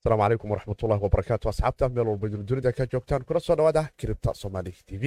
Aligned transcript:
asalaamu 0.00 0.22
calaykum 0.22 0.50
waraxmatullahi 0.50 1.02
wabarakaatu 1.02 1.48
asxaabta 1.48 1.88
meel 1.88 2.06
walba 2.08 2.28
dunida 2.28 2.72
ka 2.72 2.86
joogtaan 2.86 3.24
kuna 3.24 3.40
soo 3.40 3.56
dhawaada 3.56 3.88
kiribta 3.96 4.34
somaali 4.34 4.72
t 4.86 4.98
v 4.98 5.04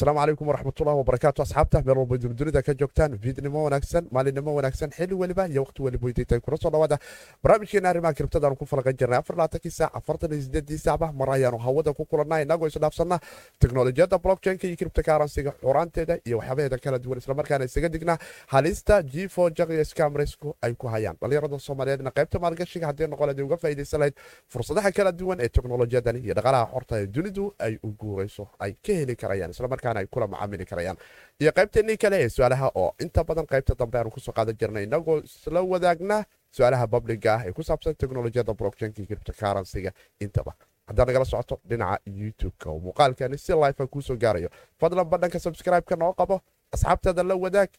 asalaamu 0.00 0.20
calaykum 0.20 0.46
waraxmatullahi 0.48 0.96
wabarakaatu 0.96 1.42
asxaabta 1.42 1.82
meel 1.84 1.98
walba 1.98 2.16
dunida 2.18 2.62
ka 2.62 2.72
joogtaan 2.74 3.18
fiidnimo 3.22 3.64
wanaagsan 3.64 4.06
maalinimo 4.10 4.54
wanaagsan 4.54 4.90
xilli 4.96 5.14
weliba 5.14 5.44
iyo 5.48 5.62
waqti 5.64 5.82
weliba 5.82 6.04
weydiintay 6.06 6.40
kuna 6.40 6.56
soo 6.56 6.70
dhawaada 6.70 6.98
barnaamijkeena 7.44 7.88
arrimaha 7.90 8.14
kiribtadaanu 8.14 8.56
ku 8.56 8.64
falaqan 8.64 8.96
jirnay. 8.96 9.18
Afar 9.18 9.36
labaatankii 9.36 9.70
saac 9.70 9.92
afartan 9.94 10.32
sideedii 10.42 10.78
saacba 10.78 11.12
mar 11.12 11.28
ayaanu 11.36 11.58
hawada 11.58 11.92
ku 11.92 12.04
kulannaa 12.06 12.40
inagoo 12.40 12.66
isdhaafsanna 12.72 13.18
teknolojiyadda 13.60 14.18
blockchainka 14.18 14.66
iyo 14.66 14.76
kiribta 14.76 15.02
karansiga 15.02 15.52
xuraanteeda 15.60 16.18
iyo 16.26 16.38
waxyaabaheeda 16.38 16.78
kala 16.78 16.98
duwan 16.98 17.18
islamarkaana 17.18 17.64
isaga 17.68 17.88
dignaa 17.88 18.18
halista 18.46 19.02
gfo 19.02 19.50
jaqiyo 19.50 19.84
scamresku 19.84 20.56
ay 20.62 20.72
ku 20.74 20.86
hayaan. 20.88 21.16
Dhalinyarada 21.20 21.58
soomaaliyeedna 21.58 22.10
qaybta 22.10 22.38
maalgashiga 22.40 22.86
haddii 22.88 23.06
noqoleed 23.12 23.40
uga 23.44 23.56
faa'iidaysan 23.62 24.00
lahayd 24.00 24.16
fursadaha 24.48 24.92
kala 24.96 25.12
duwan 25.12 25.40
ee 25.44 25.48
teknolojiyadani 25.48 26.18
iyo 26.24 26.34
dhaqaalaha 26.38 26.66
xorta 26.72 26.94
ee 27.02 27.06
dunidu 27.06 27.44
ay 27.58 27.74
u 27.84 27.92
guurayso 28.00 28.48
ay 28.64 28.72
ka 28.86 28.92
heli 29.00 29.16
karayaan 29.22 29.50
islamarkaana 29.54 29.89
ay 29.96 30.06
kula 30.06 30.26
macaamili 30.26 30.64
karayaan. 30.66 30.96
Iyo 31.40 31.52
qaybteenii 31.52 31.96
kale 31.96 32.16
ee 32.24 32.28
su'aalaha 32.28 32.70
oo 32.74 32.94
inta 33.00 33.24
badan 33.24 33.46
qaybta 33.46 33.74
dambe 33.78 33.98
aanu 33.98 34.10
ku 34.10 34.20
soo 34.20 34.32
qaadan 34.32 34.56
jirnay 34.60 34.84
inagoo 34.84 35.18
isla 35.24 35.62
wadaagna 35.62 36.24
su'aalaha 36.56 36.86
babliga 36.86 37.34
ah 37.34 37.42
ee 37.46 37.52
ku 37.52 37.62
saabsan 37.62 37.94
teknolojiyadda 37.94 38.54
blockchainka 38.54 39.02
kiribta 39.06 39.32
karansiga 39.32 39.90
intaba 40.20 40.52
haddaad 40.86 41.08
nagala 41.08 41.24
socoto 41.24 41.60
dhinaca 41.68 42.00
youtube-ka 42.06 42.70
oo 42.70 42.78
muuqaalkani 42.86 43.38
si 43.38 43.52
life 43.52 43.86
kuusoo 43.86 44.16
gaarayo. 44.16 44.48
Fadlan 44.80 45.06
badhanka 45.12 45.38
subscribe-ka 45.38 45.96
noo 45.96 46.12
qabo 46.12 46.40
asxaabtaada 46.74 47.22
la 47.22 47.34
wadaag 47.44 47.70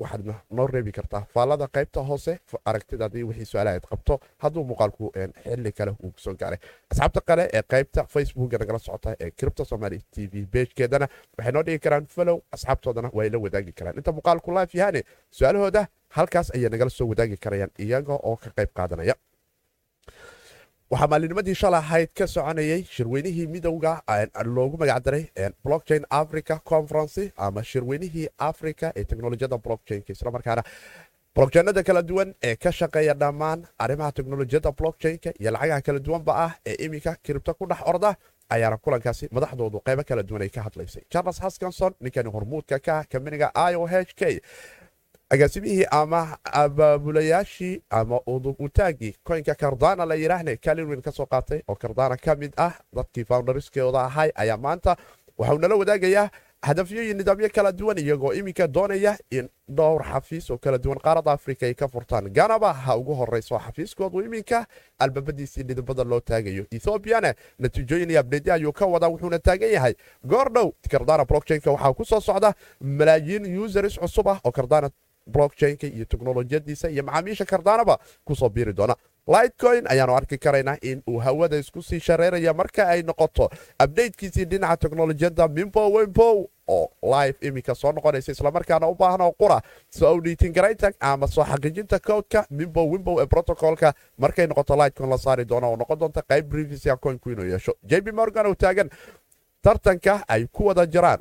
waxaad 0.00 0.24
noo 0.50 0.66
reebi 0.66 0.92
kartaa 0.92 1.22
faallada 1.34 1.66
qaybta 1.76 2.00
hoose 2.08 2.32
aragtidaadii 2.64 3.22
wixii 3.28 3.46
su'aalahaad 3.52 3.84
qabto 3.90 4.18
hadduu 4.44 4.64
muuqaalku 4.70 5.10
xili 5.44 5.72
kale 5.72 5.90
uu 6.04 6.10
ku 6.10 6.20
soo 6.20 6.34
gaaray. 6.40 6.58
Asxaabta 6.92 7.20
kale 7.28 7.48
ee 7.52 7.62
qaybta 7.74 8.04
facebooka 8.14 8.58
nagala 8.58 8.78
socota 8.78 9.16
ee 9.20 9.30
cripto 9.30 9.64
somaly 9.64 9.98
t 10.12 10.28
v 10.32 10.44
begeedana 10.52 11.08
waxay 11.38 11.52
noo 11.52 11.62
dhigi 11.62 11.78
karaan 11.78 12.06
follow 12.16 12.36
asxaabtoodana 12.52 13.10
way 13.12 13.28
la 13.30 13.38
wadaagi 13.38 13.72
karaan. 13.72 13.96
Inta 13.96 14.12
muuqaalku 14.12 14.50
life 14.58 14.78
yahaane 14.78 15.02
su'aalahooda 15.30 15.86
halkaas 16.16 16.50
ayay 16.54 16.68
nagala 16.74 16.90
soo 16.90 17.08
wadaagi 17.12 17.36
karayaan 17.44 17.70
iyaga 17.78 18.12
oo 18.28 18.36
ka 18.36 18.50
qayb 18.56 18.70
qaadanaya 18.78 19.14
waxaa 20.90 21.06
maalinimadii 21.12 21.54
shala 21.60 21.78
ahayd 21.78 22.10
ka 22.18 22.26
soconayay 22.26 22.82
shirweynihii 22.96 23.46
midowga 23.54 23.92
loogu 24.44 24.76
magacdaray 24.82 25.24
blockchain 25.64 26.04
africa 26.10 26.58
conferency 26.64 27.32
ama 27.36 27.64
shirweynihii 27.64 28.28
africa 28.38 28.92
ee 28.96 29.04
teknolojiyadda 29.04 29.58
blockchainka. 29.58 30.12
Islamarkaana 30.12 30.62
blockchainada 31.36 31.82
kala 31.82 32.02
duwan 32.02 32.34
ee 32.42 32.56
ka 32.56 32.72
shaqeeya 32.72 33.14
dhammaan 33.14 33.66
arrimaha 33.78 34.12
teknolojiyadda 34.12 34.72
blockchainka 34.72 35.30
iyo 35.40 35.50
lacagaha 35.50 35.80
kala 35.82 35.98
duwanba 35.98 36.32
ah 36.44 36.52
ee 36.66 36.74
iminka 36.84 37.16
kiribto 37.22 37.54
ku 37.54 37.66
dhex 37.66 37.78
orda 37.86 38.16
ayaana 38.48 38.76
kulankaasi 38.76 39.28
madaxdoodu 39.32 39.78
qaybo 39.86 40.02
kala 40.08 40.22
duwan 40.22 40.42
ay 40.42 40.48
ka 40.48 40.62
hadlaysay. 40.62 41.02
Charles 41.12 41.38
haskinson 41.40 41.92
ninkani 42.00 42.30
hormuudka 42.30 42.78
ka 42.78 42.92
ah 42.98 43.04
kambaniga 43.12 43.50
i 43.54 43.74
o 43.74 43.86
h 43.86 44.14
k 44.14 44.40
agaasimihii 45.30 45.84
ama 45.90 46.38
abaabulayaashii 46.44 47.82
ama 47.90 48.20
udubutaagii 48.26 49.14
koynka 49.24 49.54
kardana 49.54 50.04
la 50.06 50.14
yidhaahne 50.14 50.56
kalilwin 50.56 51.02
ka 51.02 51.12
soo 51.12 51.26
qaatay 51.26 51.60
oo 51.68 51.74
kardana 51.74 52.16
ka 52.16 52.34
mid 52.34 52.52
ah 52.56 52.72
dadkii 52.96 53.24
foundariskeoda 53.24 54.00
ahay 54.04 54.30
ayaa 54.34 54.56
maanta 54.56 54.96
waxau 55.38 55.58
nala 55.58 55.74
wadaagayaa 55.74 56.30
hadafyo 56.62 57.02
iyo 57.04 57.14
nidaamyo 57.14 57.48
kala 57.54 57.72
duwan 57.72 57.98
iyagoo 57.98 58.32
iminka 58.32 58.66
doonaya 58.68 59.18
in 59.30 59.48
dhowr 59.68 60.02
xafiis 60.04 60.50
oo 60.50 60.58
kala 60.58 60.78
duwan 60.78 60.98
qaarada 60.98 61.32
afrika 61.32 61.66
ay 61.66 61.74
ka 61.74 61.88
furtaan. 61.88 62.30
Ganaba 62.32 62.72
ha 62.72 62.96
ugu 62.96 63.14
horeyso 63.14 63.58
xafiiskoodu 63.58 64.20
iminka 64.22 64.66
albaabadiisii 64.98 65.62
dhidibada 65.62 66.04
loo 66.04 66.20
taagayo 66.20 66.66
ethoobiana 66.70 67.34
natiijooyin 67.58 68.10
iyo 68.10 68.20
abdeedya 68.20 68.54
ayuu 68.54 68.72
ka 68.72 68.86
wadaa 68.86 69.08
wuxuuna 69.08 69.38
taagan 69.38 69.70
yahay. 69.72 69.94
Goordhow 70.24 70.72
kardana 70.90 71.24
blockchainka 71.24 71.70
waxaa 71.70 71.92
ku 71.92 72.04
soo 72.04 72.20
socda 72.20 72.54
malaayiin 72.80 73.58
users 73.58 73.98
cusub 73.98 74.28
ah 74.28 74.40
oo 74.44 74.50
kardana 74.52 74.90
blockchainka 75.26 75.86
iyo 75.86 76.04
teknolojiyadiisa 76.04 76.88
iyo 76.90 77.02
macaamiisha 77.02 77.44
kardaanaba 77.44 77.98
ku 78.24 78.34
soo 78.36 78.48
biiri 78.48 78.72
doona. 78.72 78.96
Lightcoin 79.26 79.86
ayaanu 79.90 80.14
arki 80.16 80.38
karaynaa 80.38 80.76
in 80.82 81.02
uu 81.10 81.18
hawada 81.18 81.56
isku 81.58 81.82
sii 81.82 82.00
shareeraya 82.00 82.54
marka 82.54 82.88
ay 82.88 83.02
noqoto 83.02 83.50
abdatekiisii 83.78 84.44
dhinaca 84.44 84.76
teknolojiyadda 84.76 85.48
mimbo 85.48 85.90
wembow 85.92 86.46
oo 86.68 86.90
live 87.02 87.38
iminka 87.40 87.74
soo 87.74 87.92
noqonaysa 87.92 88.32
islamarkaana 88.32 88.86
u 88.88 88.94
baahan 88.94 89.20
oo 89.20 89.32
qura. 89.32 89.60
Soo 89.90 90.20
dhiitingaraynta 90.20 90.92
ama 91.00 91.26
soo 91.26 91.44
xaqiijinta 91.44 91.98
codeka 91.98 92.46
mimbo 92.50 92.86
wimbow 92.90 93.20
ee 93.22 93.26
protocolka 93.26 93.94
markay 94.18 94.46
noqoto 94.46 94.76
lightcoin 94.76 95.10
la 95.10 95.18
saari 95.18 95.44
doona 95.48 95.66
oo 95.66 95.76
noqon 95.76 95.98
doonta 95.98 96.22
qayb 96.22 96.48
brivisia 96.48 96.96
coinku 96.96 97.30
inuu 97.30 97.44
yeesho. 97.50 97.74
Jb 97.82 98.12
morgan 98.14 98.46
oo 98.46 98.54
taagan. 98.54 98.90
Tartanka 99.62 100.22
ay 100.28 100.46
ku 100.52 100.66
wada 100.66 100.86
jiraan 100.86 101.18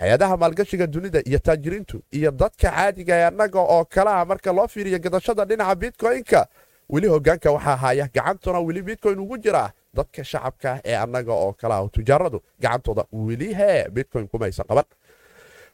hay'adaha 0.00 0.36
maalgashiga 0.36 0.86
dunida 0.86 1.20
iyo 1.28 1.38
taajiriintu 1.38 2.02
iyo 2.18 2.30
dadka 2.30 2.70
caadiga 2.70 3.14
ee 3.20 3.24
annaga 3.30 3.60
oo 3.60 3.84
kale 3.84 4.10
ah 4.10 4.24
marka 4.24 4.52
loo 4.52 4.66
fiiriyo 4.68 4.98
gadashada 4.98 5.44
dhinaca 5.44 5.74
bitcoin-ka 5.82 6.46
weli 6.92 7.06
hogaanka 7.14 7.50
waxaa 7.52 7.76
haya 7.76 8.08
gacantuna 8.14 8.58
weli 8.60 8.82
bitcoin 8.82 9.18
ugu 9.18 9.38
jiraa 9.38 9.70
dadka 9.94 10.24
shacabka 10.24 10.80
ee 10.84 10.96
annaga 10.96 11.32
oo 11.32 11.52
kale 11.52 11.74
ah 11.74 11.88
tujaaradu 11.96 12.38
gacantooda 12.60 13.04
weli 13.12 13.54
hee 13.54 13.88
bitcoin 13.96 14.28
kumaysan 14.28 14.66
qaban. 14.70 14.84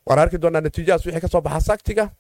Waan 0.07 0.19
arki 0.19 0.39
doonaa 0.39 0.61
natiijadaas 0.61 1.07
wixii 1.07 1.21
ka 1.21 1.29
soo 1.29 1.41
baxa 1.41 1.61
saktiga 1.61 2.03
ama 2.03 2.11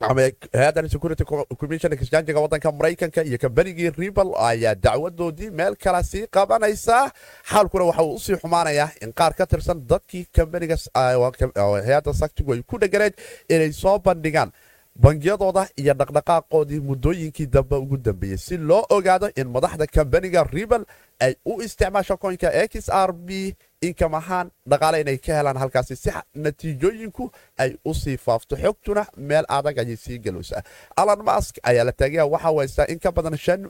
hay'adan 0.00 0.88
security 0.90 1.24
commission 1.58 1.92
exchangiga 1.92 2.40
wadanka 2.40 2.72
maraykanka 2.72 3.22
iyo 3.24 3.38
kambanigii 3.38 3.90
ribal 3.90 4.34
ayaa 4.38 4.74
dacwadoodii 4.74 5.50
meel 5.50 5.76
kale 5.76 6.02
sii 6.04 6.26
qabanaysaa 6.26 7.10
xaalkuna 7.50 7.84
waxa 7.84 8.02
uu 8.02 8.14
u 8.14 8.18
sii 8.18 8.36
xumaanayaa 8.36 8.90
in 9.02 9.12
qaar 9.12 9.34
ka 9.34 9.46
tirsan 9.46 9.86
dadkii 9.86 10.26
kambaniga 10.34 10.76
hay'adda 10.94 12.12
saktigu 12.14 12.52
ay 12.54 12.62
ku 12.62 12.78
dheganeed 12.78 13.14
inay 13.48 13.72
soo 13.72 13.98
bandhigaan 13.98 14.50
bangiyadooda 14.96 15.68
iyo 15.76 15.94
dhaqdhaqaaqoodii 15.94 16.80
muddooyinkii 16.80 17.46
dambe 17.46 17.76
ugu 17.76 17.96
dambeeyey 17.96 18.38
si 18.38 18.56
loo 18.58 18.84
ogaado 18.90 19.30
in 19.36 19.48
madaxda 19.48 19.86
kambaniga 19.86 20.44
ribal 20.44 20.84
ay 21.20 21.34
u 21.44 21.60
isticmaasho 21.62 22.16
koynka 22.16 22.52
x 22.68 22.88
r 22.88 23.12
b 23.12 23.54
inkam 23.82 24.14
ahaan 24.14 24.50
dhaqaale 24.68 25.00
inay 25.00 25.18
ka 25.18 25.34
helaan 25.34 25.56
halkaasi 25.58 25.96
si 25.96 26.10
natiijooyinku 26.34 27.30
ay 27.58 27.76
u 27.84 27.94
sii 27.94 28.16
faafto. 28.16 28.56
Xogtuna 28.56 29.06
meel 29.16 29.44
adag 29.48 29.78
ayay 29.78 29.96
sii 29.96 30.18
galowsaa 30.18 30.62
alan 30.96 31.22
mask 31.24 31.58
ayaa 31.62 31.84
la 31.84 31.92
taagaya 31.92 32.26
waxaa 32.26 32.52
weystaa 32.52 32.86
in 32.88 32.98
ka 32.98 33.12
badan 33.12 33.36
shan 33.36 33.66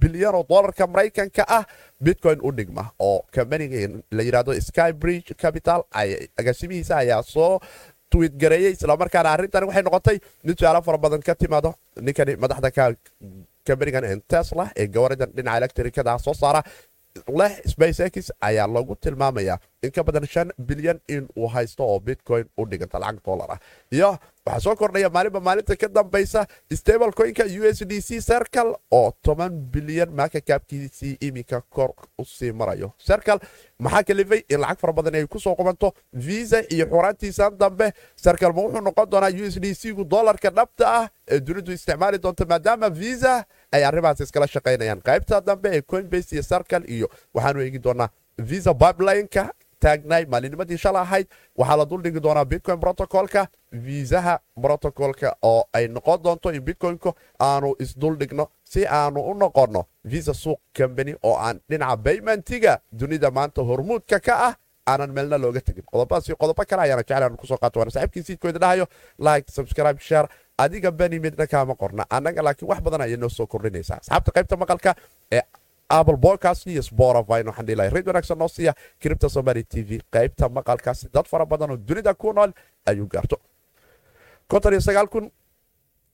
bilyan 0.00 0.34
oo 0.34 0.44
dolarka 0.48 0.86
maraykanka 0.86 1.44
ah 1.48 1.64
bitcoin 2.00 2.40
u 2.42 2.52
dhigma. 2.52 2.90
Oo 2.98 3.22
kambaniga 3.32 4.02
la 4.10 4.22
yidhahdo 4.22 4.60
skybridge 4.60 5.34
capital 5.34 5.82
agaasimihiisa 6.36 6.96
ayaa 6.96 7.22
soo 7.22 7.60
gareeyey 8.42 8.72
islamarkaana 8.76 9.28
arrintan 9.34 9.64
waxay 9.68 9.82
noqotay 9.88 10.16
mid 10.46 10.56
su'aalo 10.60 10.80
fara 10.86 10.98
badan 11.04 11.22
ka 11.28 11.34
timaado. 11.42 11.70
Ninkani 12.06 12.32
madaxda 12.42 12.70
ka 12.76 12.84
kambanigan 13.66 14.04
tesla 14.32 14.64
ee 14.80 14.86
gawaradan 14.94 15.30
dhinaca 15.36 15.56
electrikada 15.60 16.12
soo 16.24 16.34
saara 16.42 16.60
leh 17.40 17.52
spacex 17.72 18.26
ayaa 18.48 18.66
lagu 18.76 18.94
tilmaamayaa 19.04 19.56
in 19.84 19.90
ka 19.96 20.02
badan 20.08 20.26
shan 20.34 20.52
bilyan 20.58 21.00
in 21.08 21.28
uu 21.36 21.48
haysto 21.54 21.82
oo 21.92 21.98
bitcoin 22.00 22.44
u 22.58 22.66
dhiganta 22.70 22.98
lacag 23.04 23.20
dolar 23.26 23.50
ah 23.54 23.58
iyo 23.92 24.10
waxaa 24.46 24.60
soo 24.60 24.76
kordhaya 24.76 25.08
maalinba 25.16 25.40
maalinta 25.40 25.76
ka 25.82 25.88
dambaysa 25.88 26.46
stable 26.80 27.12
coinka 27.20 27.44
u 27.60 27.64
s 27.72 27.80
d 27.90 28.00
c 28.00 28.20
circle 28.28 28.72
oo 28.90 29.12
toban 29.22 29.52
bilyan 29.74 30.10
maakakaabkiisii 30.18 31.16
iminka 31.20 31.60
kor 31.70 31.90
u 32.18 32.24
sii 32.24 32.52
marayo 32.52 32.92
circle 33.06 33.38
maxaa 33.78 34.02
kalifay 34.02 34.42
in 34.48 34.60
lacag 34.60 34.78
fara 34.80 34.92
badan 34.92 35.14
ay 35.14 35.26
ku 35.26 35.38
soo 35.40 35.54
qubanto 35.56 35.92
visa 36.12 36.60
iyo 36.70 36.86
xuraantiisan 36.86 37.56
dambe 37.58 37.92
circle 38.16 38.52
ma 38.52 38.62
wuxuu 38.62 38.80
noqon 38.88 39.10
doonaa 39.10 39.30
u 39.32 39.44
s 39.50 39.56
d 39.60 39.74
c 39.74 39.92
gu 39.92 40.04
dolarka 40.04 40.50
dhabta 40.50 40.84
ah 40.98 41.08
ee 41.28 41.40
dunidu 41.40 41.72
isticmaali 41.72 42.18
doonto 42.18 42.44
maadaama 42.46 42.90
visa 42.90 43.44
ay 43.72 43.84
arrimahaas 43.84 44.20
iskala 44.20 44.46
shaqaynayaan 44.46 45.00
qaybta 45.08 45.40
dambe 45.40 45.68
ee 45.76 45.82
coinbase 45.82 46.34
iyo 46.36 46.42
circle 46.42 46.84
iyo 46.96 47.08
waxaanu 47.34 47.60
eegi 47.64 47.78
doonaa 47.78 48.08
visa 48.38 48.74
pipeline-ka 48.74 49.44
taagnay 49.84 50.24
maalinimadii 50.32 50.78
shala 50.84 51.00
ahayd 51.06 51.26
waxaa 51.60 51.76
la 51.80 51.84
duldhigi 51.90 52.20
doonaa 52.26 52.44
bitcoin 52.52 52.80
protocolka 52.84 53.42
viisaha 53.86 54.34
protocolka 54.64 55.36
oo 55.50 55.62
ay 55.78 55.88
noqon 55.96 56.18
doonto 56.24 56.48
in 56.56 56.62
bitcoinku 56.68 57.10
aanu 57.48 57.74
isduldhigno 57.84 58.44
si 58.72 58.86
aanu 58.98 59.20
u 59.30 59.34
noqonno 59.42 59.82
visa 60.12 60.34
suuq 60.42 60.60
combany 60.78 61.14
oo 61.22 61.36
aan 61.46 61.60
dhinaca 61.70 61.96
baymentiga 62.06 62.78
dunida 63.00 63.30
maanta 63.30 63.60
hormuudka 63.70 64.20
ka 64.26 64.34
ah 64.48 64.54
aanan 64.92 65.10
meelna 65.16 65.36
looga 65.42 65.60
tegin. 65.66 65.84
Qodobadaas 65.92 66.26
qodobo 66.42 66.62
kale 66.70 66.82
ayaana 66.82 67.02
jeclaan 67.08 67.36
ku 67.40 67.46
soo 67.50 67.56
qaato 67.62 67.76
waana 67.80 67.90
saaxiibkii 67.94 68.22
siidkooda 68.26 68.58
dhahayo. 68.60 68.86
Like 69.18 69.46
subscribe 69.56 69.98
share. 70.08 70.28
Adiga 70.58 70.90
beni 70.98 71.18
midna 71.24 71.46
kaama 71.52 71.74
qorna. 71.82 72.04
Annaga 72.16 72.42
laakiin 72.46 72.68
wax 72.70 72.80
badan 72.86 73.00
ayay 73.04 73.16
noo 73.16 73.28
soo 73.38 73.46
kordhinaysaa. 73.52 73.96
Asxaabta 74.02 74.30
qaybta 74.36 74.56
maqalka 74.62 74.90
ee 75.36 75.40
apple 75.88 76.16
podcast 76.16 76.66
iyo 76.66 76.82
spotify 76.82 77.42
waxaan 77.46 77.66
dhihi 77.66 77.76
lahay 77.76 77.90
rid 77.90 78.06
wanaagsan 78.08 78.38
noo 78.38 78.48
siiya 78.48 78.74
kiribta 79.00 79.28
somali 79.28 79.64
t 79.64 79.82
v 79.82 80.00
qaybta 80.10 80.48
maqalkaasi 80.48 81.08
dad 81.12 81.26
fara 81.28 81.46
badan 81.46 81.70
oo 81.70 81.76
dunida 81.76 82.14
ku 82.14 82.32
nool 82.32 82.52
ayuu 82.86 83.06
gaarto 83.08 83.36
konton 84.48 84.72
iyo 84.72 84.80
sagaal 84.80 85.08
kun 85.08 85.30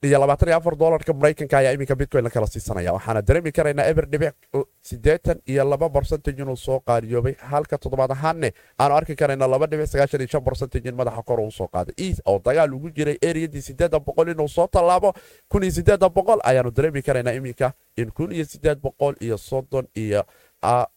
iyo 0.03 0.17
labaatan 0.19 0.49
iyo 0.49 0.57
afar 0.57 0.75
dolarka 0.75 1.13
maraykanka 1.13 1.57
ayaa 1.57 1.73
iminka 1.73 1.95
bitcoin 1.95 2.23
la 2.23 2.29
kala 2.29 2.47
siisanaya 2.47 2.93
waxaana 2.93 3.21
dareemi 3.21 3.51
karaynaa 3.51 3.85
eber 3.85 4.05
dhibic 4.09 4.33
siddeetan 4.81 5.37
iyo 5.45 5.63
laba 5.69 5.89
barcentage 5.89 6.41
inuu 6.41 6.55
soo 6.57 6.79
qaaliyoobay 6.79 7.35
halka 7.37 7.77
toddobaad 7.77 8.11
ahaanne 8.11 8.49
aanu 8.81 8.95
arki 8.95 9.15
karayna 9.15 9.47
laba 9.47 9.67
dhibic 9.67 9.85
sagaashan 9.93 10.21
iyo 10.21 10.27
shan 10.33 10.41
barcentage 10.43 10.89
in 10.89 10.95
madaxa 10.95 11.21
kor 11.23 11.39
uu 11.39 11.51
soo 11.51 11.67
qaaday. 11.67 11.93
Eas 12.05 12.17
oo 12.25 12.41
dagaal 12.45 12.73
ugu 12.73 12.89
jiray 12.89 13.17
eriyadii 13.21 13.61
siddeedda 13.61 13.99
boqol 13.99 14.29
inuu 14.33 14.47
soo 14.47 14.67
tallaabo 14.67 15.13
kun 15.51 15.63
iyo 15.63 15.71
siddeedda 15.71 16.09
boqol 16.09 16.39
ayaanu 16.43 16.71
dareemi 16.71 17.01
karaynaa 17.01 17.33
iminka 17.37 17.73
in 17.97 18.09
kun 18.11 18.31
iyo 18.31 18.45
siddeed 18.45 18.81
boqol 18.81 19.13
iyo 19.21 19.37
soddon 19.37 19.85
iyo 19.95 20.23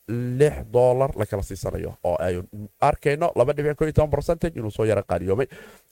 lix 0.08 0.54
dolar 0.72 1.10
la 1.16 1.26
kala 1.26 1.42
siisanayo 1.42 1.94
oo 2.04 2.16
aynu 2.20 2.42
arkayno 2.80 3.32
inuu 4.54 4.70
soo 4.70 4.84
yara 4.84 5.02
qaaliyoomay 5.02 5.46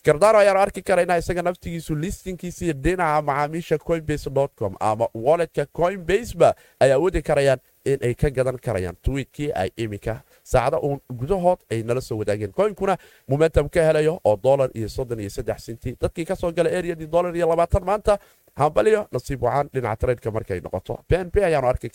gardaro 0.04 0.38
ayaanu 0.38 0.60
arki 0.60 0.82
karaynaa 0.82 1.16
isaga 1.19 1.42
naftigiisu 1.42 1.94
listinkiisii 1.96 2.72
dhinaca 2.72 3.22
macaamiisha 3.22 3.78
coinbase 3.78 4.30
com 4.58 4.74
ama 4.80 5.08
walletka 5.14 5.66
coinbaseba 5.72 6.54
ay 6.80 6.92
awoodi 6.92 7.22
karayaan 7.22 7.58
in 7.84 7.98
ay 8.04 8.14
ka 8.14 8.30
gadan 8.30 8.58
karayaan 8.58 8.96
twiitkii 9.02 9.50
ay 9.54 9.70
iminka 9.76 10.20
saacada 10.44 10.78
uun 10.80 11.00
gudahood 11.20 11.58
ay 11.70 11.82
nala 11.82 12.00
soo 12.00 12.19
wadaageen 12.19 12.52
coinkuna 12.52 12.96
momentum 13.28 13.69
ka 13.69 13.80
helayo 13.82 14.20
oo 14.24 14.36
dolar 14.36 14.70
iyo 14.74 14.88
soddon 14.88 15.20
iyo 15.20 15.30
saddex 15.30 15.64
sinti 15.64 15.96
dadkii 16.00 16.24
ka 16.24 16.36
soo 16.36 16.52
gala 16.52 16.70
eriyadii 16.70 17.06
dolar 17.06 17.36
iyo 17.36 17.48
labaatan 17.48 17.84
maanta 17.84 18.19
hambaliyo 18.56 19.06
nasiib 19.12 19.43
wacaan 19.43 19.69
dhinaca 19.75 19.96
traydka 20.00 20.31
markay 20.31 20.60
noqoto. 20.60 20.99
Bnb 21.08 21.37
ayaanu 21.44 21.69
arki 21.69 21.88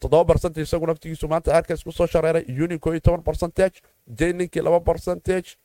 toddoba 0.00 0.24
barcentage 0.24 0.62
isagu 0.66 0.86
naftigiisu 0.86 1.28
maanta 1.28 1.54
arka 1.56 1.74
isku 1.74 1.92
soo 1.92 2.06
shareeray. 2.06 2.44
Unico 2.64 2.90
iyo 2.92 3.00
toban 3.00 3.22
barcentage 3.22 3.80
jeninkii 4.06 4.62
laba 4.62 4.80
barcentage 4.80 5.56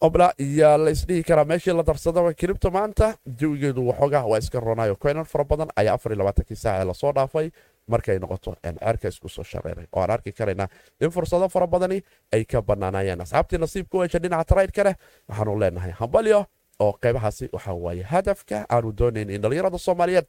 obla 0.00 0.32
iyo 0.38 0.76
la 0.78 0.90
isdhihi 0.90 1.22
karaa 1.22 1.44
meeshii 1.44 1.72
la 1.76 1.82
darsadaba 1.82 2.32
kiribta 2.34 2.70
maanta. 2.70 3.16
Jawigeedu 3.40 3.86
waxoogaa 3.88 4.24
waa 4.26 4.38
iska 4.38 4.60
ronayo 4.60 4.96
coinan 4.96 5.24
fara 5.24 5.44
badan 5.44 5.68
ayaa 5.76 5.98
iyo 6.12 6.18
labaatankii 6.18 6.56
saace 6.56 6.84
la 6.84 6.94
soo 6.94 7.12
dhaafay 7.12 7.50
markay 7.88 8.18
noqoto 8.18 8.56
ceerka 8.78 9.08
isku 9.08 9.28
soo 9.28 9.44
shareeray. 9.44 9.86
Oo 9.92 10.00
aan 10.02 10.10
arki 10.10 10.32
karaynaa 10.32 10.68
in 11.00 11.10
fursado 11.10 11.48
fara 11.48 11.66
badani 11.66 12.02
ay 12.32 12.44
ka 12.44 12.62
banaanayeen 12.62 13.20
asxaabtii 13.20 13.58
nasiibka 13.58 13.98
u 13.98 14.00
hesha 14.00 14.18
dhinaca 14.18 14.44
traydka 14.44 14.94
waxaanu 15.28 15.58
leenahay 15.60 15.92
hambalyo 16.00 16.46
oo 16.84 16.92
qaybahaasi 17.02 17.44
waxaa 17.56 17.74
waaye 17.84 18.02
hadafka 18.12 18.56
aanu 18.74 18.92
doonayn 18.98 19.30
in 19.30 19.40
dhallinyarada 19.42 19.78
soomaaliyeed 19.86 20.26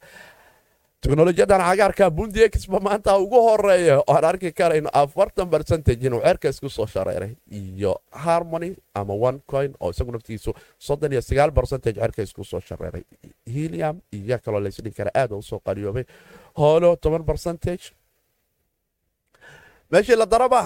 teknolojiyadan 1.02 1.60
cagaarka 1.68 2.04
bundi 2.18 2.40
exba 2.46 2.78
maanta 2.86 3.10
ugu 3.24 3.38
horreeya 3.46 3.96
oo 4.00 4.14
aan 4.16 4.24
arki 4.30 4.50
karayno 4.60 4.90
afartan 5.02 5.46
barcentage 5.52 6.02
inuu 6.06 6.20
ceerka 6.24 6.48
isku 6.52 6.68
soo 6.76 6.86
shareeray 6.94 7.32
iyo 7.58 7.92
harmony 8.24 8.70
ama 9.00 9.14
one 9.28 9.38
coin 9.52 9.70
oo 9.80 9.90
isagu 9.94 10.12
naftigiisu 10.12 10.50
soddon 10.86 11.12
iyo 11.12 11.22
sagaal 11.28 11.50
barcentage 11.58 11.98
ceerka 12.00 12.22
isku 12.26 12.44
soo 12.44 12.60
shareeray. 12.68 13.02
Helium 13.54 13.96
iyo 14.18 14.38
kaloo 14.44 14.60
laysdhihi 14.64 14.94
kara 14.98 15.10
aad 15.20 15.32
u 15.32 15.42
soo 15.42 15.60
qaliyoobay 15.66 16.04
hoolo 16.58 16.96
toban 16.96 17.22
barcentage 17.30 17.84
meeshii 19.92 20.16
la 20.22 20.26
daraba 20.26 20.60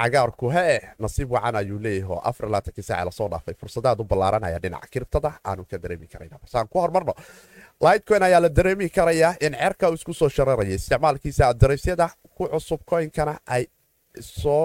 cagaarku 0.00 0.46
hee 0.54 0.78
nasiib 0.98 1.30
wacan 1.34 1.56
ayuu 1.60 1.78
leeyahay 1.84 2.10
oo 2.16 2.32
saace 2.88 3.04
la 3.04 3.10
soo 3.10 3.28
dhaafay. 3.32 3.54
Fursadaad 3.60 4.00
u 4.00 4.04
ballaaranaya 4.04 4.58
dhinaca 4.62 4.86
kiribtada 4.92 5.30
aanu 5.44 5.64
ka 5.70 5.76
dareemi 5.82 6.06
karayna 6.12 6.38
basaan 6.42 6.68
ku 6.68 6.78
hormarno. 6.80 7.14
Lightcoin 7.84 8.22
ayaa 8.22 8.40
la 8.40 8.48
dareemi 8.48 8.88
karayaa 8.96 9.34
in 9.40 9.52
cerka 9.62 9.88
uu 9.90 9.94
isku 9.94 10.12
soo 10.20 10.28
shararaya 10.28 10.74
isticmaalkiisa 10.78 11.42
adareysyada 11.52 12.06
ku 12.36 12.48
cusub 12.52 12.80
coinkana 12.90 13.34
ay 13.46 13.64
soo 14.20 14.64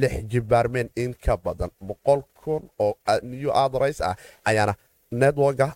lix 0.00 0.14
jibaarmeen 0.32 0.88
in 0.96 1.14
ka 1.24 1.36
badan 1.36 1.70
boqol 1.88 2.22
kun 2.44 2.62
oo 2.78 2.92
new 3.22 3.50
adres 3.64 4.00
ah 4.00 4.16
ayaana 4.44 4.74
networka 5.12 5.74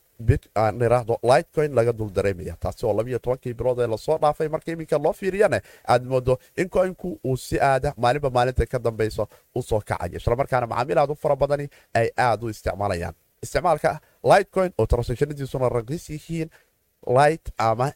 niraahdo 0.73 1.19
lightcoin 1.23 1.75
laga 1.75 1.93
dul 1.93 2.11
dareemaya 2.13 2.57
taasi 2.61 2.87
oo 2.87 2.93
labiyo 2.97 3.19
tobankii 3.19 3.55
bilood 3.55 3.79
ee 3.81 3.87
la 3.87 3.97
soo 3.99 4.19
dhaafay 4.19 4.49
marka 4.49 4.73
iminka 4.73 4.99
loo 4.99 5.13
fiiriyana 5.13 5.61
aad 5.89 6.05
moodo 6.05 6.39
in 6.57 6.69
coinku 6.69 7.21
uu 7.25 7.37
si 7.37 7.61
aada 7.61 7.95
maalinba 7.97 8.31
maalinta 8.31 8.67
ka 8.67 8.79
dambayso 8.79 9.29
u 9.55 9.63
soo 9.63 9.81
kacayo 9.81 10.17
islamarkaana 10.17 10.67
macaamiil 10.67 10.99
aad 10.99 11.11
u 11.11 11.15
fara 11.15 11.37
badani 11.37 11.69
ay 11.95 12.09
aad 12.17 12.43
u 12.45 12.49
isticmaalayaan 12.49 13.15
isticmaalka 13.43 14.01
lightcoin 14.25 14.73
oo 14.79 14.87
transactionadiisuna 14.87 15.69
raqiis 15.69 16.11
yihiin 16.11 16.51
light 17.17 17.45
ama 17.59 17.93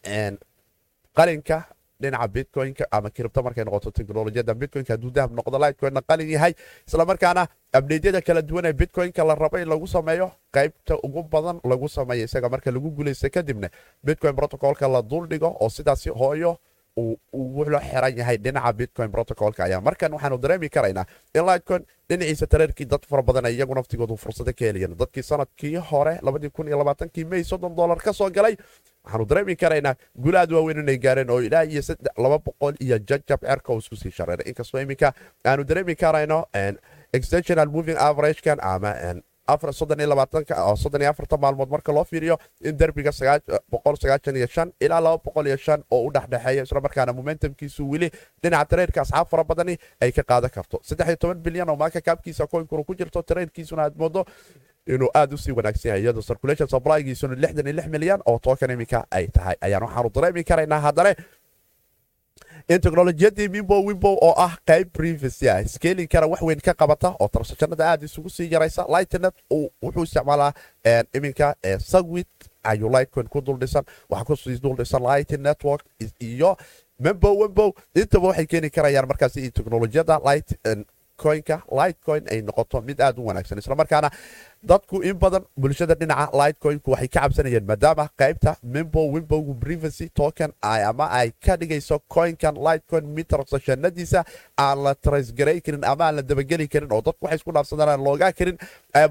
qalinka 1.17 1.63
dhinaca 2.01 2.29
bitcoinka 2.29 2.85
ama 2.91 3.11
kiribto 3.11 3.43
markay 3.43 3.65
noqoto 3.65 3.91
teknolojiyada 3.91 4.55
bitcoinka 4.55 4.93
hadduu 4.95 5.11
dahab 5.11 5.33
noqdo 5.39 5.59
lightcoinna 5.59 6.03
qalin 6.09 6.31
yahay 6.31 6.53
islamarkaana 6.89 7.47
abdeydyada 7.73 8.21
kala 8.29 8.43
duwan 8.43 8.65
ee 8.67 8.73
bitcoinka 8.73 9.25
la 9.25 9.35
rabo 9.35 9.59
in 9.59 9.69
lagu 9.69 9.87
sameeyo 9.87 10.31
qaybta 10.57 10.95
ugu 11.07 11.23
badan 11.23 11.61
lagu 11.65 11.89
sameeyo 11.89 12.25
isaga 12.25 12.49
marka 12.49 12.71
lagu 12.71 12.91
guulaysta 12.91 13.31
kadibna 13.31 13.69
bitcoin 14.05 14.35
protocolka 14.37 14.89
la 14.89 15.03
duldhigo 15.03 15.49
oo 15.61 15.69
sidaasi 15.77 16.11
hooyo 16.11 16.59
wuxuu 16.97 17.81
xiran 17.91 18.17
yahay 18.19 18.37
dhinaca 18.39 18.73
bitcoin 18.73 19.11
protocolka 19.11 19.65
ayaa 19.65 19.81
markan 19.81 20.13
waxaanu 20.15 20.39
dareemi 20.39 20.69
karaynaa 20.77 21.05
in 21.35 21.45
lightcoin 21.49 21.83
dhinaciisa 22.09 22.47
tareerkii 22.47 22.87
dad 22.87 23.03
fara 23.11 23.23
badan 23.23 23.47
iyagu 23.51 23.75
naftigoodu 23.75 24.17
fursado 24.17 24.53
ka 24.59 24.65
helayan 24.69 24.95
dadkii 25.01 25.23
sannadkii 25.31 25.75
hore 25.91 26.15
kii 27.15 27.25
may 27.25 27.43
soddon 27.45 27.75
dolar 27.77 27.99
ka 27.99 28.13
soo 28.13 28.31
galay 28.31 28.55
waxaanu 29.05 29.27
dareemi 29.27 29.57
karaynaa 29.57 29.95
gulaad 30.25 30.53
waaweyn 30.53 30.79
inay 30.85 30.99
gaareen 30.99 31.31
oo 31.31 31.41
ilaa 31.43 31.63
iyo 31.65 31.83
laba 32.17 32.39
boqol 32.39 32.75
iyo 32.81 32.99
jajab 32.99 33.41
cerka 33.43 33.73
uu 33.73 33.79
isku 33.79 33.97
sii 33.97 34.11
shareeray 34.11 34.47
inkastoo 34.49 34.81
iminka 34.81 35.13
aanu 35.45 35.65
dareemi 35.65 35.95
karayno 35.97 36.47
extensional 37.13 37.69
moving 37.69 37.99
averagekan 37.99 38.59
ama 38.63 38.95
maalmood 41.39 41.69
marka 41.71 41.93
loo 41.93 42.05
fiiriyo 42.05 42.39
in 42.61 42.77
derbiga 42.77 43.13
ilaa 44.81 45.01
oo 45.91 46.07
u 46.07 46.11
dhexdhexeeya 46.13 46.63
islamarkaana 46.63 47.13
momentumkiisu 47.13 47.91
weli 47.91 48.11
dhinaca 48.43 48.65
tareerka 48.71 49.01
asxaab 49.03 49.29
fara 49.29 49.45
badani 49.45 49.77
ay 50.01 50.13
ka 50.13 50.23
qaadan 50.23 50.51
karto. 50.51 50.81
Bilyan 51.45 51.69
oo 51.71 51.77
maaka 51.77 52.01
kaabkiisa 52.01 52.47
koynkunu 52.47 52.85
ku 52.85 52.95
jirto 52.95 53.23
tareerkiisuna 53.23 53.83
aad 53.83 53.97
moodo 53.97 54.25
inuu 54.87 55.11
aad 55.15 55.33
u 55.33 55.37
sii 55.39 55.53
wanaagsan 55.53 55.89
yahay 55.91 56.03
iyadoo 56.03 56.23
circulation 56.23 56.69
supplygiisuna 56.69 57.35
milyan 57.89 58.21
oo 58.27 58.39
token 58.39 58.71
imika 58.71 59.05
ay 59.11 59.27
tahay. 59.29 59.57
Ayaan 59.61 59.83
waxaanu 59.83 60.11
dareemi 60.15 60.45
karaynaa 60.45 60.81
haddana 60.81 61.15
in 62.69 62.81
teknolojiyadii 62.81 63.49
mimbo 63.49 63.81
wimbo 63.85 64.13
oo 64.23 64.35
ah 64.37 64.57
qayb 64.67 64.89
privacy 64.93 65.49
ah. 65.51 65.65
Skelinkana 65.69 66.27
wax 66.27 66.43
weyn 66.43 66.61
ka 66.61 66.75
qabata 66.75 67.15
oo 67.21 67.29
tarsashanada 67.29 67.91
aad 67.91 68.03
isugu 68.03 68.31
sii 68.31 68.51
yaraysa. 68.53 68.87
Lightnet 68.89 69.35
wuxuu 69.83 70.03
isticmaalaa 70.05 70.53
iminka 71.15 71.55
sagwit. 71.79 72.29
Ayuu 72.65 72.89
lightcoin 72.89 73.29
ku 73.29 73.41
duldhisan 73.41 73.85
waxaa 74.11 74.25
ku 74.25 74.37
sii 74.37 74.59
duldhisan 74.63 75.03
light 75.03 75.31
network 75.37 75.85
iyo 76.21 76.57
membo 76.99 77.37
wimbo 77.37 77.75
intaba 77.95 78.29
waxay 78.29 78.47
keeni 78.47 78.71
karayaan 78.71 79.07
markaas 79.09 79.37
in 79.37 79.51
teknolojiyada 79.53 80.21
light 80.25 80.57
coinka 81.23 81.63
lightcoin 81.79 82.25
ay 82.33 82.43
noqoto 82.43 82.81
mid 82.83 83.01
aad 83.01 83.19
u 83.19 83.27
wanaagsan. 83.29 83.59
Islamarkaana 83.59 84.11
dadku 84.71 85.03
in 85.03 85.17
badan 85.23 85.45
bulshada 85.57 85.95
dhinaca 86.01 86.31
lightcoinku 86.41 86.91
waxay 86.95 87.09
ka 87.09 87.21
cabsanayeen 87.21 87.67
maadaama 87.71 88.09
qaybta 88.21 88.57
mimbo 88.63 89.01
wimbogu 89.15 89.55
privacy 89.65 90.09
token 90.21 90.53
ama 90.63 91.07
ay 91.21 91.31
ka 91.45 91.57
dhigayso 91.57 91.99
coinkan 92.09 92.55
lightcoin 92.67 93.05
mitransactionadiisa 93.17 94.25
aan 94.59 94.79
la 94.85 94.95
trasgaray 94.95 95.61
karin 95.61 95.85
ama 95.85 96.05
aan 96.09 96.17
la 96.17 96.23
dabageli 96.23 96.69
karin 96.69 96.93
oo 96.93 97.03
dadku 97.03 97.25
waxay 97.27 97.39
isku 97.41 97.53
dhaafsadaan 97.53 97.89
aan 97.95 98.05
loogaa 98.05 98.33
karin. 98.33 98.57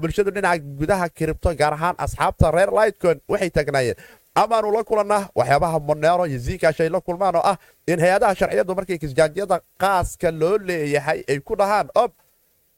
Bulshadu 0.00 0.30
dhinaca 0.36 0.58
gudaha 0.80 1.08
kiribto 1.08 1.54
gaar 1.60 1.72
ahaan 1.78 1.94
asxaabta 2.04 2.50
reer 2.56 2.70
lightcoin 2.78 3.20
waxay 3.28 3.50
taagnaayeen 3.50 3.96
amaanu 4.34 4.70
la 4.72 4.82
kulannaa 4.84 5.28
waxyaabaha 5.34 5.78
monero 5.80 6.26
iyo 6.26 6.38
zikash 6.38 6.80
ay 6.80 6.88
la 6.88 7.00
kulmaan 7.00 7.36
oo 7.36 7.42
ah 7.44 7.56
in 7.86 8.00
hay'adaha 8.00 8.34
sharciyadu 8.34 8.74
markay 8.74 8.98
kisjaanjiyada 8.98 9.60
qaaska 9.82 10.30
loo 10.30 10.58
leeyahay 10.58 11.22
ay 11.28 11.38
ku 11.40 11.54
dhahaan 11.56 11.88
ob 11.94 12.10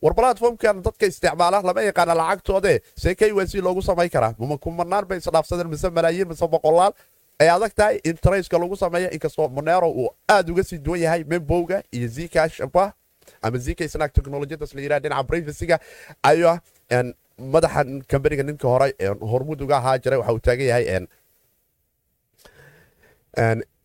war 0.02 0.14
platformkan 0.14 0.82
dadka 0.84 1.06
isticmaala 1.06 1.62
lama 1.62 1.82
yaqaana 1.82 2.14
lacagtoode 2.14 2.80
see 3.02 3.14
kyc 3.14 3.32
loogu 3.64 3.82
samayn 3.82 4.10
karaa. 4.10 4.32
Kumanaan 4.64 5.04
bay 5.08 5.18
isdhaafsadeen 5.18 5.68
mise 5.68 5.88
malaayiin 5.90 6.28
mise 6.28 6.44
boqolaal 6.54 6.92
ay 7.40 7.48
adag 7.48 7.72
tahay 7.74 8.00
in 8.04 8.16
traceka 8.16 8.58
lagu 8.58 8.76
sameeyo 8.76 9.08
inkastoo 9.10 9.48
monero 9.48 9.88
uu 9.90 10.08
aad 10.28 10.50
uga 10.50 10.64
sii 10.64 10.78
duwan 10.78 11.00
yahay 11.00 11.24
membowga 11.24 11.82
iyo 11.92 12.08
zikashba 12.08 12.92
ama 13.42 13.58
zk 13.58 13.88
snack 13.88 14.12
technologiyadas 14.12 14.74
la 14.74 14.80
yiraha 14.80 15.00
dhinaca 15.00 15.24
privacyga 15.24 15.78
ayaa 16.22 16.60
madaxa 17.38 17.84
kambaniga 18.08 18.42
ninka 18.42 18.68
hore 18.68 18.94
hormud 19.20 19.60
uga 19.62 19.76
ahaa 19.76 19.98
jiray 19.98 20.18
waxa 20.18 20.32
uu 20.32 20.38
taagan 20.40 20.66
yahay 20.66 21.06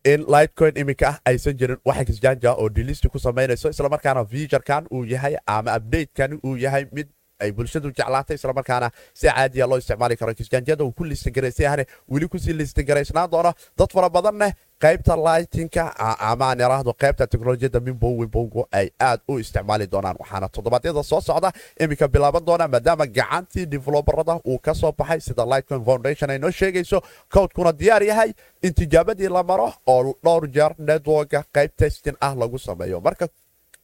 in 0.04 0.24
lightcoin 0.34 0.74
iminka 0.82 1.08
ah 1.08 1.18
aysan 1.30 1.54
jirin 1.58 1.76
wax 1.84 1.98
exjanja 2.10 2.54
oo 2.54 2.68
delist 2.68 3.06
ku 3.08 3.18
samaynayso 3.18 3.68
islamarkaana 3.70 4.24
featurekan 4.24 4.86
uu 4.90 5.04
yahay 5.04 5.36
ama 5.46 5.76
updatekan 5.76 6.40
uu 6.44 6.56
yahay 6.56 6.86
mid 6.92 7.08
ay 7.44 7.50
bulshadu 7.58 7.88
jeclaatay 7.98 8.36
islamarkaana 8.38 8.88
si 9.20 9.26
caadiya 9.28 9.66
loo 9.70 9.78
isticmaali 9.82 10.16
karo 10.20 10.34
kisjaanjiyada 10.40 10.84
uu 10.84 10.92
ku 10.98 11.04
liistagaraysayahne 11.10 11.84
weli 12.12 12.28
ku 12.28 12.38
sii 12.38 12.52
liistagaraysnaan 12.60 13.30
doono 13.34 13.52
dad 13.78 13.90
fara 13.96 14.08
badanne 14.16 14.48
qaybta 14.84 15.14
lightinka 15.26 15.82
amaan 16.30 16.60
iraahdo 16.66 16.92
qaybta 17.02 17.26
teknolojiyadda 17.32 17.80
mimbow 17.88 18.12
wimbowgu 18.20 18.66
ay 18.78 18.86
aad 19.08 19.20
u 19.28 19.38
isticmaali 19.42 19.86
doonaan 19.92 20.16
waxaana 20.22 20.48
toddobaadyada 20.54 21.02
soo 21.10 21.20
socda 21.28 21.50
iminka 21.84 22.08
bilaaban 22.14 22.44
doona 22.48 22.66
maadaama 22.74 23.06
gacantii 23.18 23.66
develobarada 23.74 24.34
uu 24.52 24.58
ka 24.66 24.74
soo 24.80 24.92
baxay 24.98 25.20
sida 25.26 25.44
lightcoin 25.52 25.84
foundation 25.88 26.30
ay 26.34 26.38
noo 26.38 26.50
sheegayso 26.60 26.98
cowdkuna 27.34 27.72
diyaar 27.80 28.02
yahay 28.10 28.30
in 28.66 28.74
tijaabadii 28.80 29.28
la 29.36 29.42
maro 29.50 29.68
oo 29.94 30.14
dhowr 30.24 30.48
jeer 30.56 30.72
networka 30.78 31.44
qayb 31.56 31.70
testin 31.80 32.16
ah 32.20 32.34
lagu 32.42 32.58
sameeyo 32.58 33.00
marka 33.06 33.28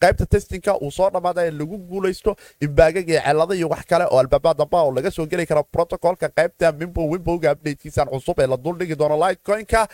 qaybta 0.03 0.27
testinka 0.27 0.73
uu 0.81 0.91
soo 0.91 1.11
dhammaada 1.11 1.41
ee 1.47 1.51
lagu 1.51 1.79
guulaysto 1.91 2.37
in 2.61 2.71
baagag 2.79 3.09
iyo 3.09 3.21
celado 3.27 3.55
iyo 3.55 3.69
wax 3.69 3.85
kale 3.91 4.05
oo 4.05 4.19
albaabaa 4.19 4.55
damba 4.55 4.83
oo 4.83 4.93
laga 4.97 5.11
soo 5.11 5.27
geli 5.27 5.47
karo 5.47 5.63
protocolka 5.65 6.29
qaybta 6.29 6.73
mimbow 6.73 7.11
wimbowga 7.13 7.53
updatekiisan 7.53 8.09
cusub 8.09 8.41
ee 8.41 8.47
la 8.47 8.57
duldhigi 8.57 8.95
doono 8.97 9.17
lightcoinka 9.25 9.89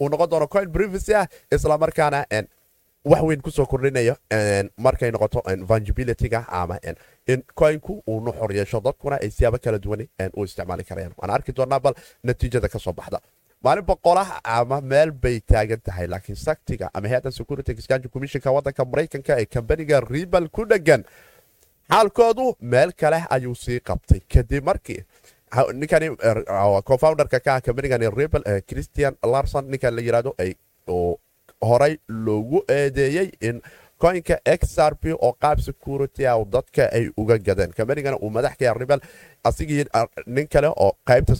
uu 0.00 0.08
noqon 0.08 0.30
doono 0.30 0.46
coin 0.54 0.70
privacy 0.72 1.14
ah 1.14 1.26
islamarkaana 1.56 2.24
wax 3.04 3.22
weyn 3.22 3.40
ku 3.46 3.50
soo 3.50 3.66
kordhinayo 3.66 4.14
markay 4.86 5.10
noqoto 5.10 5.42
vangibilityga 5.70 6.40
ama 6.48 6.76
in 7.32 7.42
coinku 7.60 8.02
uu 8.06 8.20
nuxor 8.20 8.52
yeesho 8.56 8.80
dadkuna 8.80 9.16
ay 9.22 9.30
siyaabo 9.30 9.58
kala 9.64 9.78
duwan 9.78 10.06
u 10.36 10.44
isticmaali 10.44 10.84
karayaan. 10.84 11.12
Waan 11.18 11.30
arki 11.30 11.52
doonaa 11.52 11.80
bal 11.80 11.94
natiijada 12.24 12.68
ka 12.68 12.78
soo 12.78 12.92
baxda 12.92 13.20
maalin 13.64 13.84
boqolaha 13.86 14.40
ama 14.44 14.80
meel 14.80 15.10
bay 15.22 15.40
taagan 15.40 15.80
tahay 15.86 16.06
laakiin 16.12 16.36
saktiga 16.46 16.90
ama 16.94 17.08
hay'adda 17.08 17.30
security 17.38 17.72
exchange 17.72 18.06
commissionka 18.14 18.50
waddanka 18.56 18.84
maraykanka 18.92 19.32
ee 19.42 19.46
kambaniga 19.54 20.00
ribal 20.12 20.46
ku 20.48 20.64
dhegan 20.72 21.02
xaalkoodu 21.92 22.44
meel 22.60 22.92
kale 23.00 23.18
ayuu 23.30 23.54
sii 23.54 23.80
qabtay. 23.80 24.20
Kadib 24.32 24.64
markii 24.64 25.00
ninkani 25.80 26.08
cofounderka 26.90 27.40
ka 27.40 27.54
ah 27.56 27.60
kambanigani 27.60 28.10
rebel 28.20 28.42
christian 28.68 29.16
larson 29.32 29.64
ninkan 29.72 29.94
la 29.96 30.02
yiraahdo 30.06 30.34
ay 30.38 30.50
horay 31.68 31.94
loogu 32.08 32.62
eedeeyey 32.68 33.30
in 33.48 33.62
coinka 34.02 34.36
xrp 34.60 35.04
oo 35.18 35.32
qaab 35.42 35.58
security 35.68 36.26
ah 36.26 36.38
dadka 36.44 36.86
ay 36.92 37.08
uga 37.16 37.38
gadeen. 37.38 37.72
Kambanigana 37.78 38.16
uu 38.22 38.30
madax 38.30 38.54
ka 38.58 38.64
yahay 38.64 38.78
rebel 38.84 39.00
asigii 39.44 39.84
nin 40.26 40.46
kale 40.48 40.68
oo 40.68 40.92
qaybta 41.10 41.34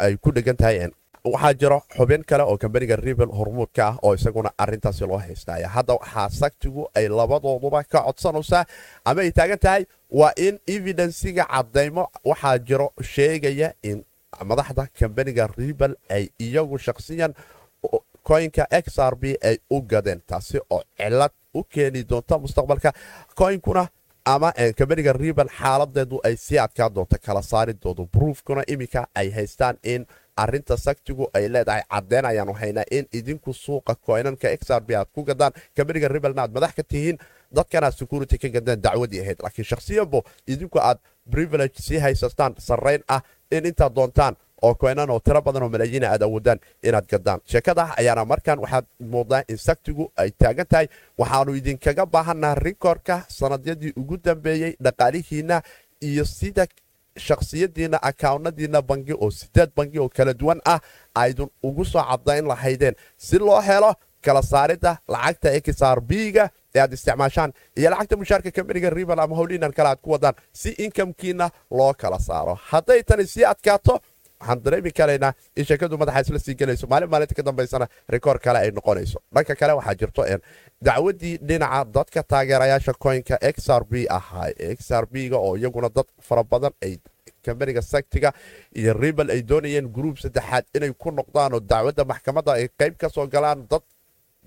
ay 0.00 0.16
ku 0.16 0.32
dhegan 0.32 0.56
tahay 0.56 0.88
waxaa 1.32 1.54
jiro 1.60 1.78
xubin 1.96 2.22
kale 2.24 2.42
oo 2.42 2.56
kambaniga 2.62 2.96
rebel 2.96 3.28
hormuudka 3.38 3.86
ah 3.88 3.96
oo 4.02 4.14
isaguna 4.14 4.50
arintaasi 4.58 5.04
loo 5.10 5.18
haystaya 5.18 5.68
hadda 5.68 5.94
waxaa 5.94 6.28
saktigu 6.40 6.88
ay 6.94 7.08
labadooduba 7.08 7.82
ka 7.84 8.00
codsanaysaa 8.06 8.64
ama 9.04 9.20
ay 9.22 9.30
taagan 9.32 9.58
tahay 9.58 9.82
waa 10.10 10.32
in 10.36 10.58
evidensiga 10.66 11.44
cadaymo 11.54 12.04
waxaa 12.24 12.58
jiro 12.58 12.88
sheegaya 13.12 13.72
in 13.82 14.04
madaxda 14.50 14.86
kambaniga 14.98 15.46
rebel 15.58 15.92
ay 16.16 16.24
iyagu 16.46 16.78
shakhsiyan 16.78 17.32
koynka 18.28 18.66
xrb 18.84 19.22
ay 19.48 19.56
u 19.70 19.80
gadeen 19.82 20.20
taasi 20.26 20.58
oo 20.70 20.82
cilad 20.96 21.32
u 21.54 21.64
keeni 21.64 22.02
doonta 22.10 22.38
mustaqbalka 22.38 22.92
koynkuna 23.34 23.86
ama 24.24 24.52
kambaniga 24.78 25.12
rebel 25.12 25.48
xaaladeedu 25.58 26.20
ay 26.24 26.36
sii 26.36 26.58
adkaa 26.58 26.88
doonto 26.94 27.16
kala 27.26 27.42
saaridoodu 27.42 28.06
bruufkuna 28.12 28.62
iminka 28.72 29.06
ay 29.14 29.30
haystaan 29.36 29.76
in 29.82 30.06
arinta 30.42 30.76
saktigu 30.86 31.24
ay 31.36 31.44
leedahay 31.54 31.82
cadeen 31.92 32.24
ayaanu 32.30 32.52
haynaa 32.60 32.84
in 32.96 33.04
idinku 33.18 33.50
suuqa 33.64 33.94
koynanka 34.06 34.48
xrb 34.62 34.88
aad 35.00 35.08
ku 35.14 35.20
gadaan 35.30 35.52
kambaniga 35.76 36.08
rebelna 36.14 36.42
aad 36.42 36.52
madax 36.56 36.72
ka 36.78 36.82
tihiin 36.82 37.18
dadkanaad 37.56 37.94
security 38.00 38.36
ka 38.42 38.48
gadeen 38.56 38.80
dacwadii 38.86 39.20
ahayd 39.24 39.38
laakiin 39.44 39.64
shakhsiyanbo 39.70 40.24
idinku 40.52 40.78
aad 40.88 40.98
privilege 41.30 41.76
sii 41.86 41.98
haysataan 42.04 42.54
sarrayn 42.68 43.02
ah 43.08 43.20
in 43.50 43.66
intaad 43.70 43.94
doontaan 43.94 44.34
oo 44.62 44.74
koynan 44.74 45.10
oo 45.10 45.20
tiro 45.20 45.40
badan 45.46 45.62
oo 45.62 45.68
malaayiina 45.74 46.08
aad 46.12 46.22
awoodaan 46.22 46.58
inaad 46.82 47.06
gadaan. 47.12 47.40
Sheekada 47.50 47.84
ayaana 48.00 48.24
markaan 48.24 48.58
waxaad 48.64 48.86
muuqdaa 49.12 49.42
in 49.48 49.56
saktigu 49.66 50.04
ay 50.16 50.30
taagan 50.40 50.66
tahay. 50.66 50.86
Waxaanu 51.18 51.54
idinkaga 51.60 52.06
baahannaha 52.14 52.54
rikoorka 52.66 53.16
sanadyadii 53.38 53.92
ugu 54.00 54.16
dambeeyey 54.24 54.72
dhaqaalihiinna 54.84 55.62
iyo 56.08 56.24
sida 56.24 56.66
shakhsiyadiinna 57.18 57.98
akaawnadiinna 58.02 58.82
bangi 58.82 59.12
oo 59.12 59.30
sideed 59.30 59.70
bangi 59.76 59.98
oo 59.98 60.08
kala 60.08 60.32
duwan 60.34 60.60
ah 60.64 60.80
aydun 61.14 61.50
ugu 61.62 61.84
soo 61.84 62.02
cadayn 62.10 62.46
lahaydeen. 62.48 62.94
Si 63.16 63.38
loo 63.38 63.60
helo 63.60 63.94
kala 64.24 64.42
saaridda 64.42 64.98
lacagta 65.08 65.48
xrb-ga 65.66 66.44
ee 66.74 66.80
aad 66.80 66.92
isticmaashaan 66.92 67.52
iyo 67.78 67.90
lacagta 67.90 68.16
mushaarka 68.16 68.50
kambaniga 68.50 68.90
rebel 68.90 69.18
ama 69.20 69.36
howliinan 69.36 69.72
kale 69.72 69.88
aad 69.88 70.00
ku 70.02 70.10
wadaan 70.10 70.34
si 70.52 70.70
inkamkiina 70.84 71.50
loo 71.70 71.92
kala 71.94 72.18
saaro. 72.18 72.54
Hadday 72.70 73.02
tani 73.02 73.26
sii 73.26 73.44
adkaato 73.44 74.00
waxaan 74.40 74.62
dareemi 74.64 74.90
karaynaa 74.98 75.32
in 75.56 75.64
sheekadu 75.68 75.96
madaxa 76.02 76.20
isla 76.24 76.38
sii 76.46 76.54
gelayso 76.60 76.86
maalin 76.92 77.10
maalinta 77.12 77.34
ka 77.38 77.42
dambaysana 77.48 77.86
rikoor 78.14 78.38
kale 78.44 78.58
ay 78.58 78.70
noqonayso 78.78 79.18
dhanka 79.34 79.54
kale 79.60 79.72
waxaa 79.78 79.94
jirto 80.00 80.22
dacwadii 80.88 81.34
dhinaca 81.48 81.84
dadka 81.96 82.22
taageerayaasha 82.32 82.92
koynka 83.04 83.36
xrb 83.56 83.92
ahaa 84.18 84.48
xrb-ga 84.80 85.36
oo 85.46 85.56
iyaguna 85.56 85.88
dad 85.96 86.06
fara 86.28 86.42
badan 86.44 86.72
ay 86.82 86.94
kambaniga 87.44 87.82
saktiga 87.82 88.32
iyo 88.80 88.92
rebel 89.02 89.30
ay 89.30 89.42
doonayeen 89.50 89.88
gruub 89.96 90.16
saddexaad 90.22 90.64
inay 90.76 90.92
ku 91.02 91.10
noqdaan 91.10 91.52
oo 91.54 91.60
dacwadda 91.60 92.04
maxkamadda 92.04 92.52
ay 92.52 92.68
qayb 92.80 92.94
ka 93.00 93.08
soo 93.08 93.26
galaan 93.26 93.66
dad 93.70 93.82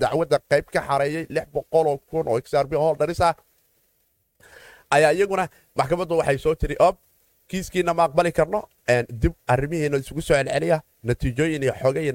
dacwadda 0.02 0.38
qayb 0.52 0.66
ka 0.74 0.82
xareeyey 0.88 1.26
lix 1.36 1.48
boqoloo 1.54 1.98
kun 2.10 2.28
oo 2.28 2.40
xrb 2.42 2.74
holdharis 2.84 3.22
ah 3.22 3.36
ayaa 4.96 5.12
iyaguna 5.18 5.48
maxkamaddu 5.76 6.18
waxay 6.20 6.38
soo 6.38 6.56
tiri 6.56 6.76
ob 6.80 6.96
kiiskiina 7.52 7.94
ma 7.98 8.04
aqbali 8.08 8.32
karno 8.40 8.60
dib 9.22 9.34
arrimihiina 9.54 9.98
isugu 10.04 10.22
soo 10.28 10.36
celceliya 10.40 10.78
natiijooyin 11.10 11.64
iyo 11.64 11.74
xogay 11.82 12.08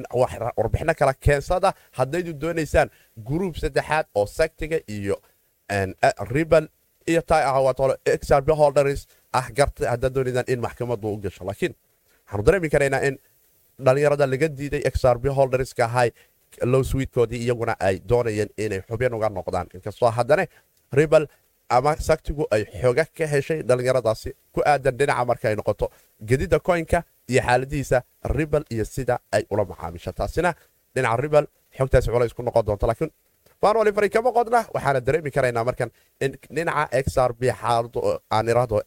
warbixino 0.58 0.94
kala 1.00 1.14
keensada. 1.24 1.72
Haddaydu 1.98 2.32
doonaysaan 2.42 2.88
gruub 3.28 3.54
saddexaad 3.62 4.06
oo 4.14 4.26
saktiga 4.38 4.78
iyo 4.96 5.16
rebel 6.34 6.68
iyo 7.10 7.20
xrb 8.22 8.48
holders 8.60 9.06
ah 9.32 9.46
garta 9.58 9.90
haddaad 9.92 10.12
doonaysaan 10.14 10.44
in 10.52 10.60
maxkamaddu 10.66 11.08
u 11.14 11.16
gasho. 11.24 11.44
Laakiin 11.48 11.74
waxaanu 12.26 12.42
dareemi 12.46 12.68
karaynaa 12.74 13.00
in 13.08 13.18
dhallinyarada 13.84 14.26
laga 14.32 14.48
diiday 14.58 14.82
xrb 14.94 15.24
holderska 15.38 15.84
ahay 15.84 16.10
low 16.72 16.82
swiidkoodii 16.82 17.40
iyaguna 17.44 17.74
ay 17.88 17.96
doonayeen 18.08 18.48
inay 18.64 18.80
xubin 18.88 19.14
uga 19.14 19.28
noqdaan. 19.28 19.66
Inkastoo 19.74 20.10
haddana 20.10 20.46
rebel 20.92 21.26
ama 21.68 21.96
saktigu 22.08 22.46
ay 22.50 22.64
xoga 22.82 23.04
ka 23.16 23.26
heshay 23.26 23.62
dhallinyaradaasi 23.62 24.30
ku 24.54 24.60
aadan 24.66 24.96
dhinaca 24.98 25.24
marka 25.30 25.48
ay 25.48 25.56
noqoto 25.56 25.90
gedidda 26.28 26.58
koynka 26.58 27.02
iyo 27.28 27.42
xaaladihiisa 27.42 28.02
rebel 28.24 28.64
iyo 28.70 28.84
sida 28.84 29.18
ay 29.32 29.42
ula 29.50 29.64
macaamisha 29.64 30.12
taasina 30.12 30.54
dhinaca 30.94 31.16
rebel 31.22 31.46
xogtaasi 31.78 32.10
culays 32.10 32.34
ku 32.34 32.42
noqon 32.42 32.64
doonta 32.66 32.86
laakiin 32.86 33.10
fanolifari 33.60 34.08
kama 34.10 34.30
qodna. 34.36 34.60
Waxaana 34.74 35.00
dareemi 35.06 35.30
karaynaa 35.30 35.64
markan 35.64 35.90
in 36.20 36.32
dhinaca 36.56 36.88
xrb 37.04 37.40
xaalado 37.60 38.00
aan 38.30 38.48
iraahdo 38.48 38.78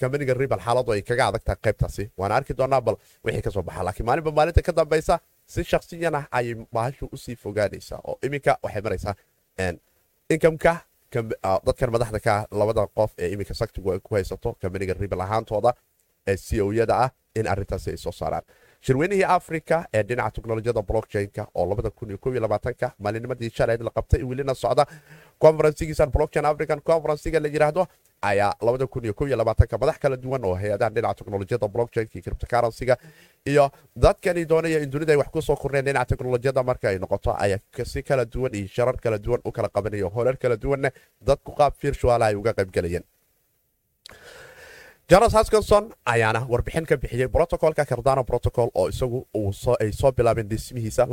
kambaniga 0.00 0.34
rebel 0.34 0.58
xaaladu 0.66 0.92
ay 0.94 1.02
kaga 1.02 1.24
adag 1.28 1.42
qaybtaasi. 1.64 2.04
Waana 2.18 2.34
arki 2.38 2.54
doonaa 2.58 2.80
bal 2.86 2.96
wixii 3.24 3.42
ka 3.46 3.50
soo 3.50 3.62
baxa. 3.62 3.82
Laakiin 3.86 4.06
maalinba 4.06 4.30
maalinta 4.38 4.62
ka 4.62 4.72
dambaysa 4.72 5.14
si 5.46 5.64
shaksiyan 5.64 6.14
ah 6.14 6.24
ayay 6.30 6.54
bahashu 6.72 7.08
u 7.12 7.16
sii 7.16 7.36
fogaanaysaa 7.36 8.00
oo 8.08 8.14
iminka 8.26 8.52
waxay 8.62 8.82
maraysaa 8.86 9.14
inkamka 10.30 10.72
dadkan 11.12 11.90
madaxda 11.90 12.20
ka 12.20 12.46
labada 12.50 12.86
qof 12.98 13.10
ee 13.18 13.28
iminka 13.32 13.54
saktigu 13.54 13.92
ay 13.92 13.98
ku 14.00 14.14
haysato 14.14 14.54
kambaniga 14.62 14.94
rebel 14.94 15.20
ahaantooda 15.20 15.72
ee 16.26 16.36
c 16.36 16.60
o 16.60 16.72
yada 16.72 16.94
ah 17.04 17.10
in 17.34 17.46
arintaasi 17.46 17.90
ay 17.90 17.96
soo 17.96 18.12
saaraan. 18.12 18.42
Shirweynihii 18.80 19.24
africa 19.24 19.84
ee 19.94 20.02
dhinaca 20.02 20.30
teknolojiyada 20.36 20.82
blockchain-ka 20.82 21.46
oo 21.54 21.64
ka 22.80 22.92
maalinimadii 22.98 23.50
shalayd 23.50 23.80
la 23.82 23.90
qabtay 23.90 24.22
welina 24.22 24.54
socda 24.54 24.84
conferensigiisan 25.40 26.10
blockchain 26.10 26.44
african 26.44 26.80
conferenciga 26.80 27.40
la 27.40 27.48
yiraahdo 27.48 27.86
ayaa 28.22 28.54
madax 29.78 29.98
kala 30.02 30.16
duwan 30.16 30.44
oo 30.44 30.54
hay'adahan 30.54 30.94
dhinaca 30.94 31.14
teknolojiyada 31.24 31.68
blockchain-ka 31.68 32.20
cryptocurrency-ga 32.20 32.96
iyo 33.46 33.70
dadkani 33.96 34.44
doonaya 34.46 34.78
in 34.82 34.90
dunida 34.90 35.12
ay 35.12 35.18
wax 35.18 35.28
ku 35.30 35.42
soo 35.42 35.56
kordheen 35.56 35.84
dhinaca 35.84 36.08
teknolojiyada 36.16 36.62
marka 36.62 36.88
ay 36.88 36.98
noqoto 36.98 37.34
ayaa 37.38 37.58
si 37.84 38.02
kala 38.02 38.24
duwan 38.24 38.54
iyo 38.54 38.66
sharar 38.68 38.96
kala 39.00 39.18
duwan 39.18 39.40
u 39.44 39.52
kala 39.52 39.68
qabanaya 39.68 40.10
horar 40.14 40.36
kala 40.36 40.56
duwanna 40.56 40.90
dadku 41.20 41.52
qaab 41.54 41.72
virtual 41.82 42.22
ay 42.22 42.34
uga 42.34 42.52
qaybgelayeen 42.52 43.04
jaros 45.10 45.32
haskinson 45.32 45.88
ayaana 46.04 46.40
warbixin 46.48 46.84
ka 46.86 46.96
bixiyey 46.96 47.28
brotocolka 47.28 47.84
cardano 47.84 48.24
protocol 48.24 48.68
oo 48.74 48.88
isagu 48.88 49.26
ay 49.80 49.92
soo 49.92 50.12
bilaabeen 50.12 50.48
dhismihiisa 50.48 51.06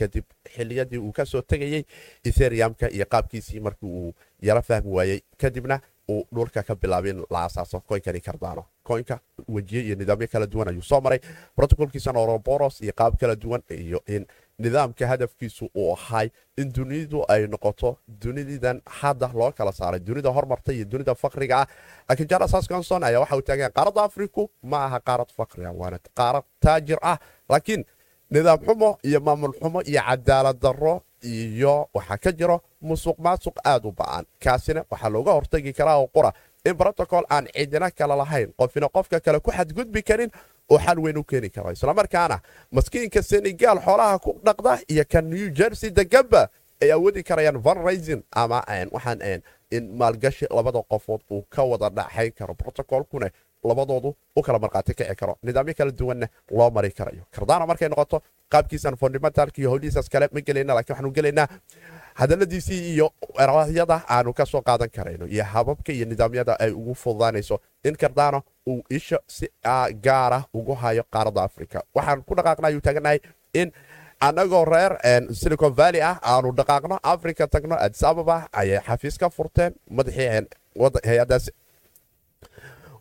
kadib 0.00 0.24
xiliyadii 0.56 0.98
uu 0.98 1.12
ka 1.12 1.24
soo 1.24 1.42
tegayey 1.42 1.84
etheriumka 2.24 2.88
iyo 2.90 3.06
qaabkiisii 3.06 3.60
markii 3.60 3.86
uu 3.86 4.14
yaro 4.42 4.62
fahmi 4.62 4.90
waayey 4.90 5.20
kadibna 5.38 5.80
uu 6.08 6.26
dhulka 6.34 6.62
ka 6.62 6.74
bilaabin 6.74 7.22
la 7.30 7.44
asaaso 7.44 7.80
koynkani 7.80 8.20
cardano. 8.20 8.64
Koynka 8.82 9.20
wejiye 9.48 9.82
iyo 9.82 9.94
nidaamyo 9.96 10.26
kala 10.28 10.46
duwan 10.46 10.68
ayuu 10.68 10.82
soo 10.82 11.00
maray. 11.00 11.18
Protocolkiisana 11.56 12.18
oroboros 12.20 12.80
iyo 12.80 12.92
qaab 12.92 13.16
kala 13.16 13.36
duwan 13.36 13.62
iyo 13.70 14.02
in 14.06 14.26
nidaamka 14.58 15.06
hadafkiisu 15.06 15.70
uu 15.76 15.92
ahay 15.92 16.30
in 16.56 16.72
dunidu 16.72 17.24
ay 17.28 17.46
noqoto 17.46 17.98
dunidan 18.06 18.80
hadda 19.00 19.30
loo 19.34 19.52
kala 19.52 19.72
saaray 19.72 20.00
dunida 20.00 20.30
hormarta 20.30 20.72
iyo 20.72 20.84
dunida 20.84 21.14
fakriga 21.14 21.60
ah. 21.62 21.66
Laakiin 22.08 22.28
charles 22.28 22.52
hasconson 22.52 23.02
ayaa 23.04 23.20
waxa 23.20 23.36
uu 23.36 23.42
taagan 23.42 23.72
qaaradda 23.72 24.02
afriku 24.04 24.50
ma 24.62 24.84
aha 24.86 25.00
qaarad 25.00 25.30
fakri 25.36 25.64
ah 25.66 25.72
waana 25.80 25.98
qaarad 26.18 26.44
taajir 26.60 26.98
ah. 27.02 27.18
Laakiin 27.48 27.84
nidaam 28.30 28.58
xumo 28.66 28.98
iyo 29.02 29.20
maamul 29.20 29.52
xumo 29.60 29.80
iyo 29.82 30.00
cadaalad 30.08 30.58
darro 30.62 31.02
iyo 31.22 31.88
waxaa 31.94 32.18
ka 32.18 32.32
jiro 32.32 32.60
musuq 32.80 33.18
maasuq 33.18 33.56
aad 33.64 33.84
u 33.86 33.92
ba'an. 33.92 34.24
Kaasina 34.38 34.84
waxaa 34.90 35.08
looga 35.10 35.32
hortagi 35.32 35.72
karaa 35.72 35.96
oo 35.98 36.06
qura. 36.06 36.32
In 36.64 36.72
brotocol 36.76 37.24
aan 37.28 37.46
cidina 37.54 37.90
kale 37.90 38.16
lahayn 38.16 38.52
qofina 38.56 38.88
qofka 38.88 39.20
kale 39.20 39.40
ku 39.40 39.50
xadgudbi 39.50 40.02
karin 40.02 40.30
oo 40.70 40.78
xal 40.78 40.98
weyn 40.98 41.18
u 41.18 41.24
keeni 41.24 41.50
karo 41.50 41.70
islamarkaana 41.72 42.40
maskiinka 42.72 43.22
senegaal 43.22 43.78
xoolaha 43.86 44.18
ku 44.18 44.40
dhaqda 44.44 44.78
iyo 44.88 45.04
ka 45.12 45.20
new 45.20 45.48
jersey 45.50 45.90
deganba 45.90 46.48
ay 46.82 46.92
awoodi 46.92 47.22
karayaan 47.22 47.58
vanraisin 47.62 48.22
ama 48.32 48.64
waxaan 48.92 49.42
in 49.70 49.90
maalgashi 49.98 50.46
labada 50.50 50.82
qofood 50.82 51.20
uu 51.30 51.42
ka 51.48 51.62
wada 51.64 51.88
dhaxayn 51.90 52.32
karo. 52.32 52.54
Brotocolkuna 52.54 53.30
labadoodu 53.64 54.14
u 54.36 54.42
kala 54.42 54.58
markhaati 54.58 54.94
kici 54.94 55.14
karo. 55.16 55.36
Nidaamyo 55.42 55.74
kala 55.74 55.90
duwanna 55.90 56.28
loo 56.50 56.70
mari 56.70 56.90
karayo. 56.92 57.24
Kardana 57.30 57.66
markay 57.66 57.88
noqoto 57.88 58.20
qaabkiisan 58.52 58.96
fundamentalka 58.96 59.58
iyo 59.60 59.70
howlihiisaas 59.70 60.08
kale 60.08 60.28
ma 60.32 60.40
gelayna 60.40 60.74
lakiin 60.74 60.92
waxaanu 60.94 61.10
gelaynaa 61.16 61.48
hadaladiisii 62.14 62.94
iyo 62.94 63.10
erahyada 63.38 64.02
aanu 64.08 64.32
ka 64.34 64.46
soo 64.46 64.60
qaadan 64.62 64.90
karayno 64.90 65.26
iyo 65.26 65.44
hababka 65.44 65.92
iyo 65.92 66.06
nidaamyada 66.06 66.56
ay 66.60 66.70
ugu 66.70 66.94
fududaanayso 66.94 67.60
in 67.84 67.96
kardano 67.96 68.42
uu 68.66 68.82
isha 68.90 69.18
si 69.36 69.46
gaara 70.06 70.44
ugu 70.54 70.74
hayo 70.82 71.04
qaaradda 71.14 71.42
africa 71.48 71.78
waxaan 71.94 72.22
ku 72.28 72.34
dhaqaaqna 72.38 72.66
ayuu 72.68 72.80
taaganahay 72.86 73.18
in 73.60 73.68
annagoo 74.26 74.64
reer 74.64 74.92
silicon 75.40 75.72
valley 75.80 76.02
ah 76.10 76.16
aanu 76.32 76.52
dhaqaaqno 76.60 76.96
africa 77.14 77.44
tagno 77.54 77.76
adis 77.86 78.02
ababa 78.10 78.36
ayay 78.60 78.80
xafiis 78.88 79.16
ka 79.22 79.28
furteen 79.36 79.72
madaxii 79.90 80.28
hay'adaas 81.10 81.44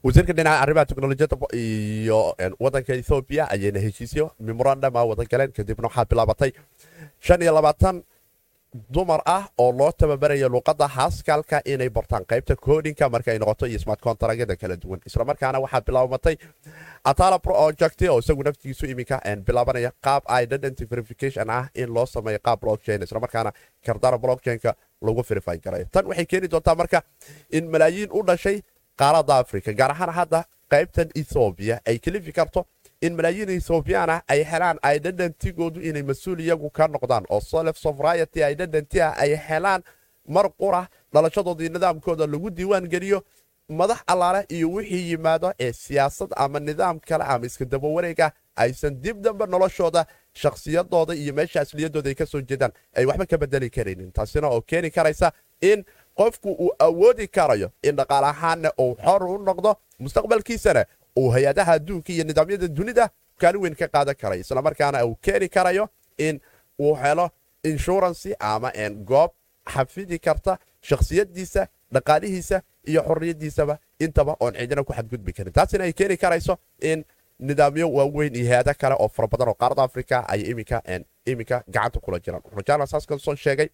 wasiirka 0.05 0.33
dhinaca 0.37 0.59
arrimaha 0.63 0.85
teknolojiyadda 0.89 1.37
iyo 1.63 2.19
wadanka 2.63 2.91
ethoobiya 3.01 3.43
ayayna 3.53 3.79
heshiisyo 3.85 4.25
memorandum 4.47 4.95
a 4.99 5.03
wada 5.09 5.23
galeen 5.31 5.51
kadibna 5.57 5.87
waxaa 5.87 6.05
bilaabatay 6.11 6.51
shan 7.25 7.41
iyo 7.45 7.53
labaatan 7.57 7.95
dumar 8.73 9.21
ah 9.25 9.45
oo 9.57 9.71
loo 9.71 9.91
tababarayo 9.91 10.49
luuqadda 10.49 10.87
haaskalka 10.87 11.61
inay 11.65 11.89
bartaan 11.89 12.25
qaybta 12.25 12.55
koodinka 12.55 13.09
markaay 13.09 13.37
noqoto 13.39 13.65
iyo 13.67 13.79
smart 13.79 14.01
contragyada 14.01 14.55
kala 14.55 14.75
duwan. 14.77 14.99
Islamarkaana 15.05 15.59
waxaa 15.61 15.81
bilaabatay 15.87 16.35
atala 17.05 17.39
project 17.39 18.01
oo 18.09 18.19
isagu 18.19 18.43
naftigiisu 18.43 18.85
iminka 18.85 19.21
bilaabanaya 19.45 19.91
qaab 20.05 20.23
identity 20.41 20.85
verification 20.89 21.49
ah 21.49 21.69
in 21.75 21.89
loo 21.93 22.05
sameeyo 22.05 22.39
qaab 22.41 22.59
blockchain. 22.61 23.03
Islamarkaana 23.03 23.51
kardana 23.85 24.17
blockchainka 24.17 24.73
lagu 25.01 25.21
verify 25.29 25.57
garayo 25.57 25.85
tan 25.91 26.05
waxay 26.07 26.25
keeni 26.25 26.47
doontaa 26.49 26.75
marka 26.75 27.01
in 27.51 27.69
malaayiin 27.69 28.09
u 28.11 28.23
dhashay 28.25 28.61
qaaradda 28.97 29.37
africa 29.43 29.69
gaar 29.79 29.91
ahaan 29.91 30.09
hadda 30.19 30.45
qaybtan 30.73 31.09
ethoobiya 31.21 31.75
ay 31.85 31.99
kalifi 31.99 32.31
karto 32.33 32.65
in 33.05 33.15
malaayiin 33.17 33.49
ethoobiyan 33.57 34.09
ah 34.15 34.21
ay 34.33 34.41
helaan 34.51 34.77
identitygoodu 34.95 35.79
inay 35.89 36.03
mas'uul 36.03 36.39
iyagu 36.39 36.69
ka 36.69 36.87
noqdaan. 36.87 37.25
Oo 37.29 37.39
self 37.41 37.77
sovereiety 37.77 38.39
identity 38.53 39.01
ah 39.01 39.13
ay 39.23 39.35
helaan 39.47 39.81
mar 40.35 40.47
qura 40.61 40.87
dhalashadoodii 41.13 41.69
nidaamkooda 41.75 42.27
lagu 42.27 42.49
diiwaan 42.49 42.87
geliyo 42.93 43.19
madax 43.69 43.99
allaale 44.07 44.45
iyo 44.49 44.67
wixii 44.71 45.09
yimaado 45.11 45.53
ee 45.59 45.71
siyaasad 45.73 46.31
ama 46.35 46.59
nidaam 46.59 46.99
kale 46.99 47.23
ama 47.23 47.45
iska 47.45 47.65
daba 47.65 47.87
wareega 47.87 48.31
aysan 48.55 49.01
dib 49.01 49.21
dambe 49.21 49.45
noloshooda 49.45 50.05
shakhsiyadooda 50.33 51.13
iyo 51.15 51.33
meesha 51.33 51.61
asliyadooda 51.61 52.09
ay 52.09 52.15
ka 52.15 52.25
soo 52.25 52.41
jeedaan 52.41 52.71
ay 52.95 53.05
waxba 53.05 53.25
ka 53.25 53.37
bedeli 53.37 53.69
karaynin 53.69 54.11
taasina 54.11 54.47
oo 54.47 54.61
keeni 54.61 54.91
karaysa 54.91 55.31
in 55.61 55.83
qofku 56.15 56.51
uu 56.51 56.71
awoodi 56.79 57.27
karayo 57.27 57.69
in 57.83 57.95
dhaqaal 57.95 58.23
ahaanna 58.23 58.71
uu 58.79 58.95
xor 59.05 59.23
u 59.23 59.37
noqdo 59.37 59.75
mustaqbalkiisana 59.99 60.85
uu 61.19 61.29
hay'adaha 61.31 61.71
adduunka 61.77 62.09
iyo 62.13 62.23
nidaamyada 62.23 62.67
dunida 62.67 63.09
kaalin 63.41 63.61
weyn 63.61 63.75
ka 63.75 63.87
qaadan 63.87 64.15
karayo 64.15 64.41
islamarkaana 64.41 65.05
uu 65.05 65.15
keeni 65.15 65.49
karayo 65.49 65.89
in 66.17 66.39
uu 66.79 66.95
helo 66.95 67.29
inshurancy 67.63 68.33
ama 68.39 68.71
goob 69.09 69.31
xafidi 69.73 70.19
karta 70.19 70.57
shakhsiyadiisa 70.81 71.67
dhaqaalihiisa 71.93 72.61
iyo 72.87 73.01
xorriyadiisaba 73.07 73.77
intaba 73.99 74.35
oon 74.39 74.53
cidina 74.53 74.83
ku 74.83 74.93
xadgudbi 74.93 75.33
karin. 75.33 75.53
Taasina 75.53 75.83
ay 75.83 75.93
keeni 75.93 76.17
karayso 76.17 76.57
in 76.81 77.05
nidaamyo 77.39 77.87
waaweyn 77.97 78.35
iyo 78.35 78.47
hay'ado 78.51 78.73
kale 78.81 78.95
oo 78.99 79.07
fara 79.07 79.27
badan 79.27 79.47
oo 79.49 79.53
qaaradda 79.61 79.83
africa 79.83 80.25
ay 80.27 80.41
iminka 81.25 81.63
gacanta 81.67 81.99
kula 81.99 82.19
jiraan 82.19 82.87
haskinson 82.91 83.37
sheegay 83.37 83.69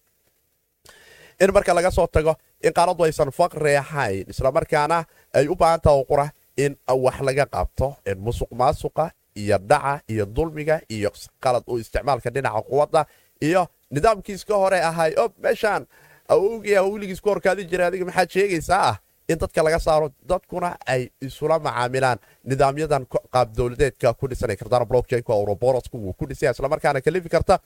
in 1.40 1.50
marka 1.52 1.74
laga 1.74 1.90
soo 1.90 2.06
tago 2.06 2.34
in 2.62 2.72
qaaraddu 2.72 3.04
aysan 3.04 3.30
faqri 3.32 3.76
ahayn 3.76 4.26
islamarkaana 4.30 5.04
ay 5.34 5.48
u 5.48 5.54
baahan 5.56 5.80
taha 5.80 6.04
qura 6.10 6.26
in 6.56 6.76
wax 6.88 7.20
laga 7.20 7.46
qabto 7.46 7.96
musuq 8.18 8.50
maasuqa 8.52 9.10
iyo 9.36 9.58
dhaca 9.58 10.00
iyo 10.08 10.26
dulmiga 10.26 10.80
iyo 10.88 11.10
qalad 11.40 11.62
u 11.66 11.78
isticmaalka 11.78 12.30
dhinaca 12.30 12.62
quwadda 12.68 13.06
iyo 13.40 13.66
nidaamkiis 13.90 14.44
ka 14.44 14.54
hore 14.54 14.80
ahay. 14.82 15.14
Ob 15.18 15.32
meeshaan 15.42 15.86
awowgii 16.28 16.78
wiligiis 16.92 17.20
ku 17.20 17.28
horkaadi 17.28 17.64
jiray 17.70 17.86
adiga 17.86 18.04
maxaad 18.04 18.30
sheegaysaa 18.30 18.82
ah 18.90 18.96
in 19.28 19.38
dadka 19.38 19.62
laga 19.62 19.78
saaro 19.78 20.10
dadkuna 20.28 20.76
ay 20.86 21.08
isula 21.20 21.58
macaamilaan 21.58 22.18
nidaamyadan 22.44 23.06
qaab 23.34 23.48
dowladeedka 23.56 24.14
ku 24.14 24.28
dhisanay 24.28 24.56
kardana 24.56 24.84
blockchainka 24.84 25.32
ouroborosku 25.32 25.96
wuu 26.04 26.12
ku 26.12 26.26
dhisaya 26.26 26.50
islamarkaana 26.52 27.00
kalifi 27.00 27.28
karta. 27.28 27.58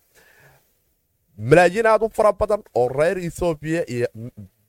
Malaayiin 1.39 1.87
aad 1.87 2.03
u 2.03 2.09
fara 2.17 2.33
badan 2.33 2.63
oo 2.75 2.89
reer 2.89 3.19
ethoobiya 3.19 3.83
iyo 3.91 4.07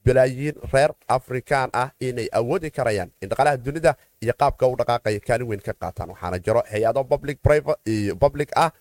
balaayiin 0.06 0.56
reer 0.74 0.92
afrikaan 1.08 1.70
ah 1.74 1.90
inay 2.00 2.28
awoodi 2.32 2.72
karayaan 2.72 3.12
in 3.22 3.30
dhaqaalaha 3.30 3.58
dunida 3.58 3.96
iyo 4.22 4.34
qaabka 4.40 4.68
u 4.68 4.76
dhaqaaqaya 4.76 5.20
kaalin 5.20 5.48
weyn 5.48 5.62
ka 5.62 5.74
qaataan. 5.74 6.10
Waxaana 6.10 6.40
jiro 6.40 6.62
hay'ado 6.72 7.04
public 8.20 8.50
ah 8.56 8.72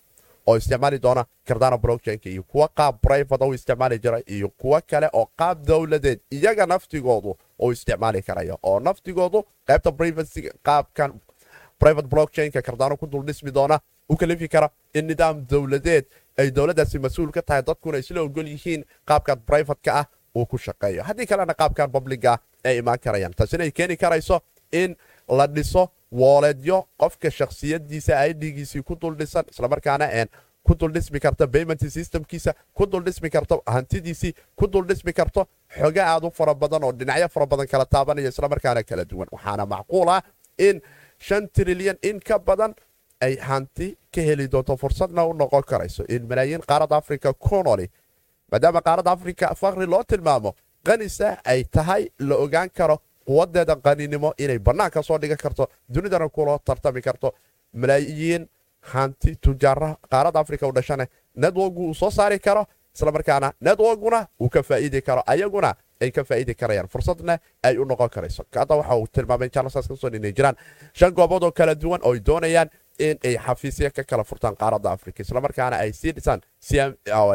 oo 0.47 0.55
isticmaali 0.57 0.99
doona 1.01 1.25
kardana 1.47 1.77
blockchainka 1.77 2.29
iyo 2.29 2.43
kuwa 2.43 2.67
qaab 2.77 2.95
brivate 3.01 3.43
u 3.45 3.53
isticmaali 3.53 3.99
jira 3.99 4.19
iyo 4.27 4.49
kuwo 4.49 4.79
kale 4.89 5.09
oo 5.13 5.25
qaab 5.37 5.65
dowladeed 5.67 6.19
iyaga 6.31 6.65
naftigoodu 6.65 7.37
uu 7.59 7.71
isticmaali 7.71 8.21
karayo 8.21 8.57
oo 8.63 8.79
naftigoodu 8.79 9.43
qaybta 9.67 9.91
qaabkan 10.63 11.13
private 11.79 12.07
blockchainka 12.07 12.61
kardano 12.61 12.97
ku 12.97 13.07
dul 13.07 13.25
dhismi 13.25 13.51
doona 13.51 13.79
u 14.09 14.15
kalifi 14.15 14.47
kara 14.47 14.69
in 14.93 15.07
nidaam 15.07 15.45
dowladeed 15.49 16.05
ay 16.37 16.51
dowladdaasi 16.51 16.99
mas'uul 16.99 17.31
ka 17.31 17.41
tahay 17.41 17.61
dadkuna 17.63 17.97
isla 17.97 18.21
ogol 18.21 18.47
yihiin 18.47 18.85
qaabkan 19.07 19.39
brivatka 19.47 19.93
ah 20.01 20.05
uu 20.35 20.45
ku 20.45 20.57
shaqeeyo 20.57 21.03
haddii 21.03 21.25
kalena 21.25 21.53
qaabkan 21.53 21.91
publiga 21.91 22.37
ay 22.63 22.77
imaan 22.77 22.99
karayaan 22.99 23.33
taasina 23.33 23.63
ay 23.63 23.71
keeni 23.71 23.97
karayso 23.97 24.41
in 24.71 24.95
la 25.27 25.47
dhiso 25.47 25.83
wooleedyo 26.11 26.77
qofka 26.97 27.31
shakhsiyadiisa 27.31 28.25
idgiisii 28.31 28.81
ku 28.83 28.95
duldhisan 29.01 29.45
islamarkaana 29.51 30.07
ku 30.67 30.73
duldhismi 30.79 31.19
karta 31.19 31.47
payment 31.47 31.79
systemkiisa 31.95 32.53
ku 32.73 32.85
duldhismi 32.91 33.29
karto 33.29 33.61
hantidiisii 33.65 34.33
ku 34.55 34.67
duldhismi 34.67 35.13
karto 35.13 35.47
xoge 35.79 36.01
aad 36.01 36.23
u 36.25 36.31
fara 36.31 36.53
badan 36.55 36.83
oo 36.83 36.91
dhinacyo 36.91 37.27
fara 37.29 37.45
badan 37.45 37.67
kala 37.67 37.85
taabanaya 37.85 38.29
islamarkaana 38.29 38.83
kala 38.83 39.05
duwan. 39.05 39.27
Waxaana 39.31 39.65
macquul 39.65 40.09
ah 40.09 40.21
in 40.57 40.81
shan 41.19 41.47
trilyan 41.53 41.97
in 42.01 42.19
ka 42.19 42.39
badan 42.39 42.73
ay 43.21 43.37
hanti 43.37 43.97
ka 44.13 44.21
heli 44.21 44.47
doonto 44.47 44.77
fursadna 44.77 45.25
u 45.25 45.33
noqon 45.33 45.63
karayso 45.71 46.03
in 46.09 46.25
malaayiin 46.29 46.61
qaaradda 46.69 46.97
africa 46.97 47.33
conoli 47.49 47.87
maadaama 48.55 48.81
qaaradda 48.87 49.11
africa 49.17 49.47
fakri 49.61 49.85
loo 49.93 50.03
tilmaamo 50.11 50.51
qanisa 50.87 51.29
ay 51.53 51.63
tahay 51.75 52.03
la 52.29 52.35
ogaan 52.45 52.69
karo 52.79 52.97
quwadeeda 53.27 53.75
qaninimo 53.85 54.29
inay 54.43 54.59
bannaanka 54.67 55.03
soo 55.07 55.17
dhigan 55.21 55.37
karto 55.43 55.63
dunidana 55.93 56.29
kula 56.35 56.59
tartami 56.67 57.01
karto 57.07 57.33
malaayiin 57.81 58.43
hanti 58.93 59.35
tujaara 59.43 59.89
qaaradda 60.11 60.39
africa 60.43 60.67
u 60.67 60.71
dhashane 60.77 61.05
networku 61.43 61.81
uu 61.87 61.93
soo 62.01 62.11
saari 62.17 62.39
karo 62.39 62.63
islamarkaana 62.95 63.51
networkuna 63.67 64.19
uu 64.41 64.49
ka 64.49 64.61
faa'iidi 64.63 65.01
karo 65.07 65.23
ayaguna 65.33 65.71
ay 66.01 66.11
ka 66.11 66.23
faa'iidi 66.29 66.53
karayaan 66.61 66.87
fursadna 66.93 67.37
ay 67.63 67.77
u 67.77 67.85
noqon 67.85 68.09
karayso 68.15 68.43
hadda 68.55 68.75
waxa 68.79 68.95
uu 69.01 69.07
tilmaamay 69.15 69.49
charles 69.49 69.73
ka 69.73 69.81
soo 70.01 70.07
inay 70.19 70.31
jiraan 70.37 70.55
shan 70.93 71.11
goobood 71.19 71.43
oo 71.43 71.51
kala 71.51 71.75
duwan 71.75 72.01
oo 72.03 72.13
ay 72.13 72.19
doonayaan 72.29 72.69
in 73.07 73.17
ay 73.29 73.35
xafiisya 73.45 73.89
ka 73.97 74.03
kala 74.03 74.23
furtaan 74.23 74.55
qaaradda 74.61 74.91
africa 74.91 75.19
islamarkaana 75.25 75.75
ay 75.83 75.91
sii 75.93 76.11
dhisaan 76.17 76.41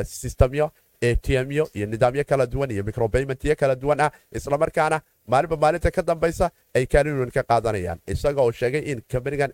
sistemyo 0.04 0.70
atmyo 1.02 1.68
iyo 1.74 1.86
nidaamyo 1.86 2.24
kala 2.24 2.46
duwan 2.46 2.70
iyo 2.70 2.84
microbaymentyo 2.84 3.56
kala 3.56 3.74
duwan 3.74 4.00
ah 4.00 4.10
islamarkaana 4.32 5.00
maalinba 5.26 5.56
maalinta 5.56 5.90
ka 5.90 6.02
dambaysa 6.02 6.50
ay 6.74 6.86
kaalin 6.86 7.30
ka 7.32 7.42
qaadanayaan 7.42 7.98
isaga 8.06 8.42
oo 8.42 8.52
sheegay 8.52 8.82
in 8.92 9.00
kambanigan 9.08 9.50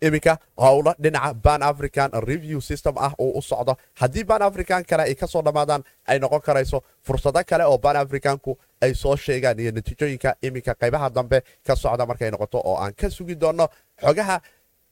iminka 0.00 0.38
howlo 0.56 0.94
dhinaca 0.98 1.34
ban 1.34 1.62
african 1.62 2.10
review 2.26 2.60
system 2.60 2.94
ah 2.98 3.12
oo 3.18 3.38
u 3.38 3.42
socdo. 3.42 3.76
Haddii 4.00 4.24
ban 4.24 4.42
african 4.42 4.84
kale 4.84 5.02
ay 5.02 5.14
ka 5.14 5.26
soo 5.26 5.42
dhammaadaan 5.42 5.84
ay 6.06 6.18
noqon 6.18 6.40
karayso 6.40 6.82
fursado 7.02 7.44
kale 7.46 7.64
oo 7.64 7.78
ban 7.78 7.96
africanku 7.96 8.56
ay 8.80 8.94
soo 8.94 9.16
sheegaan 9.16 9.58
iyo 9.60 9.70
natiijooyinka 9.72 10.34
iminka 10.42 10.74
qaybaha 10.74 11.10
dambe 11.10 11.42
ka 11.66 11.76
socda 11.76 12.06
markay 12.06 12.30
noqoto 12.30 12.58
oo 12.64 12.76
aan 12.80 12.94
ka 12.94 13.10
sugi 13.10 13.34
doonno 13.36 13.68
xogaha 14.00 14.40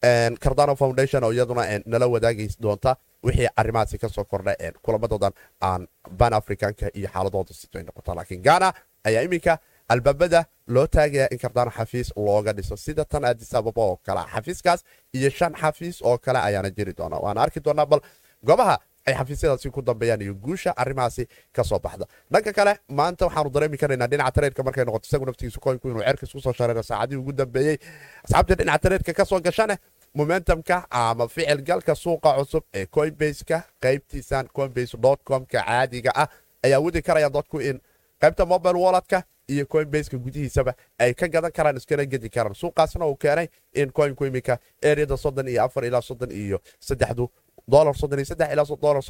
cardano 0.03 0.77
foundation 0.77 1.25
oo 1.25 1.33
iyaduna 1.33 1.63
nala 1.87 2.07
wadaagi 2.07 2.49
doonta 2.63 2.97
wixii 3.25 3.49
arrimahaasi 3.57 3.99
ka 3.99 4.09
soo 4.09 4.25
kordha 4.25 4.55
kulamadoodan 4.83 5.33
aan 5.63 5.89
ban 6.19 6.33
africanka 6.33 6.87
iyo 6.95 7.09
xaaladooda 7.09 7.53
siday 7.55 7.83
noqota 7.83 8.15
laakiin 8.15 8.43
ghana 8.43 8.73
ayaa 9.05 9.23
iminka 9.23 9.59
albaabada 9.89 10.45
loo 10.69 10.87
taagaya 10.87 11.29
in 11.33 11.39
cardano 11.39 11.71
xafiis 11.71 12.13
looga 12.17 12.53
dhiso. 12.53 12.77
Sida 12.77 13.05
tan 13.05 13.25
addis 13.25 13.55
ababa 13.55 13.83
oo 13.83 13.97
kale 14.07 14.21
xafiiskaas 14.35 14.85
iyo 15.15 15.31
shan 15.31 15.55
xafiis 15.61 16.03
oo 16.03 16.19
kale 16.19 16.39
ayaana 16.39 16.71
jiri 16.71 16.93
doona. 16.99 17.17
Waana 17.17 17.41
arki 17.43 17.61
doonaa 17.65 17.87
bal 17.87 18.01
goobaha 18.45 18.79
ay 19.07 19.15
xafiisyadaasi 19.15 19.71
ku 19.71 19.83
dambeeyaan 19.83 20.23
iyo 20.23 20.35
guusha 20.35 20.73
arrimahaasi 20.77 21.29
ka 21.53 21.65
soo 21.65 21.79
baxda. 21.79 22.07
Dhanka 22.33 22.53
kale 22.53 22.79
maanta 22.89 23.27
waxaanu 23.27 23.51
dareemi 23.51 23.77
karaynaa 23.79 24.07
dhinaca 24.09 24.31
tareerka 24.33 24.63
markay 24.63 24.85
noqoto 24.85 25.07
isagu 25.07 25.27
naftigiisu 25.27 25.61
koynku 25.61 25.89
inuu 25.91 26.03
cerkas 26.03 26.33
ku 26.33 26.41
soo 26.41 26.53
shareero 26.53 26.83
saacadihii 26.83 27.21
ugu 27.21 27.33
dambeeyey. 27.33 27.77
Asxaabta 28.25 28.55
dhinaca 28.55 28.79
tareerka 28.79 29.13
ka 29.15 29.25
soo 29.25 29.41
gashane 29.41 29.77
momentumka 30.15 30.87
ama 30.91 31.29
ficil 31.29 31.63
galka 31.63 31.95
suuqa 31.95 32.37
cusub 32.39 32.65
ee 32.75 32.87
coinbaseka 32.87 33.63
qaybtiisan 33.81 34.49
coinbase 34.53 34.97
comka 35.25 35.63
caadiga 35.63 36.11
ah 36.15 36.29
ayaa 36.65 36.81
wadi 36.81 37.03
karayaan 37.03 37.33
dadku 37.33 37.61
in 37.61 37.81
qaybta 38.21 38.47
mobile 38.47 38.79
walletka 38.79 39.23
iyo 39.49 39.67
coinbaseka 39.67 40.17
gudihiisaba 40.19 40.75
ay 40.99 41.15
ka 41.15 41.29
gadan 41.29 41.53
karaan 41.53 41.77
iskana 41.77 42.05
gedi 42.05 42.29
karaan. 42.31 42.55
Suuqaasna 42.55 43.07
uu 43.07 43.17
keenay 43.17 43.49
in 43.75 43.91
coinku 43.93 44.25
iminka 44.27 44.59
eriyada 44.83 45.17
soddon 45.17 45.49
iyo 45.49 45.65
afar 45.65 45.85
ilaa 45.85 46.01
soddon 46.03 46.31
iyo 46.33 46.61
saddexdu 46.81 47.31
dolar 47.73 47.95
iyo 48.21 48.27
saddex 48.31 48.49
ilaa 48.53 48.67
dolar 48.83 48.97
iyo 48.97 49.03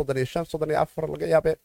iyo 0.71 0.77
laga 1.14 1.27
yaabee 1.35 1.57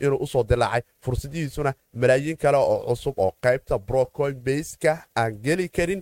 inuu 0.00 0.18
u 0.24 0.26
soo 0.32 0.42
dilaacay 0.50 0.82
fursadihiisuna 1.04 1.72
malaayiin 2.00 2.36
kale 2.42 2.56
oo 2.56 2.76
cusub 2.88 3.14
oo 3.24 3.32
qaybta 3.44 3.78
bro 3.78 4.02
coinbaseka 4.18 4.92
aan 5.20 5.32
geli 5.44 5.68
karin 5.76 6.00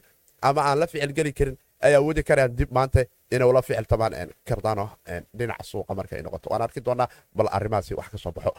ama 0.49 0.61
aan 0.69 0.79
la 0.81 0.87
ficil 0.87 1.13
geli 1.19 1.33
karin 1.39 1.57
ay 1.87 1.95
awoodi 1.99 2.23
karayaan 2.29 2.57
dib 2.59 2.71
maanta 2.77 3.01
inay 3.35 3.49
ula 3.49 3.63
ficiltamaan 3.63 4.13
cardano 4.49 4.85
dhinaca 5.39 5.65
suuqa 5.71 5.93
marka 5.99 6.17
ay 6.17 6.23
noqoto 6.27 6.47
waan 6.53 6.63
arki 6.67 6.81
doonaa 6.87 7.09
bal 7.37 7.49
arrimahaasi 7.57 7.93
wax 7.99 8.09
ka 8.13 8.19
baxo 8.37 8.53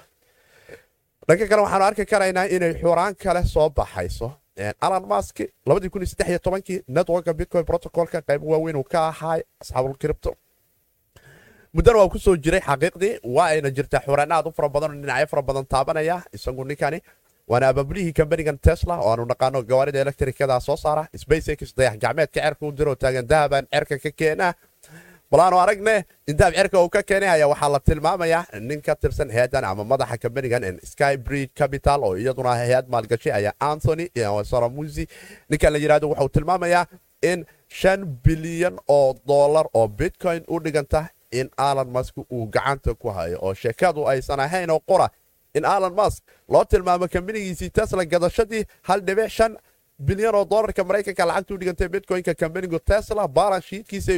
dhanka 1.27 1.45
kale 1.49 1.61
waxaanu 1.65 1.85
arki 1.89 2.05
karaynaa 2.11 2.45
inay 2.55 2.73
xuraan 2.81 3.13
kale 3.23 3.41
soo 3.53 3.69
baxayso 3.69 4.27
alan 4.85 5.05
mask 5.11 5.37
kii 6.67 6.79
networka 6.95 7.31
bitcoin 7.39 7.65
protocolka 7.69 8.21
qayb 8.27 8.41
waaweyn 8.51 8.75
uu 8.75 8.83
ka 8.93 8.99
ahaa 9.11 9.37
asxaabul 9.61 9.95
cripto 10.01 10.31
muddana 11.73 11.97
waa 11.99 12.09
ku 12.09 12.19
soo 12.19 12.35
jiray 12.37 12.61
xaqiiqdii. 12.61 13.19
Waa 13.23 13.47
ayna 13.53 13.69
jirtaa 13.71 14.01
aad 14.07 14.47
u 14.47 14.51
fara 14.51 14.69
badan 14.69 14.91
oo 14.91 15.01
dhinacyo 15.01 15.27
fara 15.27 15.41
badan 15.41 15.65
taabanaya. 15.65 16.21
Isagu 16.33 16.63
ninkani 16.65 17.01
waana 17.47 17.67
abaabulihii 17.71 18.13
kambanigan 18.13 18.57
tesla 18.59 18.95
oo 18.99 19.09
aanu 19.11 19.25
naqaano 19.25 19.63
gawaarida 19.63 19.99
elektrikada 20.01 20.59
soo 20.59 20.75
saara. 20.77 21.07
Spacex 21.15 21.75
dayax 21.77 21.97
gacmeedka 22.03 22.41
cerka 22.41 22.65
u 22.65 22.71
diro 22.71 22.95
taagan 22.95 23.27
dahaban 23.27 23.65
cerka 23.73 23.97
ka 23.99 24.11
keena. 24.11 24.53
Balaanu 25.31 25.57
aragne 25.59 26.05
in 26.27 26.37
dahab 26.37 26.53
cerka 26.55 26.77
uu 26.83 26.89
ka 26.89 27.01
keenay 27.03 27.29
ayaa 27.29 27.47
waxaa 27.51 27.69
la 27.73 27.79
tilmaamayaa 27.79 28.59
nin 28.61 28.81
ka 28.81 28.95
tirsan 28.95 29.29
hay'adan 29.29 29.63
ama 29.65 29.83
madaxa 29.83 30.17
kambanigan 30.23 30.79
sky 30.91 31.17
breed 31.17 31.49
capital 31.53 31.99
oo 32.03 32.15
iyaduna 32.15 32.55
hay'ad 32.55 32.87
maalgashay 32.93 33.33
ayaa 33.39 33.53
anthony 33.59 34.07
saramusi 34.51 35.03
ninkan 35.49 35.73
la 35.73 35.79
yiraahdo 35.83 36.07
wuxuu 36.11 36.29
tilmaamayaa 36.35 36.85
in 37.31 37.45
shan 37.67 38.05
bilyan 38.23 38.79
oo 38.87 39.15
dollar 39.27 39.65
oo 39.73 39.87
bitcoin 39.87 40.43
u 40.47 40.59
dhiganta 40.63 41.09
in 41.31 41.49
alan 41.57 41.89
mask 41.91 42.17
uu 42.17 42.45
gacanta 42.47 42.93
ku 42.93 43.09
hayo 43.09 43.39
oo 43.41 43.53
sheekadu 43.53 44.07
aysan 44.09 44.39
ahayn 44.39 44.69
oo 44.69 44.79
qora 44.79 45.09
in 45.53 45.65
alan 45.65 45.93
mask 45.93 46.23
loo 46.49 46.63
tilmaamo 46.65 47.07
kambanigiisii 47.07 47.69
tesla 47.69 48.05
gadashadii 48.05 48.63
hal 48.81 49.01
dhibic 49.01 49.29
shan 49.29 49.57
bilyan 49.99 50.35
oo 50.35 50.45
dolarka 50.45 50.83
maraykanka 50.83 51.25
lacagta 51.25 51.53
u 51.53 51.57
dhigantay 51.57 51.87
bitcoinka 51.89 52.33
kambanigu 52.33 52.79
tesla 52.79 53.27
balan 53.27 53.61
shiidkiisa 53.61 54.11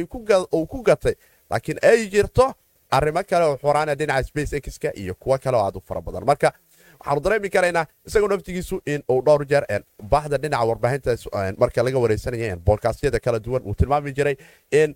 uu 0.52 0.66
ku 0.66 0.82
gatay. 0.82 1.14
Laakiin 1.50 1.78
ay 1.82 2.06
jirto 2.08 2.54
arrimo 2.90 3.22
kale 3.30 3.44
oo 3.44 3.56
xuraana 3.56 3.94
dhinaca 3.94 4.22
space 4.28 4.60
xka 4.60 4.90
iyo 4.94 5.14
kuwo 5.14 5.38
kale 5.38 5.56
oo 5.56 5.64
aad 5.66 5.76
u 5.76 5.80
fara 5.80 6.00
badan. 6.00 6.24
Marka 6.24 6.52
waxaanu 7.00 7.20
dareemi 7.20 7.50
karaynaa 7.50 7.86
isagoo 8.06 8.28
naftigiisu 8.28 8.80
in 8.86 9.02
uu 9.10 9.22
dhowr 9.22 9.46
jeer 9.46 9.64
bahda 10.02 10.38
dhinaca 10.38 10.64
warbaahinta 10.68 11.16
marka 11.58 11.82
laga 11.82 11.98
wareysanaya 11.98 12.56
boodkastyada 12.56 13.18
kala 13.20 13.38
duwan 13.38 13.62
uu 13.64 13.74
tilmaami 13.74 14.12
jiray 14.12 14.36
in 14.70 14.94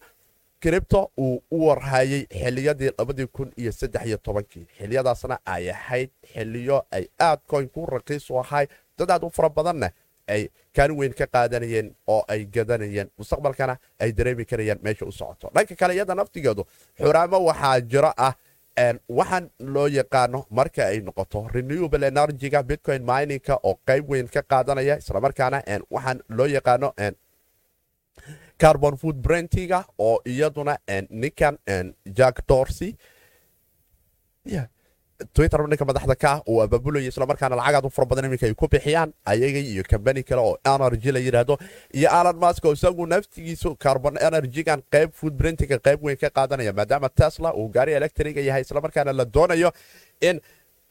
cripto 0.65 1.01
uu 1.19 1.43
u 1.51 1.67
warhayay 1.67 2.23
xiliyadii 2.43 2.91
labadii 2.99 3.27
kun 3.27 3.53
iyo 3.61 3.73
saddex 3.73 4.07
iyo 4.07 4.17
tobankii. 4.17 4.67
Xiliyadaasna 4.79 5.39
ay 5.55 5.71
ahayd 5.71 6.11
xiliyo 6.33 6.79
ay 6.97 7.05
aad 7.21 7.41
coin 7.51 7.69
ku 7.69 7.87
raqiis 7.87 8.31
u 8.31 8.39
ahay. 8.39 8.67
Dad 8.99 9.11
aad 9.11 9.25
u 9.25 9.31
fara 9.31 9.49
badanna 9.51 9.91
ay 10.29 10.49
kaalin 10.77 10.97
weyn 10.99 11.15
ka 11.15 11.27
qaadanayeen 11.27 11.89
oo 12.07 12.25
ay 12.29 12.45
gadanayeen. 12.55 13.11
Mustaqbalkana 13.19 13.77
ay 14.01 14.13
dareemi 14.13 14.45
karayaan 14.45 14.79
meesha 14.83 15.05
u 15.05 15.13
socoto. 15.13 15.51
Dhanka 15.55 15.75
kale 15.77 15.95
iyada 15.95 16.15
naftigeedu 16.15 16.63
xuraamo 16.99 17.39
waxaa 17.49 17.81
jiro 17.81 18.13
ah 18.17 18.33
waxaan 19.19 19.51
loo 19.75 19.87
yaqaano 19.99 20.47
marka 20.51 20.83
ay 20.87 21.01
noqoto 21.01 21.39
renewable 21.55 22.07
energyga 22.07 22.63
bitcoin 22.63 23.03
miningka 23.11 23.55
oo 23.63 23.75
qayb 23.89 24.05
weyn 24.11 24.29
ka 24.35 24.43
qaadanaya. 24.43 24.97
Islamarkaana 25.03 25.59
waxaan 25.91 26.19
loo 26.29 26.47
yaqaano 26.57 26.89
carbon 28.63 28.97
food 28.97 29.17
brentiga 29.27 29.85
oo 29.99 30.21
iyaduna 30.27 30.75
ninkan 31.11 31.59
jack 32.19 32.37
dorsey. 32.49 32.93
Twitter 35.33 35.59
ninka 35.69 35.85
madaxda 35.89 36.17
ka 36.23 36.31
ah 36.37 36.41
uu 36.51 36.59
abaabulaya 36.65 37.09
islamarkaana 37.09 37.57
lacagaad 37.61 37.87
u 37.87 37.91
fara 37.97 38.07
badan 38.11 38.25
iminka 38.29 38.47
ay 38.49 38.55
ku 38.55 38.67
bixiyaan 38.69 39.13
ayaga 39.25 39.59
iyo 39.73 39.83
kambani 39.91 40.23
kale 40.29 40.41
oo 40.43 40.55
energy 40.73 41.13
la 41.15 41.21
yidhaahdo 41.27 41.55
iyo 41.95 42.09
alan 42.19 42.37
mask 42.37 42.65
oo 42.67 42.73
isagu 42.75 43.07
naftigiisu 43.07 43.77
carbon 43.85 44.19
energygan 44.29 44.83
qayb 44.95 45.11
food 45.15 45.33
brentiga 45.41 45.79
qayb 45.87 46.03
weyn 46.07 46.19
ka 46.19 46.29
qaadanaya 46.39 46.73
maadaama 46.79 47.09
tesla 47.09 47.55
uu 47.55 47.69
gaari 47.77 47.93
electriga 48.01 48.41
yahay 48.49 48.63
islamarkaana 48.67 49.13
la 49.21 49.25
doonayo 49.25 49.71
in 50.21 50.41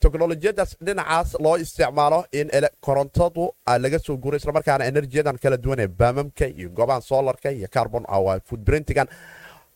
teknolojiyadaas 0.04 0.72
dhinacaas 0.86 1.30
loo 1.46 1.56
isticmaalo 1.64 2.20
in 2.40 2.48
korontadu 2.86 3.44
laga 3.84 4.00
soo 4.06 4.18
guuro 4.24 4.38
islamarkaana 4.42 4.84
enerjiyadan 4.92 5.38
kala 5.44 5.58
duwan 5.64 5.80
ee 5.80 5.88
baamamka 6.00 6.46
iyo 6.60 6.70
gobahan 6.78 7.02
solarka 7.02 7.50
iyo 7.58 7.68
carbon 7.76 8.06
food 8.48 8.60
brentigan 8.68 9.08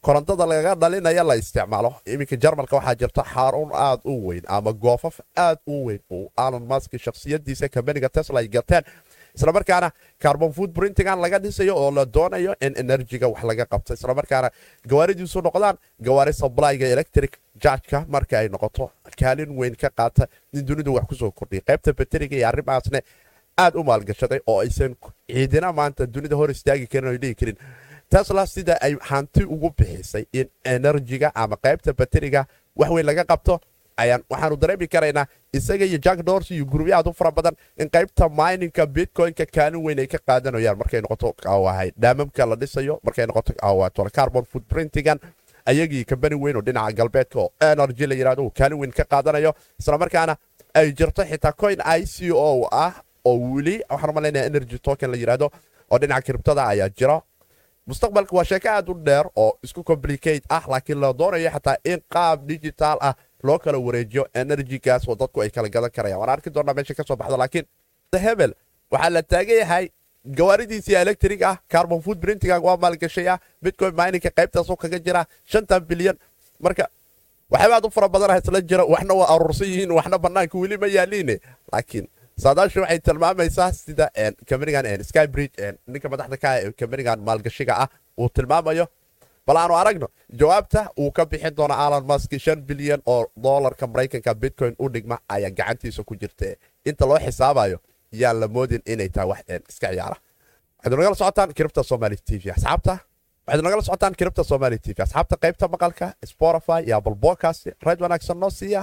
korontada 0.06 0.46
lagaga 0.50 0.74
dhalinaya 0.82 1.24
la 1.30 1.36
isticmaalo. 1.42 1.90
Iminka 2.13 2.36
jarmalka 2.44 2.76
waxaa 2.78 2.96
jirta 3.02 3.24
xarun 3.34 3.72
aad 3.74 4.00
u 4.06 4.28
weyn 4.28 4.44
ama 4.48 4.72
goofaf 4.84 5.16
aad 5.46 5.58
u 5.68 5.86
weyn 5.88 6.00
uu 6.12 6.32
alon 6.46 6.63
mask 6.72 6.92
shakhsiyadiisa 7.06 7.70
kambaniga 7.76 8.10
tesla 8.10 8.40
ay 8.40 8.48
gateen 8.48 8.84
islamarkaana 9.38 9.89
carbon 10.23 10.52
food 10.58 10.71
printingan 10.78 11.19
laga 11.26 11.39
dhisayo 11.43 11.73
oo 11.82 11.91
la 11.97 12.06
doonayo 12.06 12.54
in 12.65 12.73
enerjiga 12.84 13.28
wax 13.34 13.43
laga 13.50 13.65
qabto. 13.73 13.91
Islamarkaana 14.00 14.50
gawaaridiisu 14.91 15.39
noqdaan 15.47 15.78
gawaari 16.08 16.34
sablyga 16.41 16.86
electric 16.95 17.32
jargka 17.63 18.06
marka 18.15 18.36
ay 18.41 18.47
noqoto. 18.56 18.86
Kaalin 19.19 19.52
weyn 19.60 19.76
ka 19.76 19.89
qaata 20.00 20.28
in 20.54 20.65
dunidu 20.69 20.93
wax 20.97 21.06
ku 21.10 21.15
soo 21.21 21.32
kordhiya 21.32 21.62
qaybta 21.69 21.93
bateriga 22.00 22.36
iyo 22.39 22.47
arrimahaasne 22.52 23.00
aad 23.63 23.76
u 23.76 23.84
maalgashaday 23.89 24.39
oo 24.52 24.60
aysan 24.63 24.95
ciidina 25.32 25.69
maanta 25.80 26.06
dunida 26.15 26.36
hor 26.39 26.50
istaagi 26.56 26.88
karin 26.91 27.10
o 27.13 27.17
dhihi 27.23 27.36
karin. 27.39 27.58
Tesla 28.10 28.43
sida 28.47 28.73
ay 28.86 28.93
hanti 29.10 29.43
ugu 29.43 29.69
bixisay 29.78 30.26
in 30.39 30.47
enerjiga 30.76 31.32
ama 31.43 31.56
qaybta 31.65 31.93
bateriga 32.02 32.41
wax 32.80 32.89
weyn 32.95 33.06
laga 33.10 33.23
qabto 33.32 33.56
waxaanu 33.98 34.56
dareemi 34.58 34.88
karaynaa 34.88 35.26
isaga 35.54 35.86
iyo 35.86 35.98
jack 35.98 36.20
dors 36.24 36.52
iyo 36.52 36.66
gurubya 36.66 36.98
aad 36.98 37.08
u 37.10 37.14
fara 37.14 37.32
badan 37.32 37.56
in 37.78 37.90
qaybta 37.90 38.30
mininka 38.30 38.86
bitcoinka 38.86 39.46
kaalin 39.46 39.82
weyn 39.86 40.00
ay 40.00 40.08
ka 40.08 40.18
qaadanayaan 40.28 40.78
markay 40.78 41.02
noqoto 41.02 41.34
dhaamamka 42.02 42.46
la 42.46 42.56
dhisayo 42.56 43.00
markay 43.04 43.26
noqoto 43.26 44.10
carbon 44.18 44.46
food 44.46 44.64
printingan 44.70 45.20
ayagii 45.66 46.04
kambani 46.06 46.36
weyn 46.36 46.56
oo 46.58 46.62
dhinaca 46.62 46.94
galbeedka 46.94 47.40
oo 47.40 47.50
energy 47.62 48.06
la 48.08 48.16
yiraahdo 48.16 48.44
uu 48.44 48.52
kaalin 48.52 48.80
weyn 48.80 48.92
ka 48.92 49.04
qaadanayo. 49.04 49.54
Islamarkaana 49.80 50.36
ay 50.74 50.92
jirto 50.94 51.24
xitaa 51.26 51.52
coin 51.52 51.82
i 51.86 52.06
c 52.06 52.32
o 52.32 52.68
ah 52.72 52.94
oo 53.26 53.36
weli 53.56 53.82
waxaan 53.90 54.14
malaynaya 54.16 54.46
energy 54.46 54.78
token 54.80 55.12
la 55.12 55.18
yiraahdo 55.18 55.50
oo 55.92 55.98
dhinaca 56.00 56.22
kiribtada 56.22 56.68
ayaa 56.68 56.90
jira. 56.90 57.22
Mustaqbalka 57.88 58.36
waa 58.36 58.44
sheeko 58.44 58.70
aad 58.70 58.90
u 58.90 58.94
dheer 58.94 59.26
oo 59.36 59.58
isku 59.64 59.84
complicate 59.84 60.42
ah 60.50 60.64
laakiin 60.68 61.00
la 61.02 61.14
doonayo 61.14 61.50
xataa 61.52 61.76
in 61.86 62.00
qaab 62.14 62.48
digital 62.48 62.98
ah 63.02 63.14
loo 63.43 63.58
kala 63.60 63.78
wareejiyo 63.88 64.23
energygaas 64.41 65.08
oo 65.08 65.15
dadku 65.15 65.41
ay 65.41 65.50
kala 65.50 65.69
gadan 65.69 65.91
karayaan. 65.91 66.19
Waan 66.21 66.30
arki 66.36 66.50
doonaa 66.56 66.73
meesha 66.78 66.93
ka 66.93 67.04
soo 67.08 67.15
baxda 67.15 67.38
laakiin 67.38 67.65
hebel 68.26 68.52
waxaa 68.91 69.10
la 69.15 69.21
taagan 69.23 69.58
yahay 69.63 69.86
gawaaridiisii 70.38 70.95
electric 71.04 71.41
ah 71.43 71.56
carbon 71.73 72.02
food 72.06 72.17
printinga 72.23 72.60
waa 72.67 72.78
maalgashay 72.84 73.28
ah 73.34 73.39
bitcoin 73.63 73.93
mininka 74.00 74.30
qaybtaasoo 74.38 74.76
kaga 74.84 75.00
jira 75.06 75.21
shantan 75.52 75.82
bilyan. 75.89 76.17
Marka 76.65 76.86
waxyaaba 77.52 77.76
aad 77.78 77.86
u 77.86 77.89
fara 77.95 78.08
badanah 78.13 78.38
isla 78.41 78.62
jira 78.69 78.84
waxna 78.93 79.13
waa 79.19 79.28
aruursan 79.36 79.67
yihiin 79.71 79.91
waxna 79.97 80.17
bannaanka 80.26 80.56
weli 80.62 80.78
ma 80.82 80.88
yaaliine. 80.97 81.36
Laakiin 81.73 82.06
saadaashu 82.43 82.80
waxay 82.84 83.00
tilmaamaysaa 83.08 83.71
sida 83.71 84.06
kambanigan 84.50 84.86
skybridge 85.10 85.56
ninka 85.93 86.08
madaxda 86.13 86.38
ka 86.43 86.50
ee 86.63 86.71
kambanigan 86.80 87.19
maalgashiga 87.28 87.73
ah 87.84 87.88
uu 88.21 88.30
tilmaamayo 88.36 88.86
bal 89.48 89.58
aanu 89.62 89.74
aragno 89.82 90.08
jawaabta 90.40 90.82
uu 91.00 91.12
ka 91.18 91.24
bixin 91.32 91.56
doono 91.58 91.74
alan 91.86 92.06
mask 92.10 92.32
shan 92.46 92.60
bilyan 92.68 93.02
oo 93.06 93.26
dolarka 93.44 93.88
maraykanka 93.88 94.34
bitcoin 94.42 94.76
u 94.80 94.90
dhigma 94.94 95.18
ayaa 95.36 95.50
gacantiisa 95.60 96.04
ku 96.04 96.14
jirta 96.22 96.46
inta 96.90 97.06
loo 97.10 97.20
xisaabayo 97.26 97.78
yaan 98.22 98.40
la 98.42 98.48
moodin 98.48 98.82
inay 98.86 99.10
tahay 99.10 99.28
wax 99.30 99.40
iska 99.72 99.88
ciyaara. 99.94 100.18
Waxaad 100.78 100.94
nagala 101.00 101.16
socotaan 101.22 101.54
kiribta 101.58 101.84
somali 101.84 102.18
t 102.28 102.30
v 102.44 102.52
asxaabta. 102.56 102.94
Waxaad 103.48 103.64
nagala 103.66 103.82
socotaan 103.88 104.14
kiribta 104.20 104.44
somali 104.52 104.78
tv 104.86 104.98
asxaabta 105.06 105.36
qaybta 105.44 105.66
maqalka 105.74 106.08
spotify 106.32 106.80
iyo 106.88 106.96
apple 107.00 107.16
podcast 107.26 107.62
rayd 107.86 108.00
wanaagsan 108.04 108.38
noo 108.42 108.50
siiya 108.60 108.82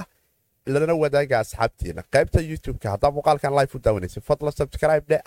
lana 0.73 0.93
wadaaga 0.95 1.39
asxaabtiina 1.43 2.01
qaybta 2.15 2.39
youtube-ka 2.51 2.87
haddaa 2.93 3.11
muuqaalkan 3.17 3.53
live 3.57 3.73
u 3.75 3.79
daawanaysa 3.85 4.21
fadlan 4.29 4.51
subscribe 4.59 5.05
dhe 5.11 5.19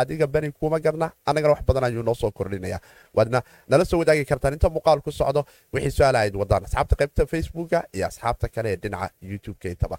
adiga 0.00 0.26
beni 0.34 0.50
kuma 0.52 0.78
garna 0.84 1.10
annagana 1.26 1.54
wax 1.54 1.62
badan 1.68 1.84
ayuu 1.88 2.02
noo 2.08 2.14
soo 2.14 2.30
kordhinaya 2.30 2.78
waadna 3.14 3.42
nala 3.68 3.84
soo 3.84 3.98
wadaagi 4.02 4.24
kartaan 4.24 4.54
inta 4.56 4.70
muuqaal 4.76 5.00
ku 5.06 5.10
socdo 5.12 5.42
wixii 5.74 5.90
su'aala 5.98 6.18
ayd 6.26 6.36
wadaan 6.42 6.64
asxaabta 6.68 6.94
qaybta 7.00 7.26
facebooka 7.32 7.78
iyo 7.96 8.06
asxaabta 8.06 8.48
kale 8.54 8.68
ee 8.72 8.76
dhinaca 8.84 9.10
youtube-ka 9.30 9.68
intaba 9.74 9.98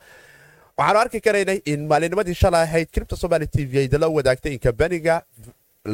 waxaanu 0.78 1.00
arki 1.04 1.20
karaynay 1.28 1.60
in 1.74 1.88
maalinimadii 1.92 2.34
shalay 2.44 2.64
ahayd 2.64 2.88
kiribta 2.96 3.16
somali 3.24 3.48
t 3.48 3.66
v 3.72 3.84
aydala 3.84 4.08
wadaagtay 4.18 4.54
in 4.56 4.60
kambaniga 4.68 5.16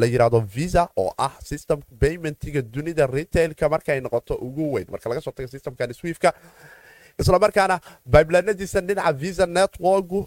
la 0.00 0.06
yidhaahdo 0.06 0.40
visa 0.56 0.88
oo 0.96 1.10
ah 1.18 1.32
system 1.50 1.82
paymentiga 2.00 2.62
dunida 2.62 3.06
retailka 3.16 3.68
markay 3.74 3.98
noqoto 4.06 4.34
ugu 4.46 4.72
weyn 4.74 4.86
marka 4.94 5.08
laga 5.10 5.20
soo 5.26 5.34
tago 5.36 5.48
systemkan 5.54 5.92
swiifka 6.00 6.30
islamarkaana 7.20 7.80
biblanadiisa 8.06 8.80
dhinaca 8.80 9.12
visa 9.12 9.46
networku 9.46 10.26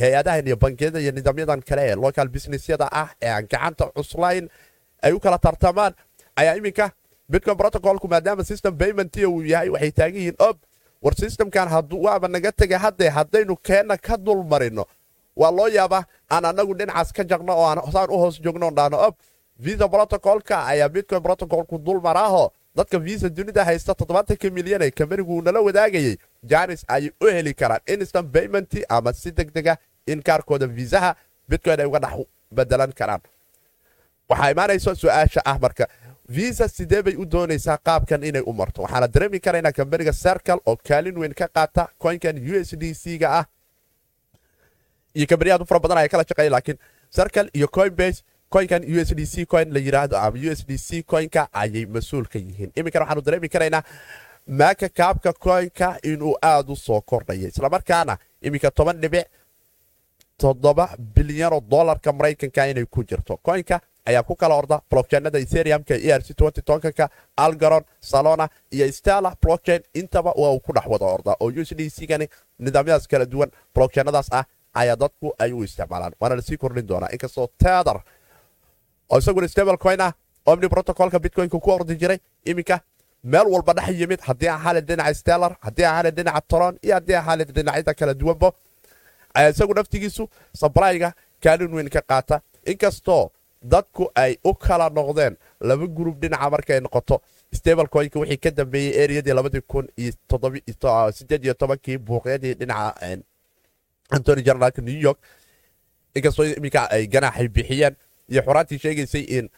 hay'adahan 0.00 0.46
iyo 0.46 0.56
bangiyada 0.56 1.00
iyo 1.00 1.12
nidaamyadan 1.12 1.62
kale 1.62 1.82
ee 1.90 1.94
local 1.94 2.28
businessyada 2.28 2.88
ah 2.92 3.08
ee 3.22 3.28
aan 3.30 3.46
gacanta 3.52 3.84
cuslayn 3.96 4.48
ay 5.02 5.12
u 5.12 5.20
kala 5.20 5.38
tartamaan. 5.38 5.92
Ayaa 6.36 6.56
iminka 6.56 6.90
bitcoin 7.30 7.56
protocolku 7.56 8.08
maadaama 8.08 8.44
system 8.44 8.76
payment 8.78 9.16
uu 9.16 9.42
yahay 9.42 9.68
waxay 9.68 9.90
taagan 9.92 10.16
yihiin 10.20 10.36
ob 10.38 10.56
war 11.02 11.14
systemkan 11.14 11.68
waaba 12.04 12.28
naga 12.28 12.52
tegay 12.52 12.78
haddee 12.78 13.08
haddaynu 13.16 13.56
keenna 13.56 13.96
ka 14.06 14.16
dul 14.16 14.42
marino 14.44 14.84
waa 15.36 15.50
loo 15.50 15.68
yaabaa 15.68 16.02
aan 16.30 16.44
anagu 16.44 16.74
dhinacaas 16.78 17.12
ka 17.12 17.22
jaqno 17.24 17.52
oo 17.60 17.66
aan 17.70 17.80
saan 17.92 18.10
u 18.10 18.16
hoos 18.22 18.40
joogno 18.44 18.70
dhahno 18.70 18.98
ob 19.06 19.14
visa 19.64 19.88
protocolka 19.88 20.56
ayaa 20.66 20.88
bitcoin 20.88 21.22
protocolku 21.22 21.78
dul 21.78 22.00
maraaho 22.00 22.44
dadka 22.76 22.98
visa 22.98 23.28
dunida 23.28 23.64
haysta 23.64 23.94
milyan 24.52 24.82
ee 24.82 24.90
kambanigu 24.90 25.42
nala 25.42 25.60
wadaagayay. 25.60 26.16
Janis 26.42 26.84
ayay 26.88 27.10
u 27.20 27.26
heli 27.26 27.54
karaan 27.54 27.80
instant 27.86 28.32
payment 28.32 28.74
ama 28.88 29.12
si 29.12 29.30
deg 29.32 29.52
dega 29.52 29.76
in 30.06 30.22
kaarkooda 30.22 30.66
viisaha 30.66 31.14
bitcoin 31.48 31.80
ay 31.80 31.86
uga 31.86 31.98
dhex 32.00 32.26
bedelan 32.52 32.92
karaan. 32.92 33.20
Waxaa 34.28 34.50
imaanaysa 34.50 34.94
su'aasha 34.94 35.40
ah 35.44 35.58
marka 35.58 35.86
visa 36.28 36.68
sidee 36.68 37.02
bay 37.02 37.14
u 37.16 37.24
doonaysaa 37.26 37.78
qaabkan 37.78 38.22
inay 38.24 38.42
u 38.46 38.52
marto? 38.52 38.82
Waxaana 38.82 39.08
dareemi 39.08 39.40
karaynaa 39.40 39.72
kambaniga 39.72 40.12
sercal 40.12 40.58
oo 40.66 40.76
kaalin 40.88 41.18
weyn 41.18 41.34
ka 41.34 41.48
qaata 41.48 41.88
coinkan 42.02 42.36
u 42.38 42.54
s 42.64 42.74
d 42.76 42.94
c 42.94 43.18
ga 43.18 43.28
ah. 43.38 43.44
Iyo 45.14 45.26
kambaniyaad 45.26 45.62
u 45.62 45.66
fara 45.66 45.80
badan 45.80 45.98
aya 45.98 46.08
kala 46.08 46.24
shaqeeya 46.28 46.50
laakiin 46.50 46.78
sercal 47.10 47.50
iyo 47.54 47.68
coinbase 47.68 48.22
coinkan 48.54 48.82
u 48.94 48.98
s 49.00 49.10
d 49.18 49.22
c 49.32 49.46
coin 49.52 49.68
la 49.74 49.80
yiraahdo 49.86 50.16
ama 50.16 50.38
u 50.38 50.50
s 50.58 50.60
d 50.68 50.78
c 50.86 51.02
coinka 51.12 51.42
ayay 51.62 51.86
mas'uul 51.86 52.26
ka 52.32 52.38
yihiin. 52.38 52.70
Iminkana 52.78 53.04
waxaanu 53.04 53.22
dareemi 53.26 53.48
karaynaa 53.54 53.82
maaka 54.60 54.88
kaabka 54.88 55.32
coinka 55.46 55.88
inuu 56.10 56.34
aada 56.42 56.72
u 56.72 56.76
soo 56.76 57.00
kordhaya 57.00 57.48
islamarkaana 57.48 58.14
iminka 58.46 58.70
toban 58.70 59.00
dhibic 59.02 59.26
toddoba 60.38 60.86
bilyanoo 61.14 61.60
dolarka 61.60 62.12
maraykanka 62.12 62.66
inay 62.70 62.86
ku 62.86 63.04
jirto. 63.04 63.36
Coinka 63.46 63.80
ayaa 64.06 64.22
ku 64.22 64.34
kala 64.36 64.54
orda 64.54 64.80
blockchainada 64.90 65.38
ethereumka 65.44 65.94
e 65.96 66.10
r 66.12 66.22
c 66.22 66.34
ka 66.98 67.08
algaron 67.36 67.84
salona 68.00 68.48
iyo 68.70 68.86
stella 68.92 69.30
blockchain. 69.42 69.82
Intaba 69.94 70.32
waa 70.36 70.52
uu 70.54 70.60
ku 70.60 70.72
dhex 70.72 70.86
wada 70.86 71.06
orda 71.06 71.36
oo 71.40 71.48
u 71.50 71.60
s 71.64 71.74
d 71.74 71.88
c 71.90 72.06
gani 72.06 72.28
nidaamyadaas 72.58 73.06
kala 73.08 73.24
duwan 73.26 73.50
blockchainadaas 73.74 74.28
ah 74.32 74.44
ayaa 74.74 74.96
dadku 74.96 75.32
ay 75.38 75.52
u 75.52 75.62
isticmaalaan. 75.64 76.12
Waana 76.20 76.36
la 76.36 76.42
sii 76.42 76.56
kordhin 76.56 76.86
doonaa. 76.86 77.08
Inkastoo 77.12 77.48
tether 77.58 77.98
oo 79.14 79.18
isaguna 79.18 79.48
stable 79.48 79.76
coin 79.78 80.00
ah 80.00 80.12
omni 80.46 80.68
protocolka 80.68 81.18
bitcoinka 81.18 81.58
ku 81.60 81.70
ordi 81.70 81.94
jiray 81.96 82.18
iminka 82.44 82.80
meel 83.22 83.46
walba 83.46 83.72
dhex 83.74 83.94
yimid. 84.00 84.20
Haddii 84.20 84.48
aan 84.48 84.60
xalid 84.64 84.84
dhinaca 84.88 85.14
stellar 85.14 85.52
haddii 85.60 85.84
aan 85.84 85.96
xalid 86.02 86.14
dhinaca 86.16 86.40
toron 86.48 86.74
iyo 86.82 86.94
haddii 86.94 87.14
aan 87.16 87.24
xalid 87.26 87.48
dhinacyada 87.56 87.94
kala 87.94 88.14
duwanbo 88.14 88.48
isagu 89.50 89.74
naftigiisu 89.74 90.28
sabryga 90.60 91.12
kaalin 91.42 91.72
weyn 91.74 91.88
ka 91.88 92.00
qaata. 92.02 92.40
Inkastoo 92.66 93.30
dadku 93.62 94.10
ay 94.14 94.36
u 94.44 94.54
kala 94.54 94.90
noqdeen 94.90 95.36
laba 95.60 95.86
gurub 95.86 96.20
dhinaca 96.20 96.50
markay 96.50 96.80
noqoto 96.80 97.20
stable 97.52 97.86
coinka 97.88 98.18
wixii 98.20 98.38
ka 98.44 98.50
dambeeyey 98.50 98.92
eriyadii 99.02 99.34
labadii 99.38 99.60
kun 99.66 99.86
iyo 99.96 100.12
sideed 101.12 101.44
iyo 101.44 101.54
tobankii 101.54 101.98
buuqyadii 101.98 102.54
dhinaca 102.54 102.94
antony 104.10 104.42
generalka 104.42 104.82
new 104.82 104.98
york. 105.06 105.18
Inkastoo 106.14 106.44
iminka 106.44 106.90
ay 106.90 107.06
ganaaxay 107.06 107.48
bixiyeen 107.48 107.96
iyo 108.28 108.42
xuraantii 108.42 108.78
sheegaysay 108.78 109.20
in 109.38 109.50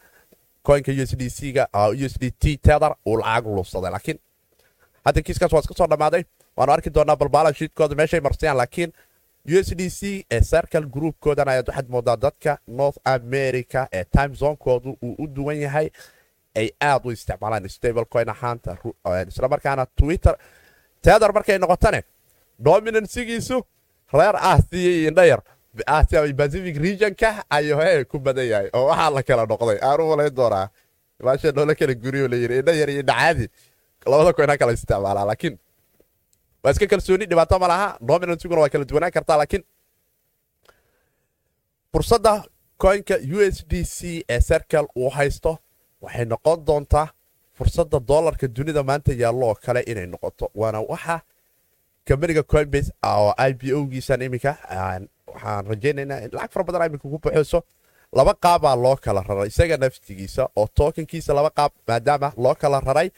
coinka 0.67 0.91
u 0.91 1.01
s 1.05 1.15
d 1.17 1.29
c 1.29 1.51
ga 1.53 1.67
u 1.91 2.05
s 2.09 2.15
d 2.19 2.31
t 2.39 2.57
tether 2.57 2.95
uu 3.05 3.17
lacag 3.17 3.45
lubsaday 3.55 3.91
laakiin 3.91 4.19
hadda 5.05 5.21
kiiskaas 5.21 5.51
waa 5.53 5.59
iska 5.63 5.73
soo 5.77 5.87
dhammaaday 5.87 6.23
waanu 6.57 6.71
arki 6.73 6.89
doonaa 6.93 7.15
balbaalan 7.15 7.53
shiidkooda 7.53 7.95
meeshay 7.95 8.19
marsayaan 8.19 8.57
laakiin 8.57 8.91
u 9.47 9.57
s 9.63 9.69
d 9.79 9.89
c 9.89 10.25
ee 10.31 10.41
circle 10.41 10.85
groupkoodan 10.95 11.47
ayaad 11.47 11.67
waxaad 11.67 11.89
moodaa 11.89 12.17
dadka 12.17 12.57
north 12.67 12.97
america 13.05 13.87
ee 13.93 14.03
time 14.03 14.35
zonekoodu 14.35 14.97
uu 15.01 15.15
u 15.23 15.27
duwan 15.35 15.57
yahay 15.61 15.89
ay 16.55 16.69
aad 16.81 17.05
u 17.05 17.11
isticmaalaan 17.11 17.69
stable 17.69 18.05
coin 18.05 18.29
ahaanta 18.29 18.77
islamarkaana 19.27 19.85
twitter. 19.99 20.35
Tether 21.01 21.31
markay 21.33 21.57
noqotane 21.59 22.01
dominansigiisu 22.65 23.57
reer 24.13 24.35
aasiya 24.35 24.91
iyo 24.91 25.07
indhayar 25.09 25.41
pacific 26.37 26.75
regionka 26.77 27.43
ayuu 27.49 27.79
he 27.81 28.03
ku 28.05 28.19
badan 28.19 28.47
yahay 28.47 28.69
oo 28.73 28.85
waxaa 28.89 29.09
la 29.15 29.21
kala 29.23 29.45
noqday. 29.45 29.77
Aan 29.81 30.01
u 30.01 30.05
malayn 30.11 30.35
doonaa 30.35 30.69
maasha 31.23 31.51
noola 31.51 31.75
kala 31.75 31.93
guriyo 31.93 32.27
layiri 32.27 32.55
indha 32.59 32.73
yar 32.73 32.89
iyo 32.89 32.99
indhacaadi 33.01 33.45
labada 34.05 34.33
coina 34.33 34.57
kala 34.57 34.71
isticmaalaa 34.73 35.25
laakiin 35.29 35.55
waa 36.63 36.71
iska 36.71 36.87
kalsooni 36.87 37.25
dhibaato 37.29 37.59
ma 37.59 37.67
laha 37.67 37.87
dominansiguna 38.09 38.61
waa 38.61 38.69
kala 38.73 38.85
duwanaan 38.89 39.11
kartaa 39.11 39.37
laakiin 39.37 39.63
fursadda 41.93 42.33
coinka 42.77 43.15
u 43.35 43.41
s 43.41 43.57
d 43.67 43.83
c 43.83 44.23
ee 44.29 44.39
circle 44.49 44.87
uu 44.95 45.09
haysto 45.09 45.57
waxay 46.01 46.25
noqon 46.25 46.65
doontaa 46.67 47.07
fursadda 47.57 47.99
doolarka 48.09 48.47
dunida 48.47 48.83
maanta 48.83 49.11
yaallo 49.21 49.45
oo 49.49 49.55
kale 49.65 49.81
inay 49.91 50.05
noqoto. 50.13 50.45
Waana 50.55 50.79
waxa 50.81 51.21
kambaniga 52.07 52.43
coinbase 52.43 52.91
oo 53.03 53.33
i 53.37 53.53
b 53.53 53.73
o 53.73 53.85
giisan 53.91 54.21
iminka 54.21 54.51
waxaan 55.33 55.65
rajaynaynaa 55.71 56.19
in 56.25 56.29
lacag 56.33 56.51
fara 56.53 56.63
badan 56.67 56.87
iminka 56.89 57.07
ku 57.13 57.19
baxayso 57.25 57.59
laba 58.17 58.33
qaabaa 58.45 58.75
loo 58.83 58.95
kala 59.05 59.21
raray 59.29 59.47
isaga 59.47 59.77
naftigiisa 59.77 60.43
oo 60.55 60.67
tookankiisa 60.77 61.33
laba 61.33 61.49
qaab 61.57 61.71
maadaama 61.87 62.29
loo 62.37 62.55
kala 62.55 62.79
raray. 62.79 63.09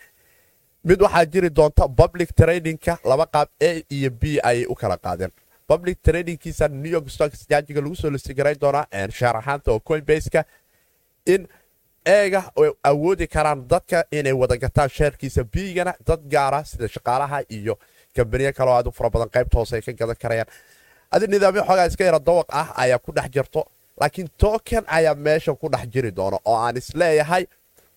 Mid 0.84 1.02
waxaa 1.02 1.26
jiri 1.26 1.50
doonta 1.50 1.88
public 2.02 2.30
tradingka 2.36 2.98
laba 3.06 3.26
qaab 3.34 3.48
a 3.62 3.84
iyo 3.98 4.10
b 4.12 4.24
ayay 4.44 4.66
u 4.66 4.76
kala 4.76 4.98
qaadeen. 4.98 5.32
Public 5.68 6.02
tradingkiisa 6.02 6.68
new 6.68 6.92
york 6.92 7.10
stock 7.10 7.34
exchange-ga 7.34 7.82
lagu 7.82 7.96
soo 7.96 8.10
listigarayn 8.10 8.58
doonaa 8.62 8.86
shaar 9.18 9.36
ahaanta 9.38 9.72
oo 9.72 9.80
coinbase-ka 9.80 10.44
in 11.34 11.48
eega 12.06 12.42
ay 12.58 12.72
awoodi 12.84 13.28
karaan 13.28 13.68
dadka 13.72 14.04
inay 14.12 14.34
wada 14.34 14.58
gataan 14.58 14.90
sheerkiisa 14.90 15.44
bigana 15.44 15.94
dad 16.08 16.22
gaara 16.34 16.64
sida 16.66 16.88
shaqaalaha 16.88 17.40
iyo 17.58 17.78
kambaniyo 18.16 18.52
kaleo 18.58 18.74
aad 18.74 18.88
u 18.88 18.92
fara 18.92 19.10
badan 19.10 19.30
qaybta 19.36 19.58
hoose 19.60 19.76
ay 19.76 19.82
ka 19.82 19.92
gadan 19.94 20.16
karayaan 20.24 20.48
adi 21.12 21.28
nidaamyo 21.28 21.64
xoogaa 21.68 21.88
iska 21.88 22.04
yara 22.04 22.20
dawaq 22.20 22.48
ah 22.50 22.68
ayaa 22.84 23.00
ku 23.00 23.12
dhex 23.12 23.30
jirto 23.36 23.66
laakiin 24.02 24.28
token 24.38 24.84
ayaa 24.88 25.16
meesha 25.16 25.54
ku 25.56 25.70
dhex 25.70 25.88
jiri 25.94 26.12
doono 26.12 26.40
oo 26.46 26.56
aan 26.66 26.78
is 26.78 26.90
leeyahay 26.96 27.46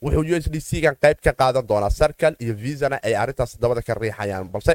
wuxuu 0.03 0.25
u 0.33 0.37
s 0.37 0.49
d 0.51 0.61
c 0.61 0.81
gan 0.81 0.97
qayb 1.03 1.19
ka 1.25 1.33
qaadan 1.33 1.67
doonaa 1.67 1.91
sarkal 1.91 2.35
iyo 2.41 2.55
visana 2.55 2.97
ay 3.03 3.15
arrintaas 3.17 3.59
dabada 3.61 3.83
ka 3.83 3.95
riixayaan 3.95 4.49
balse 4.49 4.75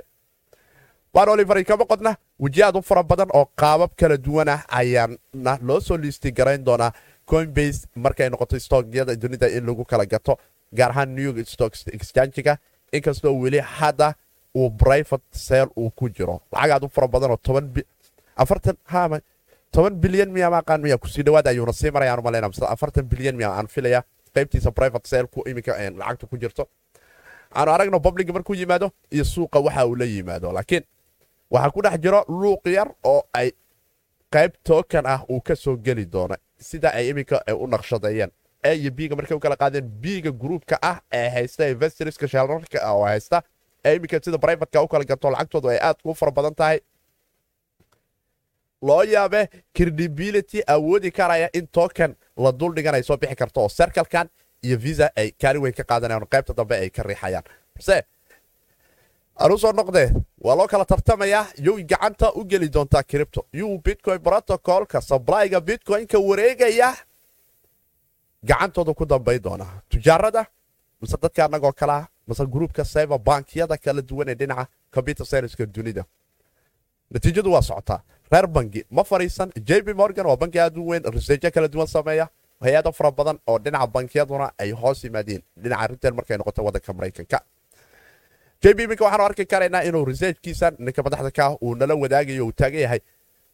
waan 1.14 1.30
oliver 1.30 1.64
kama 1.66 1.86
qodna 1.86 2.16
wejiyaad 2.40 2.76
u 2.78 2.82
fara 2.82 3.04
badan 3.04 3.30
oo 3.34 3.46
qaabab 3.62 3.92
kala 4.00 4.18
duwan 4.18 4.50
ah 4.50 4.62
ayaana 4.80 5.58
loo 5.62 5.80
soo 5.80 5.98
liisti 5.98 6.32
garayn 6.32 6.64
doonaa 6.66 6.92
coinbase 7.26 7.88
markay 7.96 8.30
noqoto 8.30 8.60
stookyada 8.60 9.16
dunida 9.16 9.48
in 9.50 9.66
lagu 9.66 9.84
kala 9.86 10.06
gato 10.06 10.38
gaar 10.78 10.92
ahaan 10.92 11.16
new 11.16 11.24
york 11.24 11.48
stock 11.48 11.74
exchange-ga. 11.98 12.58
Inkastoo 12.94 13.34
weli 13.42 13.60
hadda 13.60 14.14
uu 14.56 14.70
brivate 14.70 15.24
sale 15.32 15.70
uu 15.78 15.90
ku 15.92 16.10
jiro 16.10 16.42
lacagaad 16.52 16.84
u 16.84 16.90
fara 16.90 17.08
badanoo 17.08 17.38
afartan 18.38 18.78
hama 18.94 19.20
markuu 28.34 28.56
yimaado 28.56 28.92
iyo 29.12 29.24
suuqa 29.26 29.60
waxa 29.60 29.86
uu 29.88 29.96
la 29.96 30.06
yimaado. 30.06 30.52
Laakiin 30.52 30.84
waxaa 31.52 31.72
ku 31.72 31.82
dhex 31.82 32.00
jiro 32.04 32.24
luuq 32.28 32.66
yar 32.78 32.90
oo 33.04 33.24
ay 33.34 33.52
qayb 34.32 34.52
token 34.64 35.06
ah 35.06 35.24
uu 35.30 35.42
ka 35.42 35.56
geli 35.78 36.06
doono 36.06 36.36
sida 36.60 36.90
ay 36.94 37.10
iminka 37.10 37.42
u 37.54 37.68
naqshadeeyeen. 37.68 38.32
A 38.64 38.74
iyo 38.74 38.92
biga 38.92 39.16
markay 39.16 39.38
u 39.38 39.40
qaadeen 39.56 39.88
biga 40.04 40.32
gruupka 40.32 40.78
ah 40.82 41.00
ee 41.14 41.30
haysta 41.30 41.68
investorska 41.70 42.28
sheelarka 42.28 42.80
ah 42.84 42.94
oo 42.94 43.06
haysta 43.06 43.42
ee 43.86 43.96
sida 44.24 44.38
brivateka 44.38 44.82
u 44.84 44.88
gato 45.06 45.30
lacagtoodu 45.32 45.68
ay 45.70 45.80
aad 45.82 45.96
u 46.04 46.14
fara 46.14 46.32
badan 46.32 46.56
tahay 46.56 46.80
loo 48.82 49.04
yaabe 49.04 49.50
credibility 49.74 50.62
awoodi 50.68 51.12
karaya 51.12 51.50
in 51.54 51.68
token 51.68 52.16
la 52.38 52.52
dul 52.52 52.74
dhigan 52.76 52.96
ay 52.96 53.04
soo 53.04 53.18
bixi 53.18 53.36
karto 53.36 53.62
oo 53.62 53.70
serkalkan 53.70 54.30
iyo 54.64 54.78
visa 54.78 55.10
ay 55.16 55.32
kaalin 55.32 55.62
weyn 55.62 55.74
ka 55.74 55.84
qaadanayaan 55.84 56.28
qaybta 56.28 56.54
dambe 56.54 56.76
ay 56.76 56.90
ka 56.90 57.04
riixayaan. 57.04 57.44
Balse 57.76 58.04
anuu 59.36 59.58
soo 59.58 59.72
noqdee 59.72 60.12
waa 60.42 60.56
loo 60.56 60.68
kala 60.68 60.86
tartamayaa 60.86 61.46
yow 61.66 61.78
gacanta 61.90 62.32
u 62.36 62.46
geli 62.46 62.70
doontaa 62.74 63.04
cripto 63.04 63.46
yuu 63.54 63.78
bitcoin 63.86 64.20
protocolka 64.22 65.02
sablyga 65.02 65.62
bitcoin-ka 65.62 66.20
wareegaya 66.20 66.94
gacantooda 68.44 68.94
ku 68.94 69.06
dambay 69.06 69.40
doonaa 69.40 69.82
tujaarada 69.90 70.46
mise 71.02 71.18
dadka 71.22 71.46
annagoo 71.46 71.72
kalea 71.74 72.08
mise 72.28 72.46
gruubka 72.46 72.84
cyber 72.86 73.20
bankiyada 73.20 73.78
kala 73.78 74.02
duwan 74.02 74.30
ee 74.30 74.36
dhinaca 74.36 74.68
computer 74.92 75.26
scienska 75.26 75.66
dunida. 75.66 76.04
Natiijadu 77.12 77.52
waa 77.54 77.62
socotaa 77.62 78.02
reer 78.32 78.48
bangi 78.48 78.84
ma 78.92 79.04
fariisan 79.04 79.52
jb 79.70 79.94
morgan 79.96 80.26
waa 80.28 80.38
banki 80.38 80.60
aad 80.60 80.78
u 80.78 80.88
weyn 80.90 81.04
riseejo 81.16 81.52
kala 81.52 81.68
duwan 81.68 81.88
sameeya 81.88 82.28
hay'ado 82.62 82.92
fara 82.92 83.12
badan 83.12 83.40
oo 83.48 83.60
dhinaca 83.60 83.88
bankiyaduna 83.88 84.52
ay 84.58 84.72
hoos 84.72 85.04
yimaadeen. 85.04 85.42
Dhinaca 85.64 85.88
ritel 85.88 86.14
markay 86.14 86.38
noqoto 86.38 86.64
wadanka 86.64 86.94
maraykanka 86.94 87.40
jb 88.64 88.80
iminka 88.80 89.04
waxaanu 89.06 89.24
arki 89.24 89.46
karaynaa 89.46 89.82
inuu 89.84 90.06
researchkiisa 90.06 90.72
ninka 90.80 91.04
madaxda 91.04 91.32
ka 91.32 91.46
ah 91.46 91.58
uu 91.62 91.76
nala 91.76 91.96
wadaagayo 91.96 92.46
uu 92.48 92.52
taagan 92.52 92.82
yahay. 92.82 93.00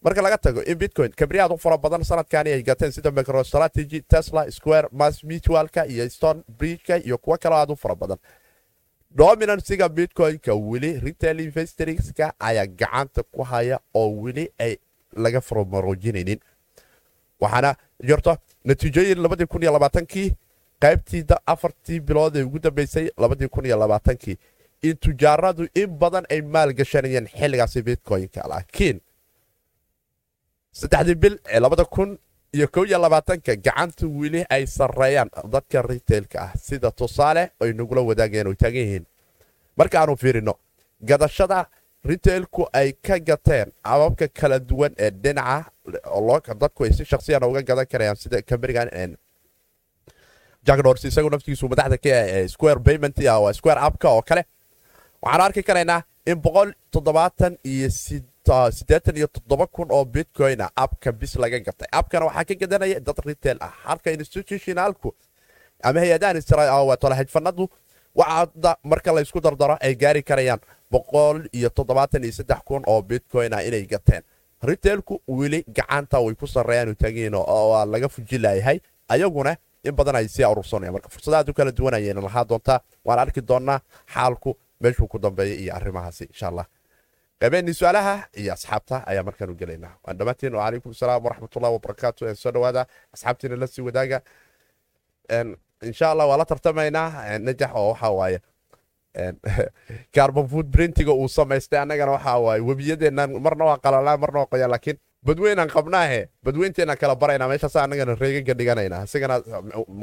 Marka 0.03 0.21
laga 0.21 0.37
tago 0.37 0.61
in 0.63 0.77
bitcoin 0.77 1.11
kabriyaad 1.15 1.51
u 1.51 1.57
fara 1.57 1.77
badan 1.77 2.03
sanadkani 2.03 2.51
ay 2.51 2.63
gateen 2.63 2.91
sida 2.91 3.11
microstrategy 3.11 4.01
tesla 4.07 4.51
square 4.51 4.87
mass 4.91 5.23
mutualka 5.23 5.85
iyo 5.87 6.09
stone 6.09 6.43
bridgeka 6.57 6.97
iyo 6.97 7.17
kuwo 7.17 7.37
kaloo 7.37 7.57
aad 7.57 7.71
u 7.71 7.75
fara 7.75 7.95
badan 7.95 8.17
dominansiga 9.15 9.89
bitcoin-ka 9.89 10.53
weli 10.55 10.99
retail 10.99 11.39
investorska 11.39 12.33
ayaa 12.39 12.65
gacanta 12.67 13.23
ku 13.23 13.43
haya 13.43 13.79
oo 13.93 14.09
weli 14.23 14.49
ay 14.59 14.77
laga 15.15 15.41
farmaroojinaynin. 15.41 16.39
Waxaana 17.41 17.75
jirto 18.07 18.37
natiijooyin 18.65 19.21
labadii 19.21 19.45
kun 19.45 19.61
iyo 19.63 19.71
labaatankii 19.73 20.35
qaybtii 20.81 21.23
afartii 21.45 21.99
bilood 21.99 22.35
ee 22.35 22.43
ugu 22.43 22.59
dambeysay 22.59 23.09
labadii 23.17 23.47
kun 23.47 23.65
iyo 23.65 23.77
labaatankii. 23.79 24.37
In 24.81 24.97
tujaaradu 24.97 25.67
in 25.75 25.87
badan 25.87 26.25
ay 26.29 26.41
maal 26.41 26.73
gashanayeen 26.73 27.27
xilligaasi 27.27 27.81
bitcoin-ka 27.83 28.47
laakiin 28.49 28.99
saddexdii 30.71 31.15
bil 31.15 31.37
ee 31.45 31.59
labada 31.59 31.85
kun 31.85 32.17
iyo 32.53 32.67
kow 32.67 32.85
iyo 32.85 32.97
labaatanka 32.99 33.55
gacanta 33.55 34.05
weli 34.07 34.45
ay 34.49 34.65
sarreeyaan 34.67 35.29
dadka 35.53 35.81
retailka 35.81 36.41
ah. 36.41 36.51
Sida 36.57 36.91
tusaale 36.91 37.51
ay 37.61 37.73
nagula 37.73 38.01
wadaagayeen 38.01 38.47
oo 38.47 38.53
taagan 38.53 38.81
yihiin. 38.81 39.05
Markaanu 39.77 40.15
fiirino 40.17 40.53
gadashada 41.01 41.65
retailku 42.05 42.67
ay 42.73 42.93
ka 43.01 43.19
gateen 43.19 43.71
ababka 43.83 44.27
kala 44.27 44.59
duwan 44.59 44.93
ee 44.97 45.09
dhinaca 45.11 46.53
dadku 46.59 46.83
ay 46.83 46.93
si 46.93 47.05
shaksiyana 47.05 47.47
uga 47.47 47.61
gadan 47.61 47.85
karayaan 47.91 48.15
sida 48.15 48.41
kambanigan 48.41 49.17
jackdors 50.65 51.03
isagu 51.05 51.29
naftigiisu 51.29 51.67
madaxda 51.69 51.97
ka 51.97 52.09
ah 52.13 52.47
square 52.47 52.79
payment 52.79 53.15
square 53.53 53.79
appka 53.79 54.09
oo 54.09 54.21
kale. 54.21 54.43
Waxaanu 55.21 55.43
arki 55.43 55.63
karaynaa 55.63 56.01
in 56.25 56.35
boqol 56.41 56.73
toddobaatan 56.91 57.57
iyo 57.65 57.89
toddoba 57.89 58.32
kun 59.71 59.87
oo 59.91 60.05
bitcoina 60.05 60.69
abka 60.75 61.11
bis 61.11 61.35
laga 61.35 61.59
gatay 61.59 61.87
abkana 61.91 62.25
waxaa 62.25 62.43
ka 62.45 62.55
gadanaya 62.55 62.99
dad 62.99 63.19
retail 63.25 63.57
ah 63.61 63.73
halka 63.83 64.11
institutionalku 64.11 65.13
ama 65.83 65.99
hay'adahan 65.99 66.41
tolahajfanadu 67.01 67.69
waxaada 68.15 68.77
marka 68.83 69.11
laysku 69.15 69.39
dardaro 69.41 69.77
ay 69.81 69.95
gaari 69.95 70.23
karayaan 70.23 70.59
boqol 70.91 71.47
iyo 71.53 71.69
toddobaatan 71.69 72.23
iyo 72.23 72.31
saddex 72.33 72.59
kun 72.65 72.83
oo 72.87 73.01
bitcoin 73.01 73.53
ah 73.53 73.63
inay 73.63 73.85
gateen. 73.85 74.23
Retailku 74.63 75.21
weli 75.27 75.63
gacanta 75.67 76.19
way 76.23 76.35
ku 76.35 76.47
sarreeyaan 76.47 76.95
taagiin 76.95 77.35
oo 77.35 77.85
laga 77.85 78.07
fujilayahay 78.09 78.79
ayaguna 79.09 79.55
in 79.83 79.95
badan 79.95 80.15
ay 80.15 80.27
sii 80.27 80.45
urursanayaan 80.45 80.93
marka 80.93 81.09
fursadahaad 81.09 81.49
u 81.49 81.53
kala 81.53 81.71
duwan 81.71 81.93
ayayna 81.93 82.21
lahaa 82.21 82.45
doontaa 82.49 82.79
waan 83.05 83.19
arki 83.19 83.41
doonnaa 83.41 83.79
xaalku 84.13 84.55
meeshuu 84.79 85.07
ku 85.07 85.19
dambeeya 85.19 85.55
iyo 85.55 85.75
arrimahaasi 85.75 86.23
insha 86.31 86.47
allah 86.47 86.65
qaybeenii 87.41 87.73
su'aalaha 87.73 88.15
iyo 88.37 88.53
asxaabta 88.53 89.03
ayaa 89.05 89.23
markaan 89.23 89.49
u 89.49 89.55
gelaynaa 89.55 89.97
waan 90.03 90.17
dhammaantiin 90.17 90.55
wacalaykum 90.55 90.91
asalaam 90.91 91.23
waraxmatullahi 91.23 91.73
wabarakaatu 91.73 92.35
soo 92.35 92.53
dhowaada 92.53 92.85
asxaabtiina 93.13 93.59
la 93.59 93.67
sii 93.67 93.81
wadaaga. 93.81 94.21
Insha 95.83 96.11
allah 96.11 96.27
waa 96.27 96.37
la 96.37 96.45
tartamaynaa. 96.45 97.39
Najax 97.39 97.71
oo 97.75 97.89
waxa 97.91 98.09
waaye 98.09 98.39
carbon 100.15 100.47
food 100.47 100.71
printiga 100.71 101.13
uu 101.13 101.27
samaystay 101.27 101.79
annagana 101.79 102.11
waxa 102.11 102.37
waaye 102.37 102.61
webiyadeennan 102.61 103.41
marna 103.41 103.65
waa 103.65 103.77
qalalaa 103.77 104.17
marna 104.17 104.39
waa 104.39 104.51
qoyaan 104.53 104.71
laakiin 104.71 104.97
badweynaan 105.25 105.69
qabnaahe 105.69 106.29
badweynteenaan 106.43 106.97
kala 106.97 107.15
baraynaa 107.15 107.47
meeshaas 107.47 107.75
annagana 107.75 108.15
reegaga 108.15 108.57
dhiganaynaa. 108.57 109.03
Isigana 109.03 109.41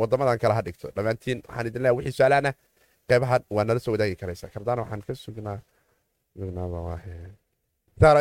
wadamadan 0.02 0.38
kala 0.38 0.54
ha 0.54 0.62
dhigto. 0.62 0.92
Dhammaantiin 0.96 1.42
waxaan 1.48 1.66
idin 1.66 1.82
leeyahay 1.82 1.96
wixii 1.96 2.16
su'aalaana 2.18 2.52
qaybahan 3.10 3.42
waa 3.50 3.64
nala 3.64 3.80
soo 3.80 3.92
wadaagi 3.92 4.16
karaysaa. 4.16 4.50
Kardaana 4.54 4.82
waxaan 4.82 5.02
ka 5.06 5.14
sugnaa 5.14 5.58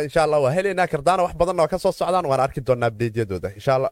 insha 0.04 0.24
allah 0.24 0.40
waa 0.44 0.52
helaynaa 0.58 0.88
kardaana 0.88 1.24
wax 1.24 1.36
badan 1.36 1.60
oo 1.60 1.68
ka 1.68 1.78
soo 1.80 1.92
socdaan. 1.92 2.26
Waan 2.26 2.40
arki 2.40 2.62
doonaa 2.68 2.88
abdeedyadooda 2.92 3.50
insha 3.58 3.76
allah 3.76 3.92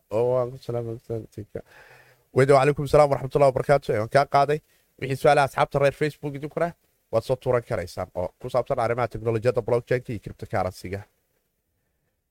weyda 2.37 2.53
asalaam 2.61 3.09
waraxmatullahi 3.11 3.49
wabarakaatu 3.51 3.91
waan 3.91 4.09
kaa 4.09 4.25
qaaday. 4.25 4.59
Wixii 5.01 5.15
su'aalaha 5.21 5.45
asxaabta 5.47 5.79
reer 5.79 5.93
facebook 5.93 6.33
idinkuna 6.35 6.71
waad 7.11 7.23
soo 7.23 7.35
tuuran 7.35 7.63
karaysaan 7.69 8.07
oo 8.15 8.27
ku 8.41 8.49
saabsan 8.49 8.79
arrimaha 8.79 9.07
teknolojiyadda 9.07 9.61
blockchainka 9.61 10.09
iyo 10.13 10.19
cryptocurrencyga. 10.23 11.01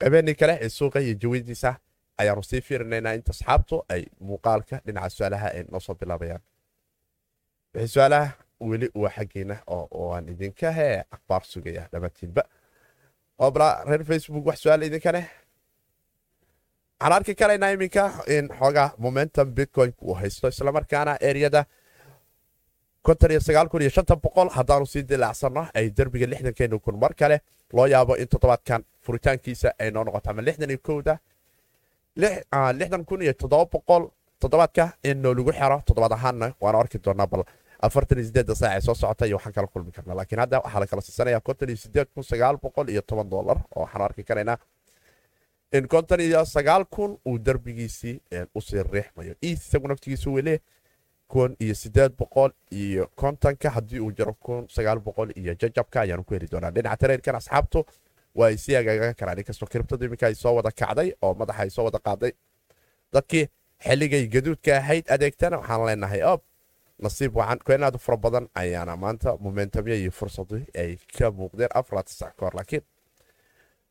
Qaybeenii 0.00 0.34
kale 0.34 0.58
ee 0.60 0.68
suuqa 0.68 0.98
iyo 1.00 1.14
jawadiisa 1.22 1.74
ayaanu 2.18 2.42
sii 2.42 2.60
fiirinaynaa 2.60 3.12
inta 3.18 3.30
asxaabtu 3.30 3.84
ay 3.88 4.02
muuqaalka 4.20 4.76
dhinaca 4.86 5.10
su'aalaha 5.16 5.46
ay 5.56 5.64
noo 5.72 5.80
soo 5.80 5.94
bilaabayaan 5.94 6.42
weli 8.60 8.88
waa 8.94 9.10
xaggiina 9.16 9.56
oo 9.66 10.18
idinka 10.28 10.72
hee 10.72 11.02
akhbaar 11.10 11.42
sugaya 11.44 11.88
dhammaantiinba 11.92 12.42
obla 13.38 13.84
reer 13.84 14.04
facebook 14.04 14.46
wax 14.46 14.58
su'aal 14.62 14.82
idinka 14.82 15.12
leh. 15.12 15.26
Waxaan 17.00 17.12
arki 17.12 17.34
karaynaa 17.34 17.70
iminka 17.70 18.04
in 18.26 18.48
xoogaa 18.58 18.90
momentum 18.98 19.54
bitcoin 19.54 19.92
uu 20.02 20.14
haysto 20.14 20.48
islamarkaana 20.48 21.16
eriyada 21.20 21.64
haddaanu 24.56 24.86
sii 24.86 25.02
dilaacsanno 25.08 25.66
ay 25.74 25.90
derbiga 25.96 26.26
lixdankeenu 26.26 26.80
kun 26.80 26.98
mar 26.98 27.14
kale 27.14 27.40
loo 27.72 27.86
yaabo 27.86 28.14
in 28.16 28.28
toddobaadkan 28.28 28.84
furitaankiisa 29.04 29.70
ay 29.78 29.90
noo 29.90 30.04
noqoto 30.04 30.30
ama 30.30 30.42
lixdan 30.42 30.78
kowda 30.78 31.18
lixdan 32.78 33.04
kun 33.04 33.22
iyo 33.22 33.32
toddoba 33.32 33.66
boqol 33.72 34.08
toddobaadka 34.40 34.88
in 35.04 35.22
noolagu 35.22 35.52
xero 35.52 35.82
toddobaad 35.86 36.12
ahaanna 36.12 36.52
waanu 36.60 36.78
arki 36.80 36.98
doonaa 37.04 37.26
bal 37.26 37.44
afartan 37.82 38.18
iyo 38.18 38.54
saac 38.54 38.76
ee 38.76 38.80
soo 38.80 38.94
socota 38.94 39.26
iyo 39.26 39.36
waxaan 39.36 39.52
kala 39.54 39.66
kulmi 39.66 39.92
karnaa. 39.92 40.14
Laakiin 40.16 40.38
hadda 40.40 40.58
waxaa 40.60 40.80
la 40.80 40.86
kala 40.86 41.02
siisanaya 41.02 41.40
konton 41.40 41.68
iyo 41.68 41.76
sideed 41.76 42.08
kun 42.14 42.22
sagaal 42.24 42.56
boqol 42.62 42.88
iyo 42.88 43.02
toban 43.02 43.30
dollar 43.30 43.58
oo 43.76 43.82
waxaanu 43.82 44.04
arki 44.04 44.24
karaynaa 44.24 44.58
in 45.72 45.88
konton 45.88 46.20
iyo 46.20 46.44
sagaal 46.44 46.84
kun 46.84 47.18
uu 47.26 47.38
derbigiisii 47.38 48.20
u 48.54 48.60
sii 48.60 48.82
riixmayo. 48.82 49.34
Isagu 49.42 49.88
naftigiisu 49.88 50.32
wele 50.34 50.60
kun 51.28 51.56
iyo 51.60 51.74
sideed 51.74 52.12
boqol 52.18 52.50
iyo 52.70 53.06
kontonka 53.16 53.70
haddii 53.70 54.00
uu 54.00 54.12
jiro 54.12 54.34
kun 54.34 54.66
sagaal 54.68 54.98
boqol 55.00 55.30
iyo 55.36 55.54
jajabka 55.54 56.00
ayaanu 56.00 56.24
ku 56.24 56.34
heli 56.34 56.46
doonaa. 56.52 56.70
Dhinaca 56.70 56.96
tareerkan 56.96 57.34
asxaabtu 57.36 57.84
waa 58.34 58.46
ay 58.48 58.56
sii 58.56 58.76
agaagan 58.76 59.14
karaan. 59.14 59.38
Inkastoo 59.38 59.66
kiribtada 59.68 60.04
iminka 60.06 60.26
ay 60.26 60.34
soo 60.34 60.54
wada 60.54 60.70
kacday 60.70 61.12
oo 61.22 61.34
madaxa 61.34 61.62
ay 61.62 61.70
soo 61.70 61.84
wada 61.84 61.98
qaaday 61.98 62.32
dadkii 63.12 63.46
xilligay 63.84 64.26
gaduudka 64.28 64.76
ahayd 64.76 65.04
adeegtana 65.10 65.56
waxaan 65.58 65.86
leenahay 65.86 66.22
ob 66.22 66.40
nasiib 67.04 67.32
wacan. 67.38 67.58
Keenaadu 67.66 67.98
fara 67.98 68.16
badan 68.24 68.44
ayaana 68.62 68.96
maanta 68.96 69.36
momentumya 69.44 69.94
iyo 70.02 70.10
fursadu 70.18 70.56
ay 70.82 70.90
ka 71.18 71.30
muuqdeen 71.38 71.68
afar 71.80 72.02
sac 72.06 72.32
kahor 72.38 72.54
laakiin 72.58 72.82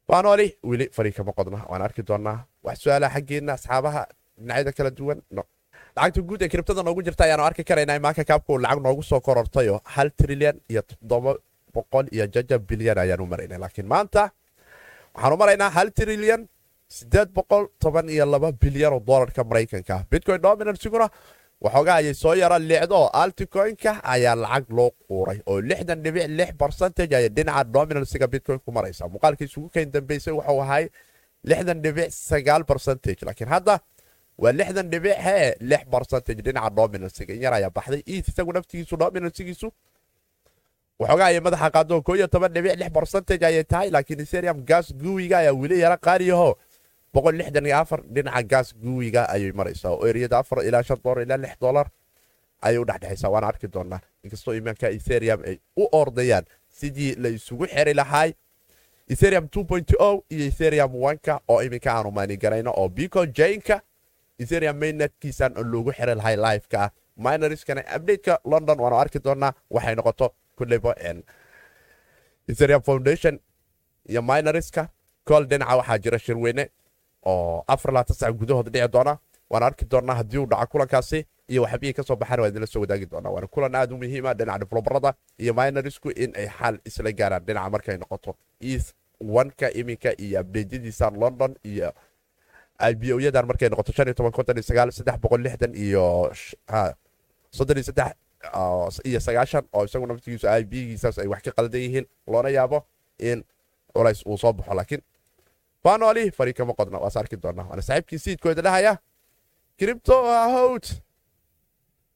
baanooli 0.10 0.48
weli 0.70 0.86
fari 0.96 1.12
kama 1.18 1.32
qodna. 1.38 1.60
Waan 1.70 1.82
arki 1.88 2.02
doonaa 2.10 2.38
wax 2.66 2.78
su'aalaha 2.84 3.14
xaggeena 3.20 3.54
asxaabaha 3.58 4.02
dhinacyada 4.38 4.72
kala 4.78 4.92
duwan. 4.98 5.20
Lacagta 5.98 6.22
guud 6.30 6.42
ee 6.42 6.50
kiribtada 6.52 6.84
noogu 6.84 7.02
jirta 7.08 7.24
ayaanu 7.28 7.44
arki 7.50 7.64
karaynaa 7.70 7.96
imaanka 8.02 8.24
kaabka 8.30 8.50
uu 8.54 8.60
lacag 8.66 8.80
noogu 8.86 9.04
soo 9.10 9.20
korortayoo 9.28 9.80
hal 9.96 10.10
trilyan 10.20 10.58
iyo 10.72 10.82
toddoba 10.90 11.32
boqol 11.76 12.06
iyo 12.16 12.26
jaja 12.36 12.58
bilyan 12.70 12.98
ayaanu 13.04 13.26
maraynaa 13.32 13.60
laakiin 13.64 13.88
maanta 13.94 14.24
waxaanu 15.16 15.36
maraynaa 15.42 15.70
hal 15.78 15.88
trilyan 16.00 16.42
sideed 16.98 17.30
boqol 17.38 17.64
toban 17.84 18.10
iyo 18.16 18.26
laba 18.34 18.52
bilyan 18.52 18.94
oo 18.94 19.00
doolarka 19.08 19.42
maraykanka. 19.50 19.96
Bitcoin 20.12 20.42
dominansiguna 20.46 21.08
waxoogaa 21.62 21.96
ayay 22.02 22.14
soo 22.14 22.34
yara 22.36 22.60
leecdo 22.60 22.96
oo 22.96 23.10
alticoinka 23.22 23.92
ayaa 24.04 24.36
lacag 24.36 24.66
loo 24.78 24.90
quuray 25.08 25.40
oo 25.46 25.62
lixdan 25.62 26.04
dhibic 26.04 26.28
lix 26.38 26.52
barcentage 26.60 27.16
ayay 27.16 27.30
dhinaca 27.30 27.64
dominansiga 27.64 28.28
bitcoin 28.28 28.60
ku 28.60 28.72
maraysa. 28.72 29.08
Muuqaalkii 29.08 29.48
isugu 29.50 29.70
kayn 29.70 29.92
dambeysay 29.92 30.34
wuxuu 30.34 30.62
ahay 30.62 30.90
lixdan 31.44 31.82
dhibic 31.82 32.10
sagaal 32.12 32.64
barcentage 32.70 33.22
laakiin 33.26 33.50
hadda 33.50 33.80
waa 34.38 34.52
lixdan 34.52 34.90
dhibic 34.92 35.16
hee 35.26 35.56
lix 35.62 35.84
barcentage 35.94 36.42
dhinaca 36.46 36.70
dominansiga 36.76 37.34
in 37.34 37.42
yar 37.42 37.54
ayaa 37.54 37.70
baxday. 37.78 38.04
Iid 38.08 38.26
isagu 38.30 38.52
naftigiisu 38.54 38.98
dominansigiisu 38.98 39.68
waxoogaa 41.00 41.28
ayay 41.32 41.40
madaxa 41.40 41.70
qaado 41.76 42.02
koo 42.02 42.16
iyo 42.16 42.28
toban 42.28 42.52
dhibic 42.54 42.76
lix 42.80 42.90
barcentage 42.92 43.46
ayay 43.46 43.64
tahay 43.64 43.90
laakiin 43.96 44.20
ethereum 44.22 44.60
gas 44.70 44.94
guwiga 44.94 45.38
ayaa 45.40 45.54
weli 45.62 45.80
yara 45.80 45.98
qaaliyaho 45.98 46.58
dhinaca 48.16 48.44
gaas 48.52 48.74
guwiga 48.84 49.24
ayay 49.34 49.52
maraysaa 49.60 49.92
oo 49.96 50.08
eriyada 50.08 50.38
afar 50.40 50.60
ilaa 50.68 50.84
shan 50.84 50.98
dolar 51.04 51.22
ilaa 51.26 51.38
lix 51.44 51.56
dolar 51.62 51.88
ayay 52.62 52.78
u 52.78 52.86
dhexdhexaysaa. 52.86 53.30
Waana 53.34 53.48
arki 53.48 53.68
doonaa 53.74 54.00
inkastoo 54.24 54.54
imaanka 54.60 54.88
etherium 54.98 55.40
ay 55.50 55.56
u 55.78 55.84
ordayaan 56.02 56.46
sidii 56.80 57.16
la 57.24 57.30
isugu 57.30 57.66
xeri 57.68 57.94
lahaay. 57.94 58.32
Etherium 59.14 59.46
iyo 60.30 60.46
etherium 60.52 60.92
ka 61.26 61.40
oo 61.48 61.62
iminka 61.64 61.90
aanu 61.94 62.12
maanigarayno 62.12 62.72
oo 62.78 62.90
bico 62.90 63.26
jainka 63.38 63.82
etherium 64.40 64.78
mainnetkiisan 64.82 65.52
loogu 65.72 65.92
xeri 65.98 66.16
lahay 66.16 66.36
liveka 66.46 66.80
ah 66.86 66.90
minorskana 67.26 67.82
london 68.52 68.78
waanu 68.84 68.98
arki 69.04 69.20
doonaa 69.26 69.52
waxay 69.76 69.96
noqoto 69.96 70.28
kulleyba 70.58 70.92
etherium 72.52 72.82
foundation 72.88 73.40
iyo 74.10 74.22
minorska 74.22 74.84
kool 75.28 75.44
dhinaca 75.50 75.76
waxaa 75.80 75.98
jira 76.04 76.20
shirweyne 76.26 76.64
oo 77.26 77.64
afar 77.68 77.94
laatan 77.94 78.16
sac 78.16 78.34
gudahood 78.34 78.70
dhici 78.74 78.88
doona. 78.88 79.18
Waana 79.50 79.66
arki 79.66 79.86
doonaa 79.86 80.16
haddii 80.16 80.38
uu 80.38 80.46
dhaco 80.46 80.68
kulankaasi 80.72 81.26
iyo 81.50 81.62
waxbihii 81.64 81.94
ka 81.94 82.04
soo 82.04 82.16
baxaan 82.16 82.40
waa 82.40 82.48
idinla 82.48 82.68
soo 82.68 82.80
wadaagi 82.82 83.06
doonaa. 83.06 83.30
Waana 83.32 83.48
kulan 83.48 83.76
aad 83.76 83.92
u 83.92 83.98
muhiima 83.98 84.34
dhinaca 84.34 84.60
develobarada 84.60 85.14
iyo 85.38 85.54
minorsku 85.54 86.10
in 86.12 86.34
ay 86.36 86.48
xal 86.48 86.80
isla 86.86 87.12
gaaraan. 87.12 87.46
Dhinaca 87.46 87.70
markay 87.70 87.98
noqoto 87.98 88.36
east 88.62 88.96
wanka 89.22 89.70
iminka 89.74 90.12
iyo 90.18 90.40
abdeedyadiisa 90.40 91.10
london 91.10 91.56
iyo 91.64 91.94
ibo-yadan 92.92 93.46
markay 93.48 93.70
noqoto 93.70 93.92
shan 93.94 94.08
iyo 94.08 94.14
toban 94.14 94.32
konton 94.32 94.58
iyo 94.58 94.64
sagaal 94.64 94.92
saddex 94.92 95.18
boqol 95.24 95.42
lixdan 95.46 95.72
iyo 95.76 96.32
soddon 97.52 97.78
iyo 97.78 97.84
saddex 97.90 98.12
iyo 99.06 99.20
sagaashan 99.20 99.64
oo 99.74 99.86
isagu 99.86 100.06
naftigiisu 100.08 100.48
ib-giisaas 100.48 101.18
ay 101.22 101.28
wax 101.28 101.42
ka 101.46 101.52
qaldan 101.52 101.82
yihiin. 101.82 102.06
Loona 102.28 102.50
yaabo 102.50 102.84
in 103.20 103.44
culays 103.94 104.26
uu 104.26 104.38
soo 104.38 104.54
baxo 104.54 104.74
laakiin 104.74 105.02
fanoli 105.86 106.32
fari 106.32 106.54
kama 106.54 106.74
qodna 106.74 106.98
waas 107.04 107.18
arki 107.18 107.38
doonaa 107.44 107.66
waana 107.70 107.82
saaxiibkii 107.82 108.20
siidkooda 108.20 108.62
dhahaya 108.62 108.98
cripto 109.80 110.16
waa 110.24 110.48
hawd. 110.56 110.86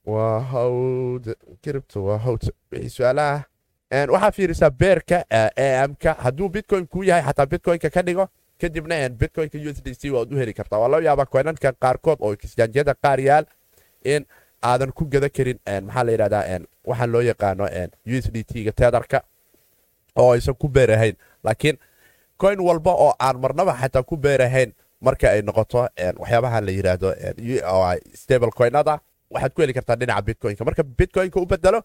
Waa 0.05 0.39
hawd. 0.39 1.25
Cripto 1.63 2.03
waa 2.05 2.17
hawd. 2.17 2.41
Wixii 2.71 2.89
su'aalaha. 2.89 3.43
Waxaa 4.13 4.31
fiirisaa 4.31 4.69
beerka 4.69 5.23
amka 5.83 6.13
hadduu 6.13 6.49
bitcoin 6.49 6.87
kuu 6.87 7.03
yahay 7.03 7.23
xataa 7.23 7.45
bitcoinka 7.45 7.89
ka 7.89 8.01
dhigo 8.01 8.27
kadibna 8.61 9.09
bitcoinka 9.09 9.57
u 9.57 9.69
s 9.69 9.83
d 9.83 9.93
c 9.93 10.09
waad 10.11 10.33
u 10.33 10.37
heli 10.37 10.53
kartaa. 10.53 10.79
Waa 10.79 10.87
loo 10.87 10.99
yaabaa 11.01 11.25
koynanka 11.25 11.71
qaarkood 11.73 12.17
oo 12.19 12.35
kisjaanjiyada 12.35 12.93
qaar 13.03 13.19
yaal 13.19 13.45
in 14.03 14.25
aadan 14.63 14.91
ku 14.91 15.05
gada 15.05 15.29
karin 15.29 15.59
maxaa 15.85 16.03
la 16.03 16.11
yidhahdaa 16.11 16.59
waxaan 16.85 17.11
loo 17.11 17.21
yaqaano 17.21 17.63
u 18.07 18.15
s 18.23 18.31
d 18.33 18.43
t 18.43 18.63
ga 18.63 18.71
teedarka 18.71 19.21
oo 20.15 20.31
aysan 20.33 20.55
ku 20.55 20.67
beerahayn 20.69 21.15
laakiin 21.43 21.77
coin 22.41 22.59
walba 22.67 22.91
oo 22.91 23.13
aan 23.19 23.37
marnaba 23.43 23.73
xataa 23.81 24.03
ku 24.03 24.15
beerahayn. 24.17 24.71
Marka 25.01 25.31
ay 25.31 25.41
noqoto 25.41 25.87
waxyaabaha 26.21 26.61
la 26.65 26.71
yidhaahdo 26.77 27.09
stable 28.21 28.51
coinada 28.59 28.99
waxaad 29.33 29.53
ku 29.55 29.61
heli 29.61 29.73
kartaa 29.73 29.95
dhinaca 29.95 30.21
bitcoinka. 30.27 30.65
Marka 30.67 30.83
bitcoinka 30.83 31.39
u 31.39 31.45
bedelo 31.45 31.79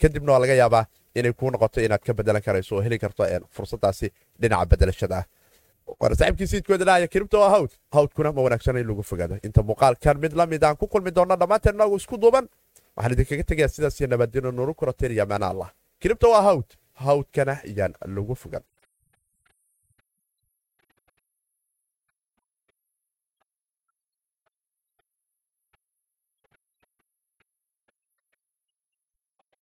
kadibna 0.00 0.32
waa 0.32 0.40
laga 0.44 0.54
yaabaa 0.54 0.84
inay 1.14 1.32
kuu 1.32 1.50
noqoto 1.50 1.80
inaad 1.82 2.02
ka 2.06 2.12
bedelan 2.14 2.42
karayso 2.42 2.76
oo 2.76 2.82
heli 2.86 2.98
karto 2.98 3.22
fursadaasi 3.50 4.06
dhinaca 4.40 4.66
bedelashada 4.70 5.16
ah 5.18 5.24
waana 6.00 6.14
saaxiibkii 6.20 6.46
siidkooda 6.46 6.84
dhahaya 6.84 7.08
kiribto 7.08 7.38
hawd. 7.54 7.70
Hawdkuna 7.92 8.32
ma 8.32 8.42
wanaagsan 8.46 8.76
in 8.78 8.86
lagu 8.86 9.02
fogaado. 9.02 9.34
Inta 9.42 9.62
muuqaalkan 9.62 10.16
mid 10.22 10.32
la 10.38 10.46
mid 10.46 10.62
aan 10.64 10.76
ku 10.76 10.86
kulmi 10.86 11.10
doonno 11.10 11.36
dhammaanteen 11.36 11.74
inagu 11.74 11.96
isku 11.96 12.16
duuban. 12.22 12.46
Waxaan 12.96 13.12
idinkaga 13.14 13.44
tegayaa 13.50 13.68
sidaas 13.74 14.00
iyo 14.00 14.08
nabadino 14.08 14.50
nuru 14.52 14.74
kurateen 14.74 15.12
iyo 15.12 15.26
maana 15.26 15.46
allah. 15.50 15.70
Waa 16.32 16.42
hawd. 16.42 16.68
Hawdkana 16.94 17.54
iyaan 17.66 17.94
lagu 18.06 18.34
fogan 18.34 18.62